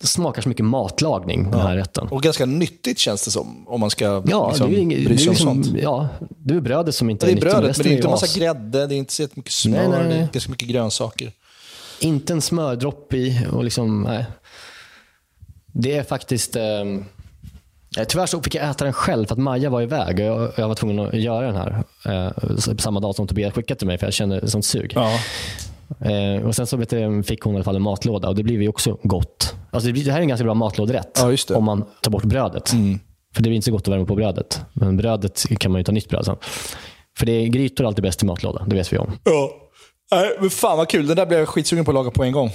det 0.00 0.06
smakar 0.06 0.42
så 0.42 0.48
mycket 0.48 0.64
matlagning, 0.64 1.50
den 1.50 1.60
här 1.60 1.76
rätten. 1.76 2.08
Och 2.08 2.22
ganska 2.22 2.46
nyttigt 2.46 2.98
känns 2.98 3.24
det 3.24 3.30
som, 3.30 3.68
om 3.68 3.80
man 3.80 3.90
ska 3.90 4.22
Ja, 4.26 4.48
liksom, 4.48 4.70
det 4.70 4.76
är, 4.76 4.80
inget- 4.80 5.04
bry 5.04 5.14
det 5.14 5.18
sig 5.18 5.26
är 5.26 5.28
om 5.30 5.34
liksom, 5.34 5.64
sånt. 5.64 5.82
ja, 5.82 6.08
det 6.38 6.54
är 6.54 6.60
brödet 6.60 6.94
som 6.94 7.10
inte 7.10 7.26
Det 7.26 7.32
är 7.32 7.34
nyttigt, 7.34 7.50
brödet, 7.52 7.76
men 7.78 7.84
det 7.86 7.92
är 7.92 7.96
inte 7.96 8.08
en 8.08 8.14
as. 8.14 8.20
massa 8.22 8.38
grädde, 8.38 8.86
det 8.86 8.94
är 8.94 8.96
inte 8.98 9.12
så 9.12 9.26
mycket 9.34 9.52
smör, 9.52 9.78
Nej, 9.78 9.88
nej, 9.88 9.98
det 9.98 10.14
är 10.14 10.18
nej. 10.18 10.28
ganska 10.32 10.50
mycket 10.50 10.68
grönsaker. 10.68 11.32
Inte 12.00 12.32
en 12.32 12.40
smördropp 12.40 13.14
i. 13.14 13.46
Och 13.52 13.64
liksom, 13.64 14.02
nej. 14.02 14.24
Det 15.72 15.96
är 15.96 16.02
faktiskt... 16.02 16.56
Eh, 16.56 16.62
tyvärr 18.08 18.26
så 18.26 18.42
fick 18.42 18.54
jag 18.54 18.70
äta 18.70 18.84
den 18.84 18.92
själv 18.92 19.26
för 19.26 19.34
att 19.34 19.38
Maja 19.38 19.70
var 19.70 19.82
iväg. 19.82 20.18
Och 20.20 20.24
jag, 20.24 20.52
jag 20.56 20.68
var 20.68 20.74
tvungen 20.74 20.98
att 21.08 21.14
göra 21.14 21.46
den 21.46 21.56
här 21.56 21.84
eh, 22.06 22.56
samma 22.78 23.00
dag 23.00 23.14
som 23.14 23.26
Tobias 23.26 23.54
skickade 23.54 23.78
till 23.78 23.86
mig 23.86 23.98
för 23.98 24.06
jag 24.06 24.14
kände 24.14 24.48
sånt 24.50 24.64
sug. 24.64 24.92
Ja. 24.94 25.10
Eh, 26.10 26.46
och 26.46 26.54
Sen 26.56 26.66
så 26.66 26.82
jag, 26.90 27.26
fick 27.26 27.40
hon 27.42 27.54
i 27.54 27.56
alla 27.56 27.64
fall 27.64 27.76
en 27.76 27.82
matlåda 27.82 28.28
och 28.28 28.34
det 28.34 28.42
blev 28.42 28.62
ju 28.62 28.68
också 28.68 28.98
gott. 29.02 29.54
Alltså 29.70 29.86
det, 29.86 29.92
blir- 29.92 30.04
det 30.04 30.10
här 30.12 30.18
är 30.18 30.22
en 30.22 30.28
ganska 30.28 30.44
bra 30.44 30.54
matlåderätt 30.54 31.10
Ja. 31.14 31.24
Mm. 31.26 31.36
om 31.58 31.64
man 31.64 31.84
tar 32.02 32.10
bort 32.10 32.24
brödet. 32.24 32.68
För 33.34 33.42
det 33.42 33.48
blir 33.48 33.52
inte 33.52 33.64
så 33.64 33.72
gott 33.72 33.82
att 33.88 33.94
värma 33.94 34.04
på 34.06 34.14
brödet. 34.14 34.60
Men 34.72 34.96
brödet 34.96 35.44
kan 35.58 35.72
man 35.72 35.80
ju 35.80 35.84
ta 35.84 35.92
nytt 35.92 36.08
bröd 36.08 36.24
sen. 36.24 36.36
För 37.18 37.26
det 37.26 37.32
är 37.32 37.46
grytor 37.46 37.86
alltid 37.86 38.02
bäst 38.02 38.22
i 38.22 38.26
matlåda, 38.26 38.64
det 38.66 38.76
vet 38.76 38.92
vi 38.92 38.98
om. 38.98 39.12
ja. 39.24 39.50
Men 40.40 40.50
fan 40.50 40.78
vad 40.78 40.88
kul, 40.88 41.06
den 41.06 41.16
där 41.16 41.26
blev 41.26 41.38
jag 41.40 41.48
skitsugen 41.48 41.84
på 41.84 41.90
att 41.90 41.94
laga 41.94 42.10
på 42.10 42.24
en 42.24 42.32
gång. 42.32 42.50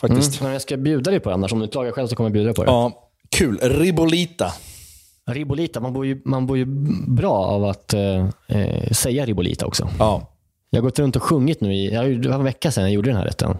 Faktiskt. 0.00 0.40
Men 0.42 0.52
jag 0.52 0.62
ska 0.62 0.76
bjuda 0.76 1.10
dig 1.10 1.20
på 1.20 1.28
det 1.28 1.34
annars. 1.34 1.52
Om 1.52 1.58
du 1.58 1.64
inte 1.64 1.78
lagar 1.78 1.92
själv 1.92 2.06
så 2.08 2.16
kommer 2.16 2.28
jag 2.28 2.32
bjuda 2.32 2.44
dig 2.46 2.54
på 2.54 2.64
det. 2.64 2.70
Ja, 2.70 3.03
kul. 3.34 3.58
Ribolita. 3.62 4.52
Ribolita, 5.26 5.80
man 5.80 5.92
bor 5.92 6.06
ju, 6.06 6.20
man 6.24 6.46
bor 6.46 6.56
ju 6.58 6.64
bra 7.08 7.34
av 7.34 7.64
att 7.64 7.94
eh, 7.94 8.28
eh, 8.48 8.90
säga 8.92 9.26
ribolita 9.26 9.66
också. 9.66 9.88
Ja. 9.98 10.30
Jag 10.70 10.80
har 10.80 10.82
gått 10.84 10.98
runt 10.98 11.16
och 11.16 11.22
sjungit 11.22 11.60
nu 11.60 11.74
i, 11.74 11.94
jag, 11.94 12.22
det 12.22 12.28
var 12.28 12.34
en 12.36 12.44
vecka 12.44 12.70
sedan 12.72 12.84
jag 12.84 12.92
gjorde 12.92 13.10
den 13.10 13.16
här 13.16 13.24
rätten. 13.24 13.56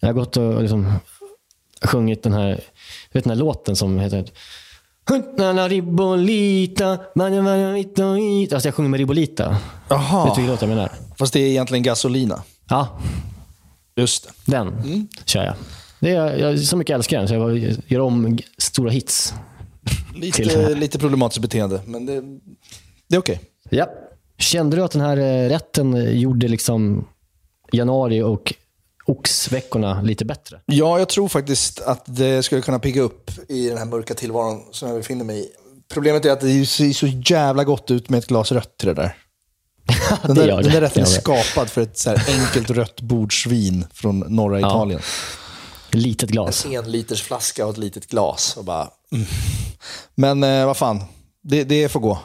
Jag 0.00 0.08
har 0.08 0.12
gått 0.12 0.36
och 0.36 0.60
liksom 0.62 0.92
sjungit 1.84 2.22
den 2.22 2.32
här, 2.32 2.60
vet 3.12 3.24
den 3.24 3.30
här 3.30 3.38
låten 3.38 3.76
som 3.76 3.98
heter 3.98 4.24
Huntana 5.08 5.68
ribolita, 5.68 6.98
mana 7.14 7.42
mana 7.42 7.72
vita 7.72 8.12
vita. 8.12 8.56
Alltså 8.56 8.68
jag 8.68 8.74
sjunger 8.74 8.90
med 8.90 8.98
ribolita. 8.98 9.48
Vet 9.48 9.58
du 9.88 9.94
Jaha. 9.94 10.24
vilken 10.24 10.46
låt 10.46 10.60
jag 10.62 10.68
menar? 10.68 10.92
Fast 11.18 11.32
det 11.32 11.40
är 11.40 11.46
egentligen 11.48 11.82
gasolina. 11.82 12.42
Ja, 12.68 12.88
Just 13.96 14.24
det. 14.46 14.52
den 14.52 15.08
kör 15.24 15.44
jag. 15.44 15.54
Det 16.02 16.10
är, 16.10 16.36
jag 16.36 16.58
så 16.58 16.76
mycket 16.76 16.94
älskar 16.94 17.18
den 17.18 17.28
så 17.28 17.34
jag 17.34 17.58
gör 17.86 18.00
om 18.00 18.38
stora 18.58 18.90
hits. 18.90 19.34
Lite, 20.14 20.74
lite 20.74 20.98
problematiskt 20.98 21.42
beteende, 21.42 21.80
men 21.86 22.06
det, 22.06 22.20
det 23.08 23.16
är 23.16 23.18
okej. 23.18 23.40
Ja. 23.70 23.86
Kände 24.38 24.76
du 24.76 24.82
att 24.82 24.90
den 24.90 25.00
här 25.00 25.16
eh, 25.16 25.48
rätten 25.48 25.94
eh, 25.94 26.10
gjorde 26.10 26.48
liksom 26.48 27.08
januari 27.72 28.22
och 28.22 28.54
oxveckorna 29.06 30.02
lite 30.02 30.24
bättre? 30.24 30.60
Ja, 30.66 30.98
jag 30.98 31.08
tror 31.08 31.28
faktiskt 31.28 31.80
att 31.80 32.02
det 32.06 32.42
skulle 32.42 32.62
kunna 32.62 32.78
pigga 32.78 33.02
upp 33.02 33.30
i 33.48 33.68
den 33.68 33.78
här 33.78 33.84
mörka 33.84 34.14
tillvaron 34.14 34.60
som 34.70 34.88
jag 34.88 34.98
befinner 34.98 35.24
mig 35.24 35.40
i. 35.40 35.48
Problemet 35.94 36.24
är 36.24 36.30
att 36.30 36.40
det 36.40 36.66
ser 36.66 36.92
så 36.92 37.06
jävla 37.06 37.64
gott 37.64 37.90
ut 37.90 38.08
med 38.08 38.18
ett 38.18 38.26
glas 38.26 38.52
rött 38.52 38.76
till 38.76 38.88
det 38.88 38.94
där. 38.94 39.16
Den 40.26 40.34
där, 40.34 40.46
den 40.46 40.72
där 40.72 40.80
rätten 40.80 41.02
är 41.02 41.06
skapad 41.06 41.70
för 41.70 41.80
ett 41.80 41.98
så 41.98 42.10
enkelt 42.10 42.70
rött 42.70 43.00
bordsvin 43.00 43.84
från 43.92 44.18
norra 44.18 44.58
Italien. 44.58 45.00
Litet 45.92 46.30
glas. 46.30 46.66
En 46.66 46.90
liters 46.92 47.22
flaska 47.22 47.66
och 47.66 47.72
ett 47.72 47.78
litet 47.78 48.06
glas. 48.10 48.56
Och 48.56 48.64
bara, 48.64 48.88
mm. 49.12 49.26
Men 50.14 50.42
eh, 50.44 50.66
vad 50.66 50.76
fan, 50.76 51.00
det, 51.42 51.64
det 51.64 51.88
får 51.88 52.00
gå. 52.00 52.18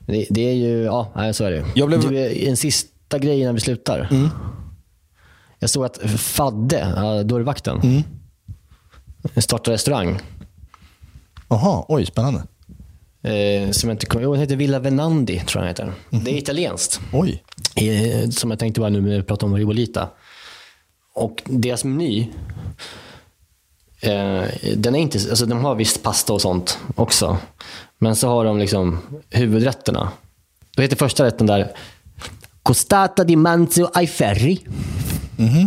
Det, 0.00 0.26
det 0.30 0.40
är 0.50 0.54
ju, 0.54 0.82
ja, 0.82 1.12
nej, 1.16 1.34
så 1.34 1.44
är 1.44 1.50
det. 1.50 1.64
Jag 1.74 1.88
blev- 1.88 2.00
du, 2.00 2.18
eh, 2.18 2.48
en 2.48 2.56
sista 2.56 3.18
grej 3.18 3.40
innan 3.40 3.54
vi 3.54 3.60
slutar. 3.60 4.08
Jag 5.58 5.70
såg 5.70 5.84
att 5.84 5.98
Fadde, 6.20 7.22
dörrvakten, 7.24 8.04
startar 9.36 9.72
restaurang. 9.72 10.18
Jaha, 11.48 11.84
oj, 11.88 12.06
spännande. 12.06 12.42
Eh, 13.22 13.70
som 13.70 13.88
jag 13.88 13.94
inte 13.94 14.06
kommer 14.06 14.22
ihåg, 14.24 14.34
den 14.34 14.40
heter 14.40 14.56
Villa 14.56 14.78
Venandi, 14.78 15.40
tror 15.46 15.64
jag 15.66 15.76
den 15.76 15.88
heter. 15.88 16.20
Det 16.24 16.30
är 16.30 16.38
italienskt. 16.38 17.00
Oj. 17.12 17.42
Eh, 17.74 18.30
som 18.30 18.50
jag 18.50 18.58
tänkte 18.58 18.80
bara 18.80 18.90
nu 18.90 19.00
när 19.00 19.16
vi 19.16 19.22
pratar 19.22 19.46
om 19.46 19.56
Ribolita. 19.56 20.08
Och 21.18 21.42
deras 21.44 21.84
meny, 21.84 22.28
eh, 24.00 24.42
den 24.76 24.94
är 24.94 24.98
inte, 24.98 25.18
alltså 25.30 25.46
de 25.46 25.64
har 25.64 25.74
visst 25.74 26.02
pasta 26.02 26.32
och 26.32 26.40
sånt 26.40 26.78
också. 26.94 27.38
Men 27.98 28.16
så 28.16 28.28
har 28.28 28.44
de 28.44 28.58
liksom 28.58 28.98
huvudrätterna. 29.30 30.12
Då 30.76 30.82
heter 30.82 30.96
första 30.96 31.24
rätten 31.24 31.46
där 31.46 31.72
Costata 32.62 33.24
di 33.24 33.36
manzo 33.36 33.90
ai 33.94 34.06
ferri. 34.06 34.60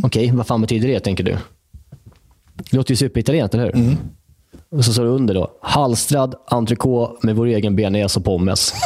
Okej, 0.04 0.32
vad 0.32 0.48
fan 0.48 0.62
betyder 0.62 0.88
det 0.88 1.00
tänker 1.00 1.24
du? 1.24 1.38
Det 2.56 2.78
låter 2.78 2.92
ju 2.92 2.96
superitalienskt, 2.96 3.54
eller 3.54 3.64
hur? 3.74 3.98
Och 4.72 4.86
så 4.86 4.94
står 4.94 5.04
det 5.04 5.10
under 5.10 5.34
då, 5.34 5.52
halstrad 5.62 6.36
entrecote 6.48 7.26
med 7.26 7.36
vår 7.36 7.46
egen 7.46 7.76
bearnaise 7.76 8.20
och 8.20 8.26
pommes. 8.26 8.74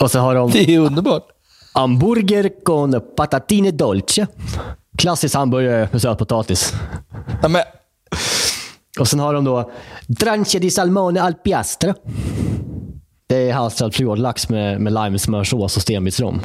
och 0.00 0.10
så 0.10 0.18
har 0.18 0.34
de 0.34 0.50
Det 0.50 0.74
är 0.74 0.78
underbart. 0.78 1.35
Hamburger 1.76 2.50
con 2.64 3.00
patatine 3.16 3.70
dolce. 3.70 4.26
Klassisk 4.98 5.34
hamburgare 5.34 5.88
med 5.92 6.02
sötpotatis. 6.02 6.74
Ja, 7.42 7.48
men, 7.48 7.62
Och 9.00 9.08
sen 9.08 9.20
har 9.20 9.34
de 9.34 9.44
då 9.44 9.70
Dranche 10.06 10.58
di 10.58 10.70
salmone 10.70 11.22
al 11.22 11.34
piastra. 11.34 11.94
Det 13.28 13.36
är 13.36 13.52
halstrad 13.52 13.94
fjordlax 13.94 14.48
med, 14.48 14.80
med 14.80 14.92
limesmörsås 14.92 15.76
och 15.76 15.82
stenbitsrom. 15.82 16.40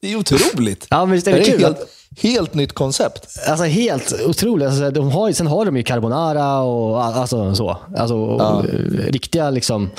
det 0.00 0.12
är 0.12 0.16
otroligt. 0.16 0.86
Ja, 0.90 1.04
men 1.04 1.12
visst 1.12 1.26
är 1.26 1.32
det 1.32 1.38
det 1.38 1.48
är 1.48 1.52
kul? 1.52 1.60
helt, 1.60 1.78
helt 2.22 2.54
nytt 2.54 2.72
koncept. 2.72 3.38
Alltså 3.48 3.64
helt 3.64 4.14
otroligt. 4.26 4.68
Alltså, 4.68 4.90
de 4.90 5.10
har, 5.10 5.32
sen 5.32 5.46
har 5.46 5.64
de 5.64 5.76
ju 5.76 5.82
carbonara 5.82 6.58
och 6.60 7.04
alltså, 7.04 7.54
så. 7.54 7.78
Alltså, 7.96 8.16
och, 8.16 8.64
eh, 8.64 8.70
riktiga 9.08 9.50
liksom, 9.50 9.90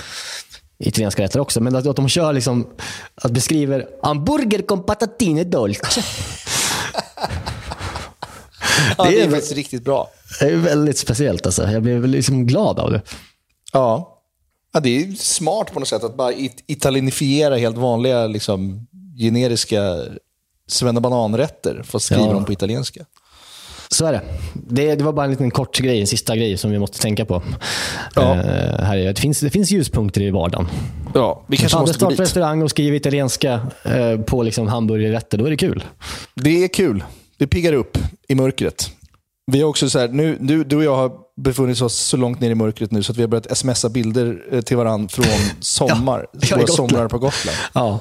italienska 0.79 1.23
rätter 1.23 1.39
också. 1.39 1.61
Men 1.61 1.75
att, 1.75 1.87
att 1.87 1.95
de 1.95 2.09
kör 2.09 2.33
liksom, 2.33 2.67
att 3.15 3.31
beskriver 3.31 3.87
hamburger 4.03 4.61
con 4.61 4.83
patatine 4.83 5.43
dolce. 5.43 5.81
Ja, 8.97 9.03
Det 9.03 9.09
det, 9.11 9.21
är- 9.21 9.25
är 9.27 9.31
faktiskt 9.31 9.53
riktigt 9.53 9.83
bra. 9.83 10.09
Det 10.39 10.45
är 10.45 10.55
väldigt 10.55 10.97
speciellt. 10.97 11.45
Alltså. 11.45 11.71
Jag 11.71 11.83
blev 11.83 12.07
liksom 12.07 12.45
glad 12.47 12.79
av 12.79 12.91
det. 12.91 13.01
Ja. 13.73 14.19
ja, 14.73 14.79
det 14.79 14.89
är 15.03 15.11
smart 15.11 15.73
på 15.73 15.79
något 15.79 15.87
sätt 15.89 16.03
att 16.03 16.15
bara 16.17 16.31
it- 16.33 16.63
italienifiera 16.67 17.55
helt 17.57 17.77
vanliga 17.77 18.27
liksom, 18.27 18.87
generiska 19.19 19.95
svennebananrätter 20.67 21.83
fast 21.83 22.05
skriva 22.05 22.21
Ja. 22.25 22.33
dem 22.33 22.45
på 22.45 22.51
italienska. 22.53 23.05
Så 23.89 24.05
är 24.05 24.11
det. 24.11 24.21
det. 24.53 24.95
Det 24.95 25.03
var 25.03 25.13
bara 25.13 25.25
en 25.25 25.31
liten 25.31 25.51
kort 25.51 25.77
grej, 25.77 26.01
en 26.01 26.07
sista 26.07 26.35
grej 26.35 26.57
som 26.57 26.71
vi 26.71 26.79
måste 26.79 26.99
tänka 26.99 27.25
på. 27.25 27.43
Ja. 28.15 28.21
Eh, 28.21 28.83
här 28.85 28.97
är, 28.97 29.13
det, 29.13 29.19
finns, 29.19 29.39
det 29.39 29.49
finns 29.49 29.71
ljuspunkter 29.71 30.21
i 30.21 30.31
vardagen. 30.31 30.67
Ja, 31.13 31.45
vi 31.47 31.57
kanske 31.57 31.77
måste 31.77 31.93
gå 31.93 31.97
starta 31.97 32.11
dit. 32.11 32.19
restaurang 32.19 32.61
och 32.61 32.69
skriva 32.69 32.95
italienska 32.95 33.67
eh, 33.83 34.19
på 34.19 34.43
liksom 34.43 34.67
hamburgerrätter, 34.67 35.37
då 35.37 35.45
är 35.45 35.49
det 35.49 35.57
kul. 35.57 35.83
Det 36.35 36.63
är 36.63 36.67
kul. 36.67 37.03
Det 37.37 37.47
piggar 37.47 37.73
upp 37.73 37.97
i 38.27 38.35
mörkret. 38.35 38.91
Vi 39.51 39.61
har 39.61 39.69
också 39.69 39.89
så 39.89 39.99
här, 39.99 40.07
nu, 40.07 40.37
du, 40.39 40.63
du 40.63 40.75
och 40.75 40.83
jag 40.83 40.95
har 40.95 41.11
befunnit 41.41 41.81
oss 41.81 41.95
så 41.95 42.17
långt 42.17 42.39
ner 42.39 42.49
i 42.49 42.55
mörkret 42.55 42.91
nu 42.91 43.03
så 43.03 43.11
att 43.11 43.17
vi 43.17 43.21
har 43.21 43.27
börjat 43.27 43.57
smsa 43.57 43.89
bilder 43.89 44.43
eh, 44.51 44.61
till 44.61 44.77
varandra 44.77 45.09
från 45.09 45.25
sommar. 45.59 46.27
Ja, 46.31 46.57
våra 46.57 46.67
somrar 46.67 47.07
på 47.07 47.17
Gotland. 47.17 47.57
Ja. 47.73 47.99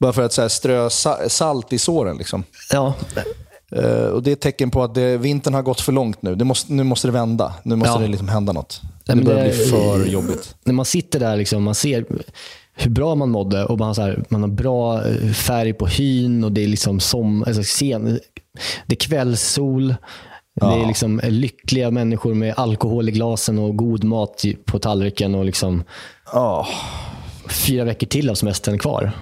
Bara 0.00 0.12
för 0.12 0.22
att 0.22 0.32
så 0.32 0.42
här, 0.42 0.48
strö 0.48 0.90
sa, 0.90 1.28
salt 1.28 1.72
i 1.72 1.78
såren. 1.78 2.16
Liksom. 2.16 2.44
Ja. 2.72 2.94
Eh, 3.76 4.04
och 4.06 4.22
Det 4.22 4.30
är 4.30 4.32
ett 4.32 4.40
tecken 4.40 4.70
på 4.70 4.82
att 4.82 4.94
det, 4.94 5.16
vintern 5.18 5.54
har 5.54 5.62
gått 5.62 5.80
för 5.80 5.92
långt 5.92 6.22
nu. 6.22 6.44
Måste, 6.44 6.72
nu 6.72 6.82
måste 6.84 7.08
det 7.08 7.12
vända. 7.12 7.54
Nu 7.62 7.76
måste 7.76 7.94
Ja. 7.94 7.98
det 7.98 8.06
liksom 8.08 8.28
hända 8.28 8.52
något. 8.52 8.80
Nej, 9.08 9.16
det 9.16 9.22
börjar 9.24 9.44
det- 9.44 9.50
bli 9.56 9.66
för 9.66 10.06
jobbigt. 10.06 10.54
När 10.64 10.72
man 10.74 10.84
sitter 10.84 11.20
där, 11.20 11.36
liksom, 11.36 11.62
man 11.62 11.74
ser 11.74 12.04
hur 12.74 12.90
bra 12.90 13.14
man 13.14 13.30
mådde 13.30 13.64
och 13.64 13.78
man 13.78 13.86
har, 13.86 13.94
så 13.94 14.02
här, 14.02 14.24
man 14.28 14.40
har 14.42 14.48
bra 14.48 15.04
eh, 15.06 15.30
färg 15.32 15.72
på 15.72 15.86
hyn 15.86 16.44
och 16.44 16.52
det 16.52 16.62
är 16.64 16.68
liksom 16.68 17.00
som, 17.00 17.44
alltså, 17.46 17.62
sen, 17.62 18.20
det 18.86 18.94
är 18.94 19.08
kvällssol. 19.08 19.94
Det 20.60 20.66
är 20.66 20.86
liksom 20.86 21.20
lyckliga 21.24 21.90
människor 21.90 22.34
med 22.34 22.54
alkohol 22.56 23.08
i 23.08 23.12
glasen 23.12 23.58
och 23.58 23.76
god 23.76 24.04
mat 24.04 24.44
på 24.64 24.78
tallriken 24.78 25.34
och 25.34 25.44
liksom 25.44 25.84
Ja. 26.32 26.66
fyra 27.48 27.84
veckor 27.84 28.06
till 28.06 28.30
av 28.30 28.34
semestern 28.34 28.78
kvar. 28.78 29.12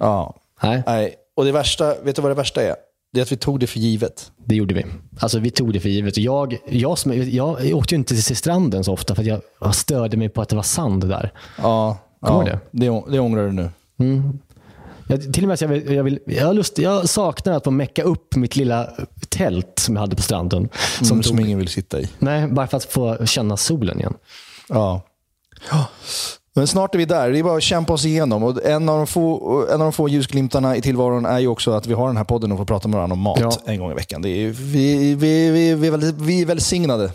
ja. 0.00 0.34
Nej, 0.62 0.82
Nej. 0.86 1.14
Och 1.36 1.44
det 1.44 1.52
värsta, 1.52 1.94
vet 2.02 2.16
du 2.16 2.22
vad 2.22 2.30
det 2.30 2.34
värsta 2.34 2.62
är? 2.62 2.74
Det 3.12 3.20
är 3.20 3.22
att 3.22 3.32
vi 3.32 3.36
tog 3.36 3.60
det 3.60 3.66
för 3.66 3.78
givet. 3.78 4.32
det 4.44 4.54
gjorde 4.54 4.74
vi. 4.74 4.86
Alltså, 5.20 5.38
vi 5.38 5.50
tog 5.50 5.72
det 5.72 5.80
för 5.80 5.88
givet. 5.88 6.16
Jag, 6.18 6.58
jag, 6.68 6.98
jag, 7.06 7.64
jag 7.64 7.78
åkte 7.78 7.94
ju 7.94 7.98
inte 7.98 8.22
till 8.22 8.36
stranden 8.36 8.84
så 8.84 8.92
ofta 8.92 9.14
för 9.14 9.22
att 9.22 9.42
jag, 9.60 9.74
störde 9.74 10.16
mig 10.16 10.28
på 10.28 10.42
att 10.42 10.48
det 10.48 10.56
var 10.56 10.62
sand 10.62 11.08
där. 11.08 11.32
Ja, 11.58 11.98
Kommer 12.20 12.48
ja. 12.50 12.58
det? 12.70 12.86
Det, 12.86 13.02
det 13.12 13.20
ångrar 13.20 13.46
du 13.46 13.52
nu. 13.52 13.70
Jag, 15.08 15.32
till 15.32 15.44
och 15.44 15.48
med 15.48 15.62
jag, 15.62 15.68
vill, 15.68 15.94
jag, 15.94 16.04
vill, 16.04 16.18
jag, 16.26 16.46
har 16.46 16.54
lust, 16.54 16.78
jag 16.78 17.08
saknar 17.08 17.52
att 17.52 17.64
få 17.64 17.70
mecka 17.70 18.02
upp 18.02 18.36
mitt 18.36 18.56
lilla 18.56 18.90
tält 19.28 19.78
som 19.78 19.94
jag 19.96 20.00
hade 20.00 20.16
på 20.16 20.22
stranden. 20.22 20.68
Som, 20.98 21.06
Som 21.06 21.22
som 21.22 21.40
ingen 21.40 21.58
vill 21.58 21.68
sitta 21.68 22.00
i. 22.00 22.08
nej, 22.18 22.46
bara 22.48 22.66
för 22.66 22.76
att 22.76 22.84
få 22.84 23.26
känna 23.26 23.56
solen 23.56 23.98
igen. 23.98 24.14
Ja. 24.68 25.02
Men 26.54 26.66
snart 26.66 26.94
är 26.94 26.98
vi 26.98 27.04
där. 27.04 27.30
Det 27.30 27.38
är 27.38 27.42
bara 27.42 27.56
att 27.56 27.62
kämpa 27.62 27.92
oss 27.92 28.04
igenom. 28.04 28.42
Och 28.42 28.64
en, 28.64 28.88
av 28.88 28.96
de 28.96 29.06
få, 29.06 29.60
en 29.66 29.72
av 29.72 29.78
de 29.78 29.92
få 29.92 30.08
ljusglimtarna 30.08 30.76
i 30.76 30.82
tillvaron 30.82 31.26
är 31.26 31.38
ju 31.38 31.46
också 31.48 31.70
att 31.70 31.86
vi 31.86 31.94
har 31.94 32.06
den 32.06 32.16
här 32.16 32.24
podden 32.24 32.52
och 32.52 32.58
får 32.58 32.64
prata 32.64 32.88
med 32.88 32.96
varandra 32.96 33.14
om 33.14 33.20
mat 33.20 33.38
Ja. 33.40 33.52
en 33.66 33.78
gång 33.78 33.90
i 33.90 33.94
veckan. 33.94 34.22
Det 34.22 34.28
är, 34.28 34.48
vi, 34.50 35.14
vi, 35.14 35.50
vi, 35.50 35.74
vi, 35.74 35.86
är 35.86 35.90
väl, 35.90 36.12
vi 36.14 36.42
är 36.42 36.46
välsignade. 36.46 37.12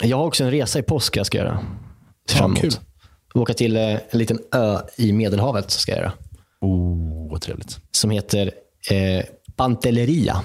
Jag 0.00 0.16
har 0.16 0.24
också 0.26 0.44
en 0.44 0.50
resa 0.50 0.78
i 0.78 0.82
påsk 0.82 1.16
jag 1.16 1.26
ska 1.26 1.38
göra. 1.38 1.58
Fram 2.30 2.54
Ja, 2.56 2.60
emot. 2.62 2.80
Åka 3.34 3.54
till 3.54 3.76
eh, 3.76 3.82
en 3.82 3.98
liten 4.18 4.38
ö 4.52 4.78
i 4.96 5.12
Medelhavet 5.12 5.70
ska 5.70 5.92
jag 5.92 5.98
göra. 6.00 6.12
Oh, 6.60 7.30
vad 7.30 7.40
trevligt. 7.40 7.78
Som 7.90 8.10
heter 8.10 8.50
eh, 8.90 9.24
Pantelleria. 9.56 10.40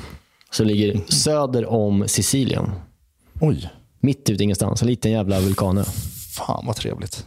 Som 0.51 0.67
ligger 0.67 0.99
söder 1.11 1.65
om 1.65 2.07
Sicilien. 2.07 2.71
Oj, 3.41 3.69
Mitt 4.01 4.29
ute 4.29 4.43
ingenstans. 4.43 4.81
En 4.81 4.87
liten 4.87 5.11
jävla 5.11 5.39
vulkanö. 5.39 5.83
fan 6.37 6.63
vad 6.67 6.75
trevligt. 6.75 7.25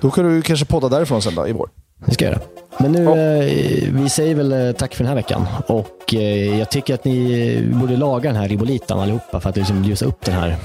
Då 0.00 0.10
kan 0.10 0.24
du 0.24 0.42
kanske 0.42 0.66
podda 0.66 0.88
därifrån 0.88 1.22
sen 1.22 1.34
då, 1.34 1.48
i 1.48 1.52
vår. 1.52 1.68
Det 2.06 2.14
ska 2.14 2.24
jag 2.24 2.32
göra. 2.32 2.42
Men 2.78 2.92
nu, 2.92 3.04
eh, 3.04 3.92
vi 4.02 4.08
säger 4.08 4.34
väl 4.34 4.52
eh, 4.52 4.72
tack 4.72 4.94
för 4.94 5.04
den 5.04 5.08
här 5.08 5.14
veckan. 5.14 5.46
Och 5.66 6.14
eh, 6.14 6.58
jag 6.58 6.70
tycker 6.70 6.94
att 6.94 7.04
ni 7.04 7.48
eh, 7.72 7.78
borde 7.80 7.96
laga 7.96 8.32
den 8.32 8.40
här 8.40 8.48
ribolitan 8.48 8.98
allihopa 9.00 9.40
för 9.40 9.50
att 9.50 9.56
liksom 9.56 9.84
ljusa 9.84 10.04
upp 10.04 10.24
den 10.24 10.34
här 10.34 10.56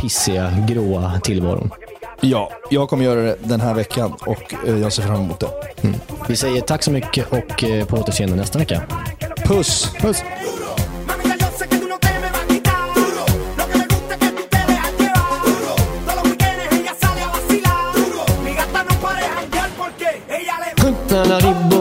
pissiga, 0.00 0.52
gråa 0.68 1.20
tillvaron. 1.22 1.70
Ja, 2.20 2.50
jag 2.70 2.88
kommer 2.88 3.04
göra 3.04 3.20
det 3.20 3.36
den 3.42 3.60
här 3.60 3.74
veckan 3.74 4.12
och 4.26 4.54
eh, 4.66 4.78
jag 4.78 4.92
ser 4.92 5.02
fram 5.02 5.20
emot 5.20 5.40
det. 5.40 5.48
Vi 6.28 6.36
säger 6.36 6.60
tack 6.60 6.82
så 6.82 6.90
mycket 6.90 7.32
och 7.32 7.64
eh, 7.64 7.84
på 7.86 7.96
återseende 7.96 8.36
nästa 8.36 8.58
vecka. 8.58 8.82
Puss! 9.44 9.90
Puss! 10.00 10.22
سنرب 21.14 21.73